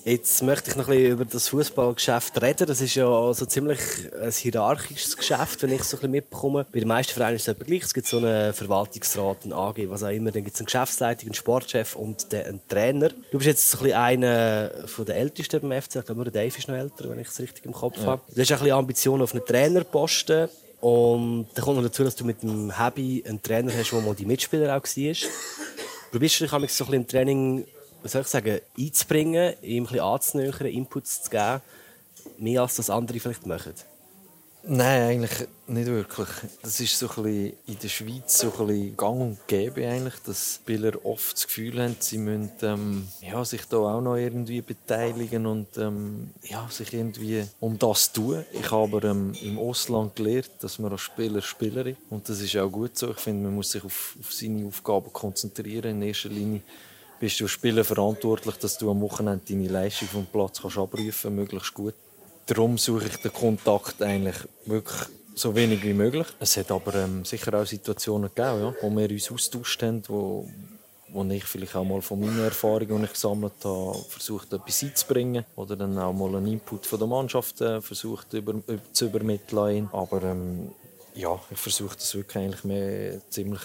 Jetzt 0.05 0.41
möchte 0.43 0.71
ich 0.71 0.77
noch 0.77 0.87
ein 0.87 0.95
bisschen 0.95 1.11
über 1.11 1.25
das 1.25 1.49
Fußballgeschäft 1.49 2.41
reden. 2.41 2.67
Das 2.67 2.79
ist 2.79 2.95
ja 2.95 3.33
so 3.33 3.45
ziemlich 3.45 3.79
ein 4.19 4.31
hierarchisches 4.31 5.17
Geschäft, 5.17 5.61
wenn 5.61 5.71
ich 5.71 5.81
es 5.81 5.89
so 5.89 5.97
ein 5.97 5.99
bisschen 5.99 6.11
mitbekomme. 6.11 6.65
Bei 6.71 6.79
den 6.79 6.87
meisten 6.87 7.13
Vereinen 7.13 7.35
ist 7.35 7.43
es 7.43 7.47
etwa 7.49 7.65
gleich. 7.65 7.83
Es 7.83 7.93
gibt 7.93 8.07
so 8.07 8.17
einen 8.17 8.53
Verwaltungsrat, 8.53 9.43
einen 9.43 9.53
AG, 9.53 9.75
was 9.89 10.03
auch 10.03 10.09
immer. 10.09 10.31
Dann 10.31 10.43
gibt 10.43 10.55
es 10.55 10.61
einen 10.61 10.67
Geschäftsleiter, 10.67 11.23
einen 11.23 11.33
Sportchef 11.33 11.95
und 11.95 12.33
einen 12.33 12.61
Trainer. 12.67 13.09
Du 13.09 13.37
bist 13.37 13.47
jetzt 13.47 13.69
so 13.69 13.79
ein 13.79 13.83
bisschen 13.83 13.97
einer 13.97 14.69
der 14.69 15.15
Ältesten 15.15 15.61
beim 15.61 15.81
FC. 15.81 15.97
Ich 15.97 16.05
glaube, 16.05 16.15
nur 16.15 16.31
Dave 16.31 16.57
ist 16.57 16.67
noch 16.67 16.75
älter, 16.75 17.09
wenn 17.09 17.19
ich 17.19 17.27
es 17.27 17.39
richtig 17.39 17.65
im 17.65 17.73
Kopf 17.73 17.97
ja. 17.97 18.05
habe. 18.05 18.21
Du 18.33 18.41
hast 18.41 18.51
ein 18.51 18.57
bisschen 18.57 18.71
Ambitionen 18.71 19.23
auf 19.23 19.33
einen 19.33 19.45
Trainerposten. 19.45 20.49
Und 20.81 21.47
dann 21.53 21.63
kommt 21.63 21.77
noch 21.77 21.83
dazu, 21.83 22.03
dass 22.03 22.15
du 22.15 22.23
mit 22.23 22.41
dem 22.41 22.71
Happy 22.71 23.23
einen 23.27 23.41
Trainer 23.41 23.71
hast, 23.75 23.91
der 23.91 24.01
mal 24.01 24.15
die 24.15 24.25
Mitspieler 24.25 24.77
auch 24.77 24.83
war. 24.83 25.29
Probierst 26.11 26.39
du 26.39 26.43
dich 26.43 26.51
so 26.51 26.55
ein 26.55 26.61
bisschen 26.61 26.93
im 26.93 27.07
Training, 27.07 27.65
was 28.01 28.13
soll 28.13 28.21
ich 28.21 28.27
sagen, 28.27 28.59
einzubringen, 28.77 29.53
ihm 29.61 29.83
ein 29.83 29.87
bisschen 29.87 29.99
anzunähern, 29.99 30.67
Inputs 30.67 31.23
zu 31.23 31.29
geben, 31.29 31.61
mehr 32.37 32.61
als 32.61 32.77
das 32.77 32.89
andere 32.89 33.19
vielleicht 33.19 33.45
machen? 33.45 33.73
Nein, 34.63 35.03
eigentlich 35.03 35.47
nicht 35.67 35.87
wirklich. 35.87 36.27
Das 36.61 36.79
ist 36.81 36.99
so 36.99 37.07
in 37.23 37.53
der 37.81 37.87
Schweiz 37.87 38.39
so 38.39 38.51
ein 38.51 38.67
bisschen 38.67 38.97
gang 38.97 39.21
und 39.21 39.47
gäbe 39.47 39.87
eigentlich, 39.87 40.15
dass 40.25 40.55
Spieler 40.55 41.05
oft 41.05 41.33
das 41.33 41.47
Gefühl 41.47 41.81
haben, 41.81 41.95
sie 41.99 42.17
müssen 42.17 42.51
ähm, 42.61 43.07
ja, 43.21 43.43
sich 43.45 43.65
da 43.65 43.77
auch 43.77 44.01
noch 44.01 44.17
irgendwie 44.17 44.61
beteiligen 44.61 45.45
und 45.45 45.77
ähm, 45.77 46.31
ja, 46.43 46.67
sich 46.69 46.93
irgendwie 46.93 47.45
um 47.61 47.79
das 47.79 48.11
tun. 48.11 48.43
Ich 48.51 48.69
habe 48.69 48.97
aber 48.97 49.03
ähm, 49.05 49.33
im 49.41 49.57
Ausland 49.57 50.17
gelernt, 50.17 50.51
dass 50.59 50.77
man 50.77 50.91
als 50.91 51.01
Spieler 51.01 51.41
Spielerin 51.41 51.95
und 52.09 52.27
das 52.27 52.41
ist 52.41 52.57
auch 52.57 52.69
gut 52.69 52.97
so. 52.97 53.11
Ich 53.11 53.17
finde, 53.17 53.45
man 53.45 53.55
muss 53.55 53.71
sich 53.71 53.83
auf, 53.85 54.17
auf 54.19 54.33
seine 54.33 54.67
Aufgaben 54.67 55.13
konzentrieren. 55.13 55.91
In 55.91 56.01
erster 56.01 56.29
Linie 56.29 56.61
bist 57.17 57.39
du 57.39 57.45
als 57.45 57.51
Spieler 57.51 57.85
verantwortlich, 57.85 58.55
dass 58.57 58.77
du 58.77 58.91
am 58.91 58.99
Wochenende 59.01 59.41
deine 59.47 59.69
Leistung 59.69 60.09
vom 60.09 60.25
Platz 60.25 60.61
kannst 60.61 60.77
abrufen, 60.77 61.35
möglichst 61.35 61.73
gut 61.73 61.95
darum 62.49 62.77
suche 62.77 63.07
ich 63.07 63.17
den 63.17 63.33
Kontakt 63.33 64.01
eigentlich 64.01 64.37
wirklich 64.65 65.07
so 65.35 65.55
wenig 65.55 65.83
wie 65.83 65.93
möglich. 65.93 66.27
Es 66.39 66.57
hat 66.57 66.71
aber 66.71 66.95
ähm, 66.95 67.23
sicher 67.23 67.53
auch 67.53 67.65
Situationen 67.65 68.29
gegeben, 68.33 68.61
ja, 68.61 68.73
wo 68.81 68.89
wir 68.89 69.09
uns 69.09 69.31
austauscht 69.31 69.81
haben, 69.83 70.03
wo, 70.07 70.49
wo 71.09 71.23
ich 71.25 71.45
vielleicht 71.45 71.75
auch 71.75 71.85
mal 71.85 72.01
von 72.01 72.19
meinen 72.19 72.43
Erfahrungen, 72.43 72.99
die 72.99 73.05
ich 73.05 73.13
gesammelt 73.13 73.53
habe, 73.63 74.03
versucht, 74.09 74.51
etwas 74.51 74.83
einzubringen. 74.83 75.45
Oder 75.55 75.75
dann 75.75 75.97
auch 75.97 76.13
mal 76.13 76.35
einen 76.35 76.47
Input 76.47 76.85
von 76.85 76.99
der 76.99 77.07
Mannschaft 77.07 77.61
äh, 77.61 77.81
versucht 77.81 78.33
über, 78.33 78.53
über, 78.53 78.81
zu 78.91 79.05
übermitteln. 79.05 79.87
Aber 79.93 80.23
ähm, 80.23 80.71
ja, 81.13 81.39
ich 81.51 81.57
versuche 81.57 81.95
das 81.95 82.13
wirklich 82.15 82.37
eigentlich 82.37 82.63
mehr 82.63 83.21
ziemlich 83.29 83.61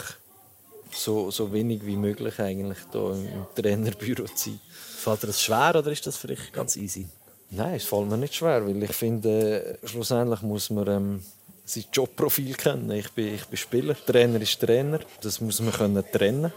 so, 0.93 1.31
so 1.31 1.53
wenig 1.53 1.85
wie 1.85 1.97
möglich 1.97 2.39
eigentlich 2.39 2.79
da 2.93 3.11
im, 3.13 3.27
im 3.27 3.47
Trainerbüro 3.57 4.25
zu 4.27 4.51
sein. 4.51 4.61
Fällt 4.97 5.23
dir 5.25 5.27
das 5.29 5.43
schwer 5.43 5.75
oder 5.77 5.91
ist 5.91 6.07
das 6.07 6.17
für 6.17 6.29
dich 6.29 6.53
ganz 6.53 6.77
easy? 6.77 7.09
Nein, 7.51 7.75
es 7.75 7.85
fällt 7.85 8.09
mir 8.09 8.17
nicht 8.17 8.35
schwer, 8.35 8.67
weil 8.67 8.83
ich 8.83 8.93
finde, 8.93 9.79
schlussendlich 9.85 10.43
muss 10.43 10.71
man 10.71 10.89
ähm, 10.89 11.23
sein 11.65 11.85
Jobprofil 11.93 12.55
kennen. 12.55 12.91
Ich 12.91 13.11
bin, 13.13 13.35
ich 13.35 13.45
bin 13.47 13.57
Spieler, 13.57 13.95
Trainer 14.07 14.41
ist 14.41 14.61
Trainer. 14.61 15.01
Das 15.23 15.41
muss 15.41 15.61
man 15.61 15.73
können 15.73 16.05
trennen. 16.13 16.53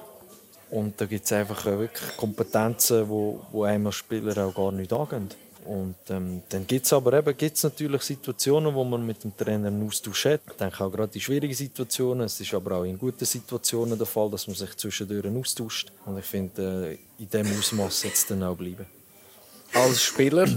Und 0.70 1.00
da 1.00 1.06
gibt 1.06 1.26
es 1.26 1.32
einfach 1.32 1.64
wirklich 1.66 2.18
Kompetenzen, 2.18 3.08
wo, 3.08 3.46
wo 3.52 3.64
einem 3.64 3.88
als 3.88 3.96
Spieler 3.96 4.46
auch 4.46 4.54
gar 4.54 4.72
nicht 4.72 4.92
angehen. 4.92 5.30
Und 5.66 5.96
ähm, 6.10 6.44
dann 6.48 6.66
gibt 6.66 6.86
es 6.86 6.94
aber 6.94 7.14
eben 7.14 7.36
gibt's 7.36 7.64
natürlich 7.64 8.02
Situationen, 8.02 8.74
wo 8.74 8.86
man 8.86 9.06
mit 9.06 9.24
dem 9.24 9.36
Trainer 9.36 9.68
einen 9.68 9.86
Austausch 9.86 10.26
hat. 10.26 10.42
Ich 10.48 10.54
denke 10.54 10.82
auch 10.84 10.92
gerade 10.92 11.14
in 11.14 11.20
schwierigen 11.20 11.54
Situationen. 11.54 12.26
Es 12.26 12.40
ist 12.40 12.54
aber 12.54 12.78
auch 12.78 12.84
in 12.84 12.98
guten 12.98 13.26
Situationen 13.26 13.98
der 13.98 14.08
Fall, 14.08 14.30
dass 14.30 14.48
man 14.48 14.56
sich 14.56 14.76
zwischendurch 14.78 15.26
austauscht. 15.26 15.92
Und 16.06 16.18
ich 16.18 16.26
finde, 16.26 16.98
äh, 17.20 17.22
in 17.22 17.30
diesem 17.30 17.60
Ausmaß 17.60 18.06
es 18.06 18.28
dann 18.28 18.44
auch 18.44 18.56
bleiben. 18.56 18.86
Als 19.74 20.02
Spieler 20.02 20.48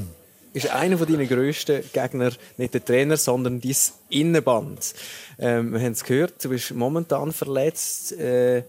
ist 0.53 0.71
einer 0.71 0.99
von 0.99 1.07
deinen 1.07 1.29
grössten 1.29 1.83
Gegner 1.93 2.33
nicht 2.57 2.75
der 2.75 2.85
Trainer, 2.85 3.17
sondern 3.17 3.61
dein 3.61 3.77
Innenband. 4.09 4.95
Ähm, 5.39 5.73
wir 5.73 5.81
haben 5.81 5.93
es 5.93 6.05
gehört, 6.05 6.45
du 6.45 6.49
bist 6.49 6.73
momentan 6.73 7.33
verletzt. 7.33 8.13
Äh, 8.13 8.65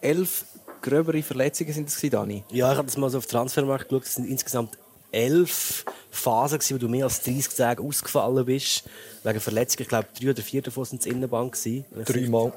elf 0.00 0.44
gröbere 0.80 1.22
Verletzungen 1.22 1.72
sind 1.72 1.88
es, 1.88 2.00
Dani? 2.10 2.44
Ja, 2.50 2.72
ich 2.72 2.78
habe 2.78 2.86
das 2.86 2.96
mal 2.96 3.10
so 3.10 3.18
auf 3.18 3.26
Transfermarkt 3.26 3.88
geschaut. 3.88 4.04
Es 4.04 4.14
sind 4.14 4.28
insgesamt 4.28 4.78
elf 5.12 5.84
Phasen, 6.10 6.60
wo 6.70 6.78
du 6.78 6.88
mehr 6.88 7.04
als 7.04 7.22
30 7.22 7.48
Tage 7.54 7.82
ausgefallen 7.82 8.44
bist. 8.46 8.84
Wegen 9.22 9.40
Verletzungen. 9.40 9.82
Ich 9.82 9.88
glaube, 9.88 10.08
drei 10.18 10.30
oder 10.30 10.42
vier 10.42 10.62
davon 10.62 10.84
sind 10.84 11.02
das 11.02 11.12
Innenband. 11.12 11.56
Dreimal. 12.06 12.52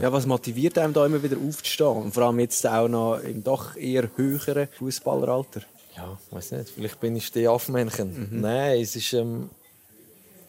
Ja, 0.00 0.12
was 0.12 0.26
motiviert 0.26 0.76
einem 0.78 0.92
da 0.92 1.06
immer 1.06 1.22
wieder 1.22 1.36
aufzustehen? 1.36 1.88
Und 1.88 2.12
vor 2.12 2.24
allem 2.24 2.40
jetzt 2.40 2.66
auch 2.66 2.88
noch 2.88 3.18
im 3.20 3.44
doch 3.44 3.76
eher 3.76 4.10
höheren 4.16 4.68
Fußballeralter? 4.78 5.62
Ja, 6.00 6.18
weiß 6.30 6.52
nicht, 6.52 6.70
vielleicht 6.70 7.00
bin 7.00 7.16
ich 7.16 7.26
Stehaufmännchen. 7.26 8.30
Mhm. 8.30 8.40
Nein, 8.40 8.80
es 8.80 8.96
ist, 8.96 9.12
ähm, 9.12 9.50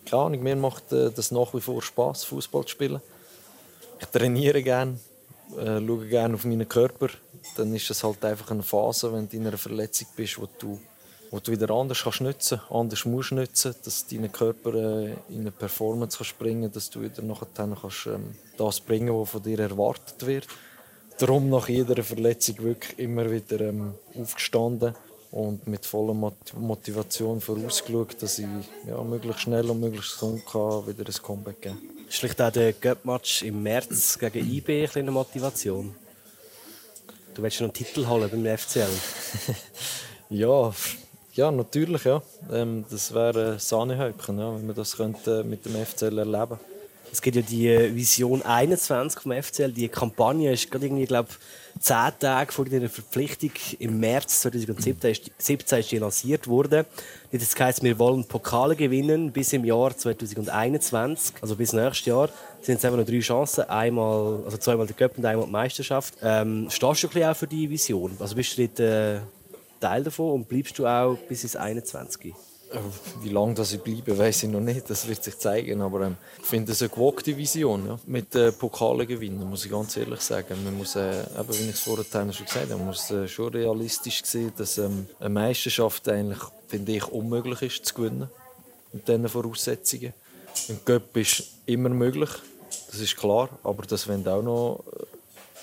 keine 0.05 0.23
Ahnung, 0.23 0.43
mir 0.43 0.55
macht 0.55 0.91
äh, 0.91 1.11
das 1.11 1.31
nach 1.31 1.53
wie 1.53 1.61
vor 1.61 1.81
Spaß, 1.81 2.23
Fußball 2.25 2.63
zu 2.63 2.69
spielen. 2.69 3.01
Ich 3.99 4.07
trainiere 4.07 4.63
gerne, 4.63 4.97
äh, 5.57 5.79
schaue 5.85 6.07
gerne 6.07 6.35
auf 6.35 6.45
meinen 6.45 6.67
Körper. 6.67 7.09
Dann 7.57 7.75
ist 7.75 7.89
es 7.89 8.03
halt 8.03 8.23
einfach 8.23 8.51
eine 8.51 8.63
Phase, 8.63 9.11
wenn 9.13 9.27
du 9.27 9.37
in 9.37 9.47
einer 9.47 9.57
Verletzung 9.57 10.07
bist, 10.15 10.39
wo 10.39 10.47
du, 10.59 10.79
wo 11.29 11.39
du 11.39 11.51
wieder 11.51 11.69
anders 11.71 12.03
kannst 12.03 12.21
nutzen, 12.21 12.61
anders 12.69 13.05
musst 13.05 13.31
nutzen, 13.31 13.75
dass 13.83 14.07
dein 14.07 14.31
Körper 14.31 14.73
äh, 14.73 15.15
in 15.29 15.41
eine 15.41 15.51
Performance 15.51 16.17
kann 16.17 16.25
springen, 16.25 16.71
dass 16.71 16.89
du 16.89 17.01
wieder 17.01 17.21
nachher 17.21 17.47
kannst, 17.53 18.07
ähm, 18.07 18.35
das 18.57 18.79
bringen, 18.79 19.13
was 19.13 19.29
von 19.29 19.43
dir 19.43 19.59
erwartet 19.59 20.25
wird. 20.25 20.47
Darum 21.19 21.49
nach 21.49 21.67
jeder 21.69 22.01
Verletzung 22.03 22.57
wirklich 22.59 22.97
immer 22.97 23.29
wieder 23.29 23.61
ähm, 23.61 23.93
aufgestanden 24.15 24.95
und 25.31 25.65
mit 25.65 25.85
voller 25.85 26.13
Motivation 26.13 27.39
vorausgeschaut, 27.39 28.21
dass 28.21 28.39
ich 28.39 28.47
ja, 28.85 29.01
möglichst 29.01 29.41
schnell 29.41 29.69
und 29.69 29.79
möglichst 29.79 30.13
gesund 30.13 30.45
kann, 30.45 30.85
wieder 30.87 31.05
ein 31.05 31.23
Comeback 31.23 31.61
geben 31.61 31.77
kann. 31.77 32.07
Ist 32.07 32.17
vielleicht 32.17 32.41
auch 32.41 32.51
der 32.51 32.73
Cup-Match 32.73 33.43
im 33.43 33.63
März 33.63 34.19
gegen 34.19 34.51
IB 34.51 34.89
eine 34.95 35.11
Motivation? 35.11 35.95
Du 37.33 37.41
willst 37.41 37.61
noch 37.61 37.67
einen 37.67 37.73
Titel 37.73 38.05
holen 38.05 38.29
beim 38.29 38.57
FCL? 38.57 38.89
ja, 40.29 40.73
ja, 41.33 41.49
natürlich. 41.49 42.03
Ja. 42.03 42.21
Ähm, 42.51 42.83
das 42.89 43.13
wäre 43.13 43.53
ein 43.53 43.59
Sahnehäubchen, 43.59 44.37
ja, 44.37 44.53
wenn 44.53 44.67
wir 44.67 44.73
das 44.73 44.97
könnte 44.97 45.45
mit 45.45 45.65
dem 45.65 45.75
FCL 45.85 46.17
erleben 46.17 46.49
könnten. 46.49 46.70
Es 47.11 47.21
gibt 47.21 47.35
ja 47.35 47.41
die 47.41 47.67
äh, 47.67 47.93
Vision 47.93 48.41
21 48.41 49.21
vom 49.21 49.31
FCL. 49.33 49.71
Die 49.73 49.89
Kampagne 49.89 50.53
ist 50.53 50.71
gerade 50.71 50.85
irgendwie, 50.85 51.05
glaube 51.05 51.29
zehn 51.79 52.11
Tage 52.19 52.51
vor 52.51 52.65
der 52.65 52.89
Verpflichtung 52.89 53.51
im 53.79 53.99
März 53.99 54.41
2017 54.41 55.11
ist, 55.11 55.31
17 55.37 55.79
ist 55.79 55.91
die 55.91 55.97
lanciert 55.97 56.47
worden. 56.47 56.85
Das 57.31 57.59
heisst, 57.59 57.83
wir 57.83 57.97
wollen 57.99 58.25
Pokale 58.25 58.75
gewinnen 58.75 59.31
bis 59.31 59.53
im 59.53 59.65
Jahr 59.65 59.95
2021, 59.95 61.35
also 61.41 61.55
bis 61.55 61.73
nächstes 61.73 62.05
Jahr. 62.05 62.29
Es 62.59 62.65
sind 62.65 62.75
jetzt 62.75 62.85
einfach 62.85 62.97
noch 62.97 63.05
drei 63.05 63.19
Chancen, 63.19 63.63
einmal, 63.69 64.43
also 64.45 64.57
zweimal 64.57 64.85
der 64.85 64.95
Cup 64.95 65.17
und 65.17 65.25
einmal 65.25 65.45
die 65.45 65.51
Meisterschaft. 65.51 66.13
Ähm, 66.21 66.67
stehst 66.69 67.03
du 67.03 67.09
ein 67.09 67.23
auch 67.23 67.35
für 67.35 67.47
die 67.47 67.69
Vision? 67.69 68.15
Also 68.19 68.35
bist 68.35 68.57
du 68.57 68.67
dort, 68.67 68.79
äh, 68.79 69.19
Teil 69.79 70.03
davon 70.03 70.33
und 70.33 70.47
bleibst 70.47 70.77
du 70.77 70.85
auch 70.85 71.17
bis 71.27 71.43
ins 71.43 71.55
21? 71.55 72.33
Wie 73.21 73.29
lange 73.29 73.53
das 73.53 73.73
ich 73.73 73.81
bleibe, 73.81 74.17
weiß 74.17 74.43
ich 74.43 74.49
noch 74.49 74.61
nicht. 74.61 74.89
Das 74.89 75.07
wird 75.07 75.23
sich 75.23 75.37
zeigen. 75.37 75.81
Aber 75.81 76.01
ähm, 76.01 76.17
ich 76.39 76.45
finde 76.45 76.71
es 76.71 76.81
eine 76.81 76.89
gewogte 76.89 77.35
Vision. 77.35 77.85
Ja. 77.85 77.99
Mit 78.05 78.33
äh, 78.35 78.51
Pokalen 78.51 79.05
gewinnen, 79.07 79.43
muss 79.49 79.65
ich 79.65 79.71
ganz 79.71 79.97
ehrlich 79.97 80.21
sagen. 80.21 80.63
Man 80.63 80.77
muss, 80.77 80.95
äh, 80.95 81.21
eben, 81.21 81.49
wie 81.49 81.69
ich 81.69 81.75
es 81.75 81.81
vorher 81.81 82.05
schon 82.05 82.45
gesagt 82.45 82.71
habe, 82.71 82.81
muss 82.81 83.11
äh, 83.11 83.27
schon 83.27 83.53
realistisch 83.53 84.23
sehen, 84.23 84.53
dass 84.55 84.77
ähm, 84.77 85.07
eine 85.19 85.29
Meisterschaft 85.29 86.07
eigentlich, 86.07 86.39
finde 86.67 86.93
ich, 86.93 87.07
unmöglich 87.07 87.61
ist 87.61 87.85
zu 87.85 87.93
gewinnen. 87.95 88.29
Mit 88.93 89.07
diesen 89.07 89.27
Voraussetzungen. 89.27 90.13
Ein 90.69 90.85
Cup 90.85 91.15
ist 91.17 91.43
immer 91.65 91.89
möglich, 91.89 92.29
das 92.89 92.99
ist 92.99 93.17
klar. 93.17 93.49
Aber 93.63 93.83
das 93.85 94.07
wollen 94.07 94.27
auch 94.27 94.41
noch 94.41 94.83
äh, 94.93 95.05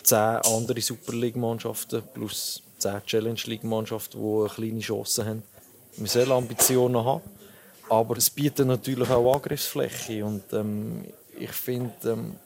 zehn 0.02 0.36
andere 0.44 0.80
Super 0.80 1.12
League-Mannschaften 1.14 2.02
plus 2.12 2.62
zehn 2.78 3.02
Challenge 3.06 3.40
League-Mannschaften, 3.44 4.20
die 4.20 4.40
eine 4.40 4.48
kleine 4.48 4.80
Chance 4.80 5.26
haben. 5.26 5.42
Wir 5.98 6.08
sollen 6.08 6.32
Ambitionen 6.32 7.04
haben, 7.04 7.22
aber 7.88 8.16
es 8.16 8.30
bietet 8.30 8.66
natürlich 8.66 9.10
auch 9.10 9.34
Angriffsfläche. 9.34 10.24
Und 10.24 10.44
ähm, 10.52 11.04
ich 11.38 11.50
finde, 11.50 11.92
ähm, 12.04 12.36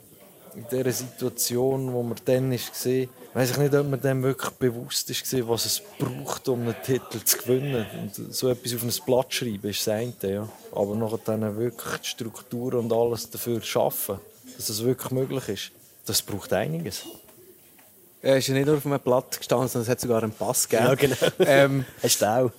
in 0.55 0.67
dieser 0.71 0.93
Situation, 0.93 1.93
wo 1.93 2.03
man 2.03 2.17
dann 2.25 2.51
gesehen 2.51 3.09
weiß 3.35 3.53
ich 3.53 3.57
nicht, 3.59 3.75
ob 3.75 3.89
man 3.89 4.01
dem 4.01 4.23
wirklich 4.23 4.51
bewusst 4.53 5.09
ist, 5.11 5.49
was 5.49 5.65
es 5.65 5.83
braucht, 5.99 6.49
um 6.49 6.63
einen 6.63 6.77
Titel 6.83 7.23
zu 7.25 7.39
gewinnen. 7.39 7.87
Und 8.01 8.35
so 8.35 8.49
etwas 8.49 8.75
auf 8.75 8.83
ein 8.83 8.93
Blatt 9.07 9.33
schreiben 9.33 9.71
ist 9.71 9.87
das 9.87 9.95
eine, 9.95 10.15
ja. 10.23 10.49
Aber 10.73 10.95
nachher 10.95 11.19
dann 11.25 11.57
wirklich 11.57 12.01
die 12.01 12.09
Struktur 12.09 12.75
und 12.75 12.93
alles 12.93 13.31
dafür 13.31 13.63
schaffen, 13.63 14.19
dass 14.57 14.69
es 14.69 14.85
wirklich 14.85 15.13
möglich 15.13 15.49
ist, 15.49 15.73
das 16.07 16.21
braucht 16.23 16.53
einiges. 16.53 17.07
Er 18.25 18.37
ist 18.37 18.47
ja 18.47 18.55
nicht 18.55 18.67
nur 18.67 18.77
auf 18.77 18.87
einem 18.87 19.01
Blatt 19.01 19.37
gestanden, 19.37 19.67
sondern 19.67 19.83
es 19.83 19.89
hat 19.89 20.01
sogar 20.01 20.23
einen 20.23 20.31
Pass 20.31 20.69
gegeben. 20.69 20.89
Ja, 20.89 20.95
genau. 20.95 21.17
Ähm, 21.41 21.85
hast 22.05 22.23
du 22.23 22.27
auch? 22.27 22.51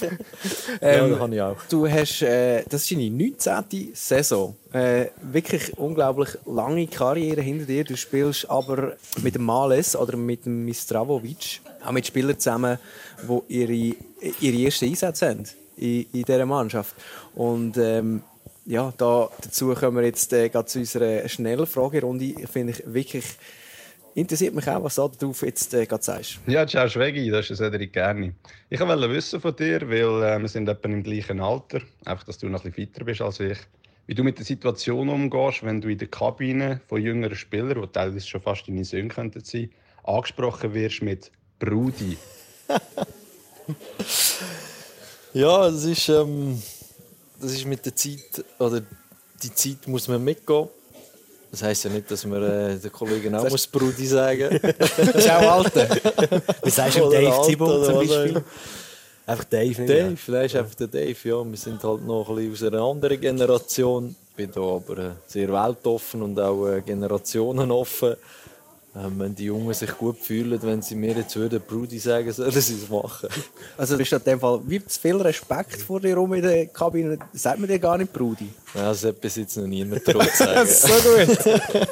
ähm, 0.80 1.12
ja, 1.12 1.18
habe 1.18 1.34
ich 1.34 1.42
auch. 1.42 1.56
Du 1.68 1.86
hast, 1.86 2.22
äh, 2.22 2.64
das 2.66 2.82
ist 2.82 2.92
deine 2.92 3.10
19. 3.10 3.90
Saison. 3.92 4.56
Äh, 4.72 5.08
wirklich 5.20 5.76
unglaublich 5.76 6.30
lange 6.46 6.86
Karriere 6.86 7.42
hinter 7.42 7.66
dir. 7.66 7.84
Du 7.84 7.94
spielst 7.94 8.48
aber 8.48 8.96
mit 9.22 9.34
dem 9.34 9.44
Males 9.44 9.94
oder 9.94 10.16
mit 10.16 10.46
dem 10.46 10.64
Mistravovic, 10.64 11.60
auch 11.84 11.92
mit 11.92 12.06
Spielern 12.06 12.38
zusammen, 12.38 12.78
die 13.22 13.54
ihre, 13.54 13.96
ihre 14.40 14.64
ersten 14.64 14.86
Einsätze 14.86 15.28
haben 15.28 15.44
in, 15.76 16.06
in 16.10 16.22
dieser 16.22 16.46
Mannschaft. 16.46 16.94
Und 17.34 17.76
ähm, 17.76 18.22
ja, 18.64 18.94
da, 18.96 19.28
dazu 19.42 19.74
kommen 19.74 19.98
wir 19.98 20.04
jetzt 20.04 20.32
äh, 20.32 20.50
zu 20.64 20.78
unserer 20.78 21.28
schnellen 21.28 21.66
Fragerunde. 21.66 22.34
Finde 22.50 22.72
ich 22.72 22.82
wirklich 22.86 23.24
Interessiert 24.16 24.54
mich 24.54 24.66
auch, 24.66 24.82
was 24.82 24.94
du 24.94 25.08
darauf 25.08 25.42
jetzt 25.42 25.74
äh, 25.74 25.84
gerade 25.84 26.02
sagst. 26.02 26.38
Ja, 26.46 26.66
ciao 26.66 26.88
Schwegi, 26.88 27.28
das 27.28 27.50
ist 27.50 27.58
Cedric 27.58 27.92
Gerni. 27.92 28.32
Ich 28.70 28.80
wollte 28.80 29.10
wissen 29.10 29.42
von 29.42 29.54
dir, 29.54 29.82
weil 29.90 30.22
äh, 30.22 30.40
wir 30.40 30.48
sind 30.48 30.70
etwa 30.70 30.88
im 30.88 31.02
gleichen 31.02 31.38
Alter, 31.38 31.82
einfach, 32.06 32.24
dass 32.24 32.38
du 32.38 32.48
noch 32.48 32.64
ein 32.64 32.72
bisschen 32.72 32.88
weiter 32.88 33.04
bist 33.04 33.20
als 33.20 33.40
ich, 33.40 33.58
wie 34.06 34.14
du 34.14 34.24
mit 34.24 34.38
der 34.38 34.46
Situation 34.46 35.10
umgehst, 35.10 35.62
wenn 35.64 35.82
du 35.82 35.88
in 35.88 35.98
der 35.98 36.08
Kabine 36.08 36.80
von 36.88 37.02
jüngeren 37.02 37.36
Spielern, 37.36 37.82
die 37.82 37.88
teilweise 37.88 38.26
schon 38.26 38.40
fast 38.40 38.66
deine 38.66 38.86
Söhne 38.86 39.08
könnten 39.08 39.44
sein, 39.44 39.70
angesprochen 40.02 40.72
wirst 40.72 41.02
mit 41.02 41.30
Brudi. 41.58 42.16
ja, 45.34 45.70
das 45.70 45.84
ist, 45.84 46.08
ähm, 46.08 46.62
das 47.38 47.52
ist 47.52 47.66
mit 47.66 47.84
der 47.84 47.94
Zeit, 47.94 48.42
oder 48.58 48.82
die 49.42 49.54
Zeit 49.54 49.86
muss 49.86 50.08
man 50.08 50.24
mitgehen. 50.24 50.70
Das 51.56 51.62
heisst 51.62 51.84
ja 51.84 51.90
nicht, 51.90 52.10
dass 52.10 52.26
wir 52.26 52.36
äh, 52.36 52.76
den 52.76 52.92
Kollegen 52.92 53.34
auch 53.34 53.48
muss 53.48 53.66
Brudi 53.66 54.06
sagen 54.06 54.60
Das 54.78 54.98
ist 54.98 55.30
auch 55.30 55.64
Alter. 55.64 55.88
Wie 56.62 56.68
sagst 56.68 56.98
du 56.98 57.08
Dave 57.08 57.42
Zibon 57.46 57.82
zum 57.82 57.94
Beispiel? 57.94 58.44
Einfach 59.24 59.44
Dave, 59.44 59.80
nicht? 59.80 59.88
Dave, 59.88 60.16
ja. 60.26 60.42
ist 60.42 60.54
einfach 60.54 60.74
der 60.74 60.86
Dave. 60.88 61.16
Ja. 61.24 61.50
Wir 61.50 61.56
sind 61.56 61.82
halt 61.82 62.06
noch 62.06 62.28
ein 62.28 62.50
bisschen 62.50 62.68
aus 62.68 62.74
einer 62.74 62.82
anderen 62.82 63.18
Generation. 63.18 64.14
Ich 64.28 64.36
bin 64.36 64.50
da 64.54 64.60
aber 64.60 64.98
äh, 64.98 65.10
sehr 65.26 65.50
weltoffen 65.50 66.20
und 66.20 66.38
auch 66.38 66.66
äh, 66.68 66.82
generationenoffen. 66.82 68.16
Ähm, 68.98 69.18
wenn 69.18 69.34
die 69.34 69.44
Jungen 69.44 69.74
sich 69.74 69.90
gut 69.90 70.16
fühlen, 70.18 70.58
wenn 70.62 70.80
sie 70.80 70.94
mir 70.94 71.12
jetzt 71.12 71.36
würden 71.36 71.60
Brudi 71.60 71.98
sagen, 71.98 72.32
sollen 72.32 72.50
sie 72.52 72.74
es 72.74 72.88
machen. 72.88 73.28
Also 73.76 73.98
bist 73.98 74.12
du 74.12 74.16
in 74.16 74.24
dem 74.24 74.40
Fall 74.40 74.60
wie 74.64 74.82
zu 74.84 74.98
viel 74.98 75.16
Respekt 75.16 75.82
vor 75.82 76.00
dir 76.00 76.16
rum 76.16 76.32
in 76.32 76.42
der 76.42 76.66
Kabine? 76.66 77.18
Sagt 77.34 77.58
man 77.58 77.68
dir 77.68 77.78
gar 77.78 77.98
nicht 77.98 78.12
Brudi? 78.12 78.48
Ja, 78.74 78.88
das 78.88 79.04
hat 79.04 79.20
bis 79.20 79.36
jetzt 79.36 79.56
noch 79.58 79.66
niemand 79.66 80.04
traut 80.04 80.32
sagen. 80.32 80.66
so 80.68 80.88
gut. 80.88 81.38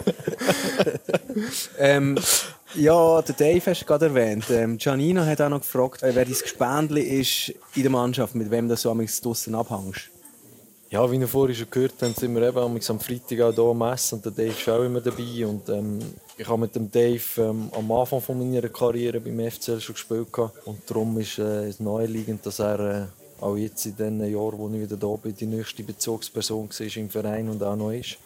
ähm, 1.78 2.18
ja, 2.74 3.22
der 3.22 3.34
Dave 3.34 3.62
hast 3.66 3.82
du 3.82 3.84
gerade 3.84 4.07
erwähnt. 4.07 4.46
Ähm, 4.50 4.78
Giannino 4.78 5.26
hat 5.26 5.42
auch 5.42 5.50
noch 5.50 5.61
gefragt, 5.61 6.02
äh, 6.02 6.14
wer 6.14 6.24
dein 6.24 6.34
Gespendli 6.34 7.02
ist 7.02 7.52
in 7.74 7.82
der 7.82 7.90
Mannschaft, 7.90 8.34
mit 8.34 8.50
wem 8.50 8.68
du 8.68 8.76
so 8.76 8.90
am 8.90 9.05
draussen 9.05 9.55
abhängst. 9.55 10.13
Ja, 10.95 11.11
wie 11.11 11.16
ihr 11.16 11.26
vorhin 11.26 11.57
schon 11.57 11.68
gehört 11.72 11.95
habt, 12.01 12.20
sind 12.20 12.36
wir 12.36 12.42
eben 12.47 12.57
am 12.57 13.01
Freitag 13.01 13.40
auch 13.40 13.53
hier 13.53 13.64
am 13.64 13.82
Essen 13.82 14.14
und 14.14 14.26
der 14.26 14.30
Dave 14.30 14.51
ist 14.51 14.68
auch 14.68 14.84
immer 14.84 15.01
dabei. 15.01 15.45
Und, 15.45 15.68
ähm, 15.68 15.99
ich 16.38 16.47
habe 16.47 16.61
mit 16.61 16.76
dem 16.76 16.88
Dave 16.88 17.20
ähm, 17.38 17.68
am 17.76 17.90
Anfang 17.90 18.20
von 18.20 18.38
meiner 18.38 18.68
Karriere 18.68 19.18
beim 19.18 19.40
FCL 19.51 19.80
schon 19.80 19.97
gespielt. 19.97 20.28
Und 20.64 20.88
darum 20.88 21.18
ist 21.18 21.40
äh, 21.40 21.66
es 21.66 21.80
naheliegend, 21.80 22.47
dass 22.47 22.61
er 22.61 22.78
äh, 22.78 23.42
auch 23.42 23.57
jetzt 23.57 23.84
in 23.86 23.97
den 23.97 24.20
Jahren, 24.20 24.57
wo 24.57 24.68
ich 24.68 24.82
wieder 24.82 24.97
da 24.97 25.16
bin, 25.16 25.34
die 25.34 25.47
nächste 25.47 25.82
Bezugsperson 25.82 26.70
war 26.70 26.97
im 26.97 27.11
Verein 27.11 27.49
und 27.49 27.61
auch 27.64 27.74
noch 27.74 27.90
ist. 27.90 28.16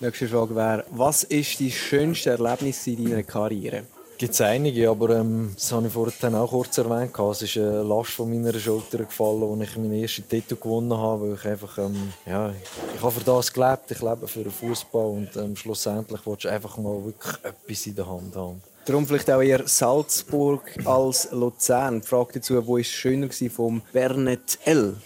Nächste 0.00 0.26
Frage 0.26 0.56
wäre, 0.56 0.86
was 0.92 1.22
ist 1.22 1.60
dein 1.60 1.70
schönste 1.70 2.30
Erlebnis 2.30 2.86
in 2.86 3.10
deiner 3.10 3.24
Karriere? 3.24 3.82
Gibt 4.18 4.34
es 4.34 4.40
einige, 4.40 4.88
aber 4.88 5.10
ähm, 5.10 5.52
das 5.54 5.72
habe 5.72 5.86
ich 5.86 5.92
vorhin 5.92 6.34
auch 6.34 6.50
kurz 6.50 6.78
erwähnt. 6.78 7.18
Es 7.18 7.42
ist 7.42 7.56
eine 7.56 7.82
Last 7.82 8.10
von 8.10 8.30
meiner 8.30 8.58
Schulter 8.58 8.98
gefallen, 8.98 9.42
als 9.42 9.68
ich 9.68 9.76
meinen 9.76 10.00
ersten 10.00 10.28
Titel 10.28 10.56
gewonnen 10.56 10.96
habe, 10.96 11.28
weil 11.28 11.34
ich 11.34 11.44
einfach, 11.44 11.78
ähm, 11.78 12.12
ja, 12.24 12.52
ich 12.94 13.02
habe 13.02 13.12
für 13.12 13.24
das 13.24 13.52
gelebt, 13.52 13.90
ich 13.90 14.00
lebe 14.00 14.26
für 14.26 14.42
den 14.42 14.52
Fußball 14.52 15.06
und 15.06 15.36
ähm, 15.36 15.56
schlussendlich 15.56 16.24
wollte 16.24 16.48
ich 16.48 16.54
einfach 16.54 16.76
mal 16.78 17.04
wirklich 17.04 17.34
etwas 17.42 17.86
in 17.86 17.94
der 17.94 18.08
Hand 18.08 18.36
haben. 18.36 18.62
Darum 18.86 19.06
vielleicht 19.06 19.30
auch 19.30 19.42
eher 19.42 19.66
Salzburg 19.66 20.62
als 20.84 21.30
Luzern. 21.32 22.00
Die 22.00 22.06
Frage 22.06 22.34
dazu, 22.34 22.64
wo 22.66 22.76
ist 22.76 22.86
es 22.86 22.92
schöner 22.92 23.28
war 23.28 23.50
vom 23.50 23.82
Bernet 23.92 24.58
L? 24.64 24.96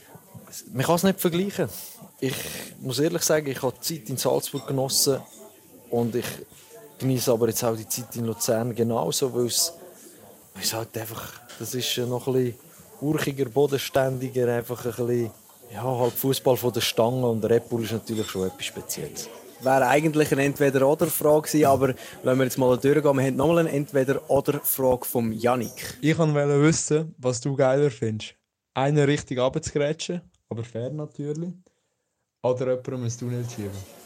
Man 0.73 0.85
kann 0.85 0.97
es 0.97 1.03
nicht 1.03 1.21
vergleichen. 1.21 1.69
Ich 2.21 2.35
muss 2.81 2.99
ehrlich 2.99 3.23
sagen, 3.23 3.47
ich 3.47 3.63
habe 3.63 3.75
die 3.83 4.01
Zeit 4.01 4.11
in 4.11 4.19
Salzburg 4.19 4.67
genossen 4.67 5.21
und 5.89 6.15
ich 6.15 6.27
genieße 7.01 7.33
aber 7.33 7.49
jetzt 7.49 7.65
auch 7.65 7.77
die 7.77 7.89
Zeit 7.89 8.15
in 8.17 8.27
Luzern 8.27 8.75
genauso, 8.75 9.35
weil 9.35 9.47
es, 9.47 9.73
halt 10.73 10.97
einfach, 10.97 11.33
das 11.59 11.75
ist 11.75 11.99
noch 11.99 12.29
ein 12.29 12.35
bisschen 12.35 12.55
urchiger, 13.01 13.47
bodenständiger, 13.47 14.55
einfach 14.55 14.85
ein 14.85 15.07
bisschen, 15.07 15.31
ja, 15.73 15.83
halt 15.83 16.13
Fußball 16.13 16.57
von 16.57 16.73
der 16.73 16.81
Stange 16.81 17.27
und 17.27 17.45
Red 17.45 17.69
Bull 17.69 17.85
ist 17.85 17.93
natürlich 17.93 18.29
schon 18.29 18.47
etwas 18.47 18.67
Spezielles. 18.67 19.29
Wäre 19.63 19.87
eigentlich 19.89 20.33
eine 20.33 20.45
Entweder-Oder-Frage 20.45 21.49
gewesen, 21.49 21.67
aber 21.67 21.95
wenn 22.23 22.39
wir 22.39 22.45
jetzt 22.45 22.59
mal 22.59 22.77
durchgehen, 22.77 23.17
wir 23.17 23.25
haben 23.25 23.37
nochmal 23.37 23.59
eine 23.59 23.71
Entweder-Oder-Frage 23.71 25.05
vom 25.05 25.33
Yannick. 25.33 25.99
Ich 26.01 26.17
wollte 26.19 26.63
wissen, 26.63 27.15
was 27.19 27.41
du 27.41 27.57
geiler 27.57 27.91
findest. 27.91 28.35
Einen 28.75 29.05
richtig 29.05 29.39
abzugrätschen, 29.39 30.23
aber 30.49 30.65
fair 30.65 30.91
natürlich, 30.91 31.53
oder 32.43 32.71
jemandem 32.71 33.05
ein 33.05 33.19
Tunnel 33.19 33.45
schieben 33.55 34.00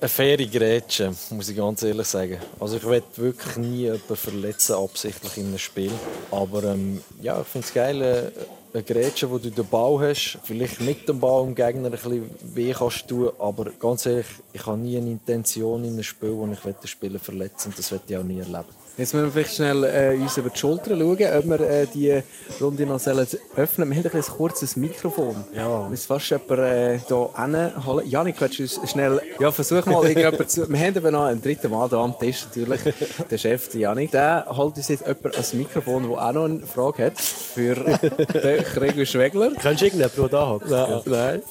eine 0.00 0.08
faire 0.08 0.46
Grätsche, 0.46 1.12
muss 1.30 1.50
ich 1.50 1.56
ganz 1.56 1.82
ehrlich 1.82 2.06
sagen. 2.06 2.38
Also 2.58 2.78
ich 2.78 2.84
will 2.84 3.02
wirklich 3.16 3.56
nie 3.56 3.82
jemanden 3.82 4.16
verletzen, 4.16 4.76
absichtlich 4.76 5.36
in 5.36 5.48
einem 5.48 5.58
Spiel. 5.58 5.92
Aber 6.30 6.64
ähm, 6.64 7.02
ja, 7.20 7.40
ich 7.40 7.46
finde 7.46 7.66
es 7.66 7.74
geil, 7.74 8.00
äh, 8.00 8.30
eine 8.72 8.82
Grätsche, 8.82 9.30
wo 9.30 9.36
du 9.36 9.50
den 9.50 9.66
Ball 9.66 10.08
hast, 10.08 10.38
vielleicht 10.44 10.80
mit 10.80 11.06
dem 11.08 11.20
Ball 11.20 11.44
dem 11.44 11.54
Gegner 11.54 11.86
ein 11.86 11.90
bisschen 11.90 12.30
weh 12.54 12.72
kannst 12.72 13.08
tun, 13.08 13.30
aber 13.38 13.72
ganz 13.78 14.06
ehrlich, 14.06 14.26
ich 14.52 14.64
habe 14.64 14.78
nie 14.78 14.96
eine 14.96 15.10
Intention 15.10 15.84
in 15.84 15.92
einem 15.92 16.02
Spiel, 16.02 16.32
wo 16.32 16.46
ich 16.46 16.60
den 16.60 16.88
Spieler 16.88 17.18
verletzen 17.18 17.68
und 17.68 17.78
das 17.78 17.90
werde 17.90 18.04
ich 18.08 18.16
auch 18.16 18.22
nie 18.22 18.38
erleben. 18.38 18.79
Jetzt 18.96 19.14
müssen 19.14 19.26
wir 19.26 19.32
vielleicht 19.32 19.56
schnell 19.56 19.84
äh, 19.84 20.20
uns 20.20 20.36
über 20.36 20.50
die 20.50 20.58
Schulter 20.58 20.90
schauen, 20.90 21.10
ob 21.10 21.44
wir 21.46 21.60
äh, 21.60 21.86
die 21.86 22.22
Runde 22.60 22.84
noch 22.84 22.96
öffnen 22.96 23.26
sollen. 23.26 23.28
Wir 23.56 23.66
haben 23.66 24.16
ein, 24.16 24.22
kurzes 24.22 24.76
Mikrofon. 24.76 25.36
Ja. 25.54 25.84
Wir 25.84 25.88
müssen 25.90 26.06
fast 26.06 26.28
jemanden 26.30 26.58
äh, 26.64 27.00
hier 27.06 27.30
hinholen. 27.36 28.10
Janik, 28.10 28.40
willst 28.40 28.58
du 28.58 28.62
uns 28.62 28.90
schnell... 28.90 29.20
Ja, 29.38 29.50
versuch 29.50 29.86
mal 29.86 30.02
zu... 30.46 30.70
Wir 30.70 30.78
haben 30.78 30.96
eben 30.96 31.12
noch 31.12 31.24
einen 31.24 31.40
dritten 31.40 31.70
Mann 31.70 31.88
hier 31.88 31.98
am 31.98 32.18
Tisch, 32.18 32.44
natürlich. 32.44 32.80
der 33.30 33.38
Chef, 33.38 33.68
der 33.68 33.80
Janik. 33.80 34.10
Der 34.10 34.46
holt 34.48 34.76
uns 34.76 34.88
jetzt 34.88 35.06
jemand 35.06 35.36
ein 35.36 35.58
Mikrofon, 35.58 36.02
der 36.02 36.18
auch 36.18 36.32
noch 36.32 36.44
eine 36.44 36.66
Frage 36.66 37.06
hat 37.06 37.18
für 37.18 37.74
den 37.74 38.64
Gregor 38.74 39.06
Schwegler. 39.06 39.52
Kannst 39.60 39.80
du 39.80 39.86
irgendjemanden, 39.86 40.20
der 40.20 40.28
da 40.28 40.48
hat? 40.50 40.70
Ja. 40.70 41.02
Nein. 41.06 41.42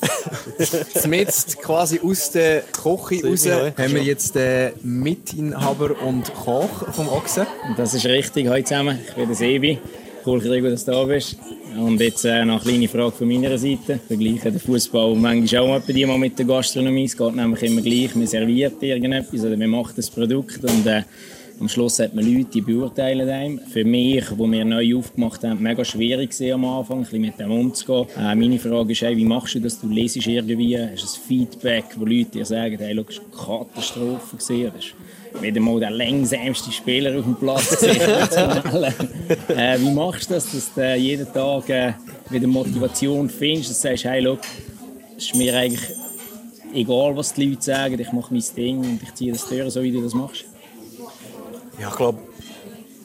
Zumindest 0.94 1.60
quasi 1.62 2.00
aus 2.04 2.32
der 2.32 2.62
Küche 2.62 3.28
raus 3.28 3.48
haben 3.48 3.94
wir 3.94 4.04
jetzt 4.04 4.36
den 4.36 4.74
Mitinhaber 4.84 6.00
und 6.02 6.34
Koch 6.36 6.94
vom 6.94 7.10
Ochsen. 7.10 7.29
Grüße. 7.30 7.48
Das 7.78 7.94
ist 7.94 8.08
richtig. 8.08 8.48
Hallo 8.48 8.64
zusammen, 8.64 8.98
ich 9.08 9.14
bin 9.14 9.28
der 9.28 9.36
Sebi. 9.36 9.78
Cool, 10.26 10.40
dass 10.40 10.86
du 10.86 10.92
da 10.92 11.04
bist. 11.04 11.38
Und 11.78 12.02
jetzt 12.02 12.26
äh, 12.26 12.32
eine 12.32 12.58
kleine 12.58 12.88
Frage 12.88 13.12
von 13.12 13.28
meiner 13.28 13.56
Seite. 13.56 14.00
Vergleichen 14.08 14.52
den 14.52 14.60
Fußball 14.60 15.14
manchmal 15.16 15.62
auch 15.62 15.80
bei 15.82 15.94
dir 15.94 16.08
mal 16.08 16.18
mit 16.18 16.40
der 16.40 16.48
Gastronomie. 16.48 17.06
Es 17.06 17.16
geht 17.16 17.36
nämlich 17.36 17.62
immer 17.62 17.82
gleich. 17.82 18.16
Man 18.16 18.26
serviert 18.26 18.82
irgendetwas 18.82 19.42
oder 19.42 19.56
man 19.58 19.70
macht 19.70 19.96
das 20.00 20.10
Produkt 20.10 20.64
und 20.64 20.88
äh, 20.88 21.04
am 21.60 21.70
Schluss 21.70 22.00
hat 22.00 22.16
man 22.16 22.26
Leute, 22.26 22.50
die 22.52 22.62
beurteilen 22.62 23.30
einem. 23.30 23.60
Für 23.60 23.86
mich, 23.86 24.26
wo 24.36 24.50
wir 24.50 24.66
neu 24.66 24.98
aufgemacht 24.98 25.44
haben, 25.44 25.62
mega 25.62 25.86
schwierig 25.86 26.32
am 26.52 26.66
Anfang, 26.66 26.98
ein 26.98 27.04
bisschen 27.04 27.22
mit 27.22 27.40
dem 27.40 27.52
umzugehen. 27.52 28.08
Äh, 28.18 28.34
meine 28.34 28.58
Frage 28.58 28.92
ist, 28.92 29.04
hey, 29.04 29.16
wie 29.16 29.26
machst 29.26 29.54
du 29.54 29.60
das? 29.60 29.80
Du 29.80 29.88
lesest 29.88 30.26
irgendwie, 30.26 30.80
hast 30.80 31.04
ein 31.04 31.28
Feedback, 31.28 31.86
wo 31.96 32.06
Leute 32.06 32.32
dir 32.32 32.46
sagen, 32.46 32.78
hey, 32.80 32.96
schau, 32.96 33.04
das 33.04 33.18
war 33.48 33.56
eine 33.58 33.68
Katastrophe. 33.68 34.38
Gewesen 34.38 34.72
wieder 35.42 35.62
mal 35.62 35.80
der 35.80 35.92
langsamste 35.92 36.72
Spieler 36.72 37.18
auf 37.18 37.24
dem 37.24 37.36
Platz 37.36 37.84
äh, 37.84 39.80
Wie 39.80 39.92
machst 39.92 40.30
du 40.30 40.34
das, 40.36 40.52
dass 40.52 40.74
du 40.74 40.96
jeden 40.96 41.32
Tag 41.32 41.70
äh, 41.70 41.94
wieder 42.30 42.48
Motivation 42.48 43.30
findest, 43.30 43.70
dass 43.72 43.82
du 43.82 43.88
sagst, 43.90 44.06
hey, 44.06 44.22
look, 44.22 44.40
es 45.18 45.26
ist 45.26 45.36
mir 45.36 45.56
eigentlich 45.56 45.82
egal, 46.74 47.16
was 47.16 47.34
die 47.34 47.46
Leute 47.46 47.62
sagen, 47.62 48.00
ich 48.00 48.12
mache 48.12 48.34
mein 48.34 48.44
Ding 48.56 48.80
und 48.80 49.04
ich 49.04 49.14
ziehe 49.14 49.32
das 49.32 49.48
durch, 49.48 49.72
so 49.74 49.82
wie 49.84 49.92
du 49.92 50.02
das 50.02 50.14
machst? 50.14 50.46
Ja, 51.80 51.90
ich 51.90 51.96
glaube, 51.96 52.20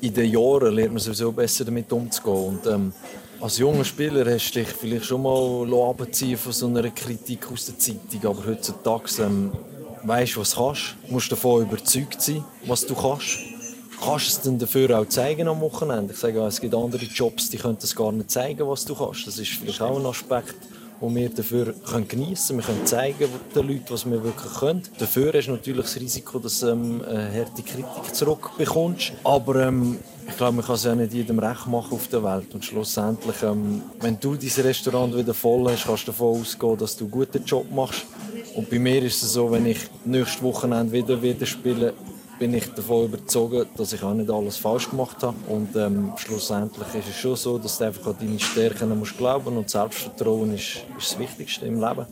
in 0.01 0.13
den 0.13 0.31
Jahren 0.31 0.75
lernt 0.75 0.93
man 0.93 0.99
sowieso 0.99 1.33
besser 1.33 1.65
damit 1.65 1.91
umzugehen. 1.93 2.59
Und, 2.59 2.67
ähm, 2.67 2.93
als 3.41 3.59
junger 3.59 3.85
Spieler 3.85 4.25
hast 4.33 4.55
du 4.55 4.61
dich 4.61 4.69
vielleicht 4.69 5.05
schon 5.05 5.23
mal 5.23 5.91
abziehen 5.91 6.37
von 6.37 6.53
so 6.53 6.67
einer 6.67 6.89
Kritik 6.91 7.51
aus 7.53 7.67
der 7.67 7.79
Zeitung, 7.79 8.31
aber 8.31 8.47
heutzutage 8.47 9.23
ähm, 9.23 9.53
weißt, 10.05 10.37
was 10.37 10.51
du 10.51 10.57
kannst, 10.57 10.97
musst 11.09 11.33
davon 11.33 11.63
überzeugt 11.63 12.21
sein, 12.21 12.45
was 12.67 12.87
du 12.87 12.95
kannst. 12.95 13.39
Kannst 14.03 14.29
es 14.29 14.41
dann 14.43 14.59
dafür 14.59 14.99
auch 14.99 15.09
zeigen 15.09 15.49
am 15.49 15.61
Wochenende? 15.61 16.13
Ich 16.13 16.19
sage, 16.19 16.41
es 16.41 16.61
gibt 16.61 16.75
andere 16.75 17.05
Jobs, 17.05 17.49
die 17.49 17.57
können 17.57 17.79
es 17.81 17.95
gar 17.95 18.13
nicht 18.13 18.31
zeigen, 18.31 18.69
was 18.69 18.85
du 18.85 18.95
kannst. 18.95 19.27
Das 19.27 19.39
ist 19.39 19.53
vielleicht 19.53 19.81
auch 19.81 19.99
ein 19.99 20.05
Aspekt, 20.05 20.57
wo 21.01 21.15
wir 21.15 21.29
dafür 21.31 21.75
geniessen 22.09 22.57
können. 22.57 22.59
Wir 22.59 22.75
können 22.75 22.87
zeigen 22.87 23.29
den 23.55 23.69
Leuten, 23.69 23.87
was 23.89 24.05
wir 24.05 24.23
wirklich 24.23 24.53
können. 24.53 24.83
Dafür 24.99 25.33
du 25.33 25.53
natürlich 25.53 25.83
das 25.83 25.97
Risiko, 25.97 26.39
dass 26.39 26.61
du 26.61 26.69
ähm, 26.69 27.03
eine 27.09 27.33
harte 27.33 27.63
Kritik 27.63 28.15
zurückbekommst. 28.15 29.13
Aber 29.23 29.57
ähm, 29.67 29.99
ich 30.29 30.37
glaube, 30.37 30.57
man 30.57 30.65
kann 30.65 30.75
es 30.75 30.85
ja 30.85 30.95
nicht 30.95 31.15
jedem 31.15 31.39
recht 31.39 31.67
machen 31.67 31.93
auf 31.93 32.09
der 32.09 32.23
Welt. 32.23 32.53
Und 32.53 32.65
schlussendlich, 32.65 33.43
ähm, 33.43 33.83
wenn 34.01 34.19
du 34.21 34.35
dein 34.35 34.65
Restaurant 34.65 35.17
wieder 35.17 35.35
voll 35.35 35.71
hast, 35.71 35.85
kannst 35.85 36.03
du 36.09 36.13
davon 36.13 36.41
ausgehen, 36.41 36.77
dass 36.77 36.97
du 36.97 37.05
einen 37.05 37.11
guten 37.11 37.45
Job 37.45 37.71
machst. 37.71 38.05
Und 38.55 38.71
bei 38.71 38.79
mir 38.79 39.03
ist 39.03 39.23
es 39.23 39.33
so, 39.33 39.51
wenn 39.51 39.67
ich 39.67 39.79
nächstes 40.05 40.43
Wochenende 40.43 40.93
wieder, 40.93 41.21
wieder 41.21 41.45
spiele, 41.45 41.93
bin 42.39 42.55
ich 42.55 42.67
davon 42.73 43.07
überzeugt, 43.07 43.79
dass 43.79 43.93
ich 43.93 44.03
auch 44.03 44.15
nicht 44.15 44.31
alles 44.31 44.57
falsch 44.57 44.91
gemacht 44.91 45.23
habe. 45.23 45.37
Und 45.49 45.75
ähm, 45.77 46.13
schlussendlich 46.17 46.89
ist 46.95 47.09
es 47.09 47.17
schon 47.17 47.37
so, 47.37 47.59
dass 47.59 47.79
du 47.79 47.85
einfach 47.85 48.07
an 48.09 48.17
deine 48.21 48.39
Stärken 48.39 48.99
musst 48.99 49.17
glauben 49.17 49.57
und 49.57 49.71
Selbstvertrauen 49.71 50.55
ist, 50.55 50.83
ist 50.99 51.13
das 51.13 51.19
Wichtigste 51.19 51.67
im 51.67 51.81
Leben. 51.81 52.07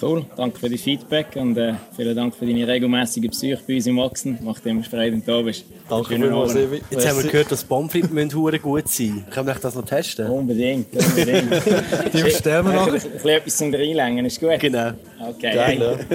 Cool, 0.00 0.24
danke 0.34 0.58
für 0.58 0.70
das 0.70 0.80
Feedback 0.80 1.36
und 1.36 1.58
äh, 1.58 1.74
vielen 1.94 2.16
Dank 2.16 2.34
für 2.34 2.46
deine 2.46 2.66
regelmäßige 2.66 3.28
Besuche 3.28 3.60
bei 3.66 3.74
uns 3.74 3.86
im 3.86 3.98
Wachsen. 3.98 4.38
Macht 4.42 4.64
immer 4.64 4.82
Freude, 4.82 5.12
wenn 5.12 5.20
du 5.20 5.26
da 5.26 5.42
bist. 5.42 5.66
Danke 5.90 6.14
vielmals. 6.14 6.54
Jetzt 6.90 7.08
haben 7.08 7.22
wir 7.22 7.30
gehört, 7.30 7.50
dass 7.50 7.64
Pommes 7.64 7.90
frites 7.90 8.32
gut 8.62 8.88
sein 8.88 9.26
Können 9.30 9.46
wir 9.48 9.54
das 9.54 9.74
noch 9.74 9.84
testen? 9.84 10.30
Unbedingt, 10.30 10.94
unbedingt. 10.94 11.50
Die 12.12 12.22
bestellen 12.22 12.64
wir 12.66 12.72
noch. 12.72 12.86
Ein 12.86 12.92
bisschen 12.92 13.28
etwas 13.28 13.56
zum 13.56 13.74
Reinlängen, 13.74 14.24
ist 14.24 14.38
gut. 14.38 14.60
Genau. 14.60 14.92
Okay. 15.28 15.54
Geil. 15.54 16.06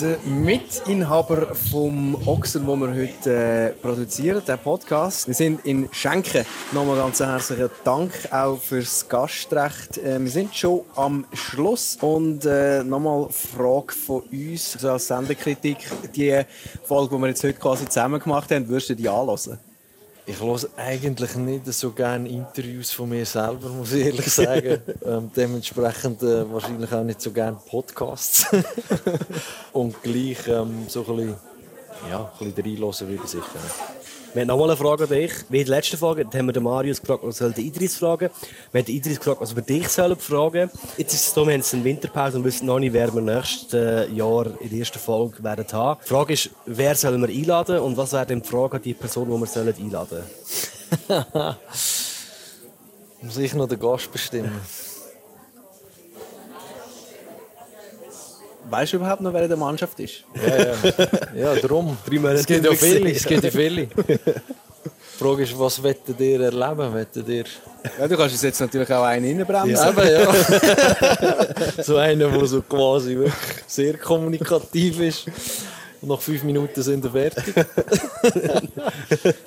Der 0.00 0.18
Mitinhaber 0.24 1.54
vom 1.54 2.16
Ochsen, 2.26 2.66
den 2.66 2.78
wir 2.80 2.94
heute 2.94 3.30
äh, 3.30 3.70
produzieren, 3.82 4.42
der 4.46 4.56
Podcast. 4.58 5.26
Wir 5.26 5.34
sind 5.34 5.66
in 5.66 5.88
Schenken. 5.92 6.46
Nochmal 6.72 6.96
ganz 6.96 7.20
herzlichen 7.20 7.68
Dank 7.84 8.12
auch 8.30 8.58
fürs 8.58 9.08
Gastrecht. 9.08 9.98
Äh, 9.98 10.20
wir 10.20 10.30
sind 10.30 10.54
schon 10.54 10.82
am 10.94 11.26
Schluss 11.32 11.98
und 12.00 12.44
äh, 12.44 12.84
nochmal 12.84 13.28
Frage 13.30 13.92
von 13.92 14.22
uns 14.32 14.72
so 14.72 14.90
als 14.90 15.08
Sendekritik. 15.08 15.78
Die 16.14 16.42
Folge, 16.84 17.16
die 17.16 17.20
wir 17.20 17.28
jetzt 17.28 17.42
heute 17.42 17.58
quasi 17.58 17.86
zusammen 17.86 18.20
gemacht 18.20 18.50
haben, 18.52 18.68
würdest 18.68 18.90
du 18.90 18.94
die 18.94 19.08
anhören? 19.16 19.58
Ich 20.28 20.40
höre 20.40 20.58
eigentlich 20.76 21.36
nicht 21.36 21.72
so 21.72 21.92
gerne 21.92 22.28
Interviews 22.28 22.90
von 22.90 23.08
mir 23.08 23.24
selber, 23.24 23.68
muss 23.68 23.92
ich 23.92 24.06
ehrlich 24.06 24.26
sagen. 24.26 24.80
ähm, 25.04 25.30
dementsprechend 25.36 26.20
äh, 26.22 26.52
wahrscheinlich 26.52 26.92
auch 26.92 27.04
nicht 27.04 27.20
so 27.20 27.30
gerne 27.30 27.58
Podcasts. 27.68 28.46
Und 29.72 30.02
gleich 30.02 30.48
ähm, 30.48 30.86
so 30.88 31.06
ein 31.06 31.16
bisschen, 31.16 31.36
ja, 32.10 32.32
ein 32.40 32.52
bisschen 32.52 32.64
reinhören 32.64 33.08
würde 33.08 33.22
ich 33.24 33.30
sicher. 33.30 33.95
Wir 34.36 34.42
haben 34.42 34.48
nochmal 34.48 34.68
eine 34.68 34.76
Frage 34.76 35.04
an 35.04 35.08
dich. 35.08 35.32
Wie 35.48 35.60
in 35.60 35.66
der 35.66 35.76
letzten 35.76 35.96
Folge 35.96 36.26
haben 36.26 36.46
wir 36.46 36.52
den 36.52 36.62
Marius 36.62 37.00
gefragt, 37.00 37.22
was 37.24 37.38
soll 37.38 37.54
der 37.54 37.64
Idris 37.64 37.96
fragen. 37.96 38.28
Wir 38.70 38.80
haben 38.80 38.84
den 38.84 38.96
Idris 38.96 39.18
gefragt, 39.18 39.40
was 39.40 39.56
wir 39.56 39.62
dich 39.62 39.88
sollen 39.88 40.14
fragen. 40.18 40.70
Jetzt 40.98 41.14
ist 41.14 41.28
es 41.28 41.32
so, 41.32 41.46
wir 41.46 41.54
haben 41.54 41.64
eine 41.72 41.84
Winterpause 41.84 42.36
und 42.36 42.44
wissen 42.44 42.66
noch 42.66 42.78
nicht, 42.78 42.92
wer 42.92 43.14
wir 43.14 43.22
nächstes 43.22 44.12
Jahr 44.12 44.46
in 44.60 44.68
der 44.68 44.78
ersten 44.78 44.98
Folge 44.98 45.42
werden 45.42 45.64
haben. 45.72 46.00
Die 46.04 46.08
Frage 46.08 46.34
ist, 46.34 46.50
wer 46.66 46.94
sollen 46.94 47.26
wir 47.26 47.34
einladen 47.34 47.78
und 47.78 47.96
was 47.96 48.12
wäre 48.12 48.26
denn 48.26 48.42
die 48.42 48.48
Frage 48.50 48.76
an 48.76 48.82
die 48.82 48.92
Person, 48.92 49.26
die 49.26 49.40
wir 49.40 49.46
sollen 49.46 49.74
einladen 49.74 50.22
sollen? 51.08 51.26
Muss 53.22 53.38
ich 53.38 53.54
noch 53.54 53.68
den 53.68 53.80
Gast 53.80 54.12
bestimmen? 54.12 54.52
Weißt 58.68 58.92
du 58.92 58.96
überhaupt 58.96 59.20
noch, 59.20 59.32
wer 59.32 59.42
in 59.42 59.48
der 59.48 59.56
Mannschaft 59.58 59.98
ist? 60.00 60.24
Ja, 60.34 60.56
ja. 60.56 61.54
ja 61.54 61.54
darum. 61.56 61.96
Es 62.34 62.46
gibt 62.46 62.64
ja 62.64 62.72
viele. 62.72 63.10
Es 63.12 63.24
gibt 63.24 63.44
ja 63.44 63.50
viele. 63.50 63.86
Die 63.86 65.24
Frage 65.24 65.44
ist, 65.44 65.58
was 65.58 65.82
wettet 65.82 66.20
ihr 66.20 66.40
erleben? 66.40 66.92
Wettet 66.92 67.28
ihr... 67.28 67.44
Ja, 67.98 68.06
du 68.06 68.16
kannst 68.16 68.34
uns 68.34 68.42
jetzt 68.42 68.60
natürlich 68.60 68.92
auch 68.92 69.04
einen 69.04 69.38
reinbremsen. 69.38 69.96
Ja, 69.96 70.04
ja. 70.04 71.82
so 71.82 71.96
einer, 71.96 72.28
der 72.28 72.46
so 72.46 72.60
quasi 72.62 73.16
wirklich 73.16 73.32
sehr 73.66 73.96
kommunikativ 73.96 75.00
ist. 75.00 75.26
Und 76.02 76.10
nach 76.10 76.20
fünf 76.20 76.42
Minuten 76.42 76.82
sind 76.82 77.02
wir 77.02 77.10
fertig. 77.10 77.54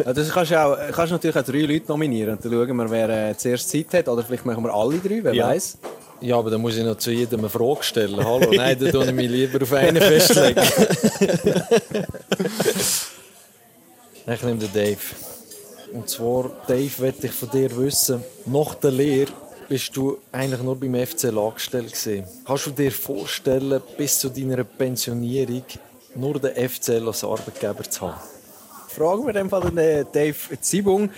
ja, 0.04 0.14
das 0.14 0.30
kannst 0.32 0.52
du 0.52 0.60
auch, 0.60 0.78
kannst 0.92 1.12
natürlich 1.12 1.38
auch 1.38 1.44
drei 1.44 1.62
Leute 1.62 1.86
nominieren 1.88 2.32
und 2.32 2.44
dann 2.44 2.52
schauen 2.52 2.76
wir, 2.76 2.90
wer 2.90 3.30
äh, 3.30 3.38
zuerst 3.38 3.70
Zeit 3.70 3.94
hat. 3.94 4.08
Oder 4.10 4.24
vielleicht 4.24 4.46
machen 4.46 4.64
wir 4.64 4.74
alle 4.74 4.98
drei, 4.98 5.20
wer 5.22 5.34
Ja. 5.34 5.50
weiß. 5.50 5.78
Ja, 6.22 6.38
aber 6.38 6.50
dann 6.50 6.62
muss 6.62 6.76
ich 6.76 6.84
noch 6.84 6.98
zu 6.98 7.12
jedem 7.12 7.40
eine 7.40 7.50
Frage 7.50 7.84
stellen. 7.84 8.24
Hallo, 8.24 8.52
nein, 8.54 8.78
dann 8.78 8.92
tue 8.92 9.06
ich 9.06 9.12
mich 9.14 9.30
lieber 9.30 9.62
auf 9.62 9.72
einen 9.74 10.02
festlegen. 10.02 10.62
ich 14.28 14.44
nehme 14.44 14.60
den 14.60 14.74
Dave. 14.74 14.98
Und 15.94 16.10
zwar, 16.10 16.52
Dave, 16.68 16.92
möchte 17.02 17.28
ich 17.28 17.32
von 17.32 17.50
dir 17.50 17.76
wissen, 17.78 18.24
nach 18.46 18.76
der 18.76 18.92
Lehre 18.92 19.32
bist 19.70 19.96
du 19.96 20.18
eigentlich 20.32 20.62
nur 20.62 20.80
beim 20.80 20.96
FCL 20.96 21.38
angestellt 21.38 21.94
gewesen. 21.94 22.26
Kannst 22.46 22.66
du 22.66 22.72
dir 22.72 22.92
vorstellen, 22.92 23.82
bis 23.98 24.20
zu 24.20 24.30
deiner 24.30 24.64
Pensionierung 24.64 25.64
nur 26.16 26.40
den 26.40 26.70
FCL 26.70 27.08
als 27.08 27.24
Arbeitgeber 27.24 27.84
zu 27.84 28.02
haben? 28.02 28.20
Fragen 28.90 29.24
wir 29.24 29.30
in 29.30 29.36
dem 29.36 29.50
Fall 29.50 29.62
den 29.62 29.78
äh, 29.78 30.06
Dave 30.12 30.60
Zibung. 30.60 31.12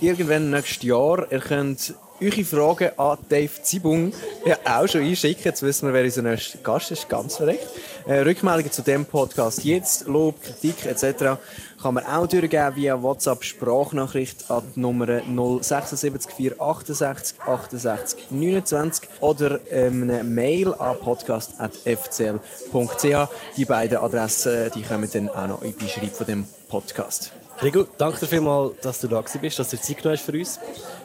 Irgendwann 0.00 0.50
nächstes 0.50 0.82
Jahr. 0.82 1.30
Ihr 1.32 1.40
könnt 1.40 1.94
eure 2.20 2.44
Fragen 2.44 2.98
an 2.98 3.18
Dave 3.28 3.62
Zibung 3.62 4.12
ja, 4.44 4.56
auch 4.64 4.86
schon 4.86 5.02
einschicken. 5.02 5.44
Jetzt 5.44 5.62
wissen 5.62 5.88
wir, 5.88 5.94
wer 5.94 6.04
unser 6.04 6.22
nächster 6.22 6.58
Gast 6.58 6.90
ist. 6.90 7.08
Ganz 7.08 7.36
verreckt. 7.36 7.66
Äh, 8.06 8.20
Rückmeldungen 8.20 8.70
zu 8.70 8.82
dem 8.82 9.06
Podcast 9.06 9.64
jetzt, 9.64 10.06
Lob, 10.06 10.42
Kritik 10.42 10.84
etc. 10.86 11.40
kann 11.80 11.94
man 11.94 12.04
auch 12.04 12.26
durchgeben 12.26 12.76
via 12.76 13.02
WhatsApp-Sprachnachricht 13.02 14.50
an 14.50 14.62
die 14.76 14.80
Nummer 14.80 15.06
076 15.06 16.32
468 16.32 17.40
68 17.40 18.26
29 18.30 19.08
oder 19.20 19.58
ähm, 19.70 20.02
eine 20.02 20.22
Mail 20.22 20.74
an 20.74 20.98
podcast.fcl.ch. 20.98 23.28
Die 23.56 23.64
beiden 23.64 23.98
Adressen 23.98 24.70
die 24.74 24.82
kommen 24.82 25.08
dann 25.12 25.28
auch 25.30 25.48
noch 25.48 25.62
in 25.62 25.74
die 25.76 25.84
Beschreibung 25.84 26.10
von 26.10 26.26
dem 26.26 26.46
Podcast. 26.68 27.32
Rigo, 27.62 27.86
danke 27.98 28.20
dir 28.20 28.26
vielmals, 28.26 28.72
dass 28.82 29.00
du 29.00 29.08
da 29.08 29.22
bist, 29.40 29.58
dass 29.58 29.70
du 29.70 29.80
Zeit 29.80 29.98
genommen 29.98 30.18
hast 30.18 30.24
für 30.24 30.32
uns. 30.32 30.58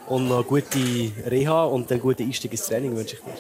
Und 0.09 0.27
noch 0.27 0.45
gute 0.45 0.79
Reha 1.27 1.65
und 1.65 1.91
einen 1.91 2.01
guten 2.01 2.23
Einstieg 2.23 2.51
ins 2.51 2.65
Training 2.65 2.95
wünsche 2.95 3.15
ich 3.15 3.21
dir. 3.21 3.31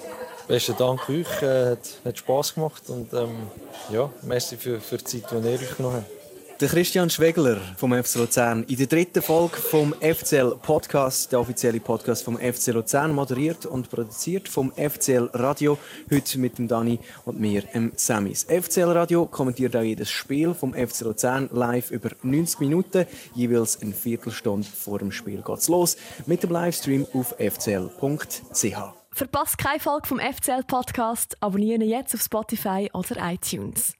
Besten 0.47 0.75
Dank 0.77 1.09
euch, 1.09 1.41
äh, 1.41 1.71
hat, 1.71 1.79
hat 2.05 2.17
Spass 2.17 2.53
gemacht 2.53 2.83
und 2.89 3.11
ähm, 3.13 3.47
ja, 3.91 4.09
merci 4.21 4.55
für, 4.55 4.79
für 4.79 4.97
die 4.97 5.03
Zeit, 5.03 5.31
die 5.31 5.47
ihr 5.47 5.53
euch 5.53 5.77
genommen 5.77 5.97
habt. 5.97 6.18
Der 6.59 6.67
Christian 6.67 7.09
Schwegler 7.09 7.55
vom 7.77 7.93
FC 7.93 8.15
Luzern 8.15 8.63
in 8.65 8.75
der 8.75 8.87
dritten 8.87 9.21
Folge 9.21 9.55
vom 9.55 9.93
FCL 9.93 10.57
Podcast, 10.61 11.31
der 11.31 11.39
offizielle 11.39 11.79
Podcast 11.79 12.25
vom 12.25 12.37
FC 12.37 12.73
Luzern, 12.73 13.15
moderiert 13.15 13.65
und 13.65 13.89
produziert 13.89 14.49
vom 14.49 14.73
FCL 14.73 15.29
Radio. 15.31 15.77
Heute 16.11 16.37
mit 16.37 16.57
dem 16.57 16.67
Dani 16.67 16.99
und 17.23 17.39
mir, 17.39 17.61
dem 17.61 17.93
Sammy. 17.95 18.33
FCL 18.35 18.91
Radio 18.91 19.25
kommentiert 19.25 19.73
auch 19.77 19.83
jedes 19.83 20.09
Spiel 20.09 20.53
vom 20.53 20.73
FC 20.73 20.99
Luzern 21.05 21.49
live 21.53 21.91
über 21.91 22.09
90 22.23 22.59
Minuten, 22.59 23.05
jeweils 23.33 23.81
eine 23.81 23.93
Viertelstunde 23.93 24.67
vor 24.67 24.99
dem 24.99 25.13
Spiel 25.13 25.41
geht's 25.41 25.69
los 25.69 25.95
mit 26.25 26.43
dem 26.43 26.51
Livestream 26.51 27.07
auf 27.13 27.35
fcl.ch. 27.39 28.77
Verpasst 29.13 29.57
keine 29.57 29.79
Folge 29.79 30.07
vom 30.09 30.19
FCL 30.19 30.63
Podcast, 30.67 31.37
abonnieren 31.39 31.81
jetzt 31.81 32.13
auf 32.13 32.21
Spotify 32.21 32.89
oder 32.91 33.15
iTunes. 33.31 33.93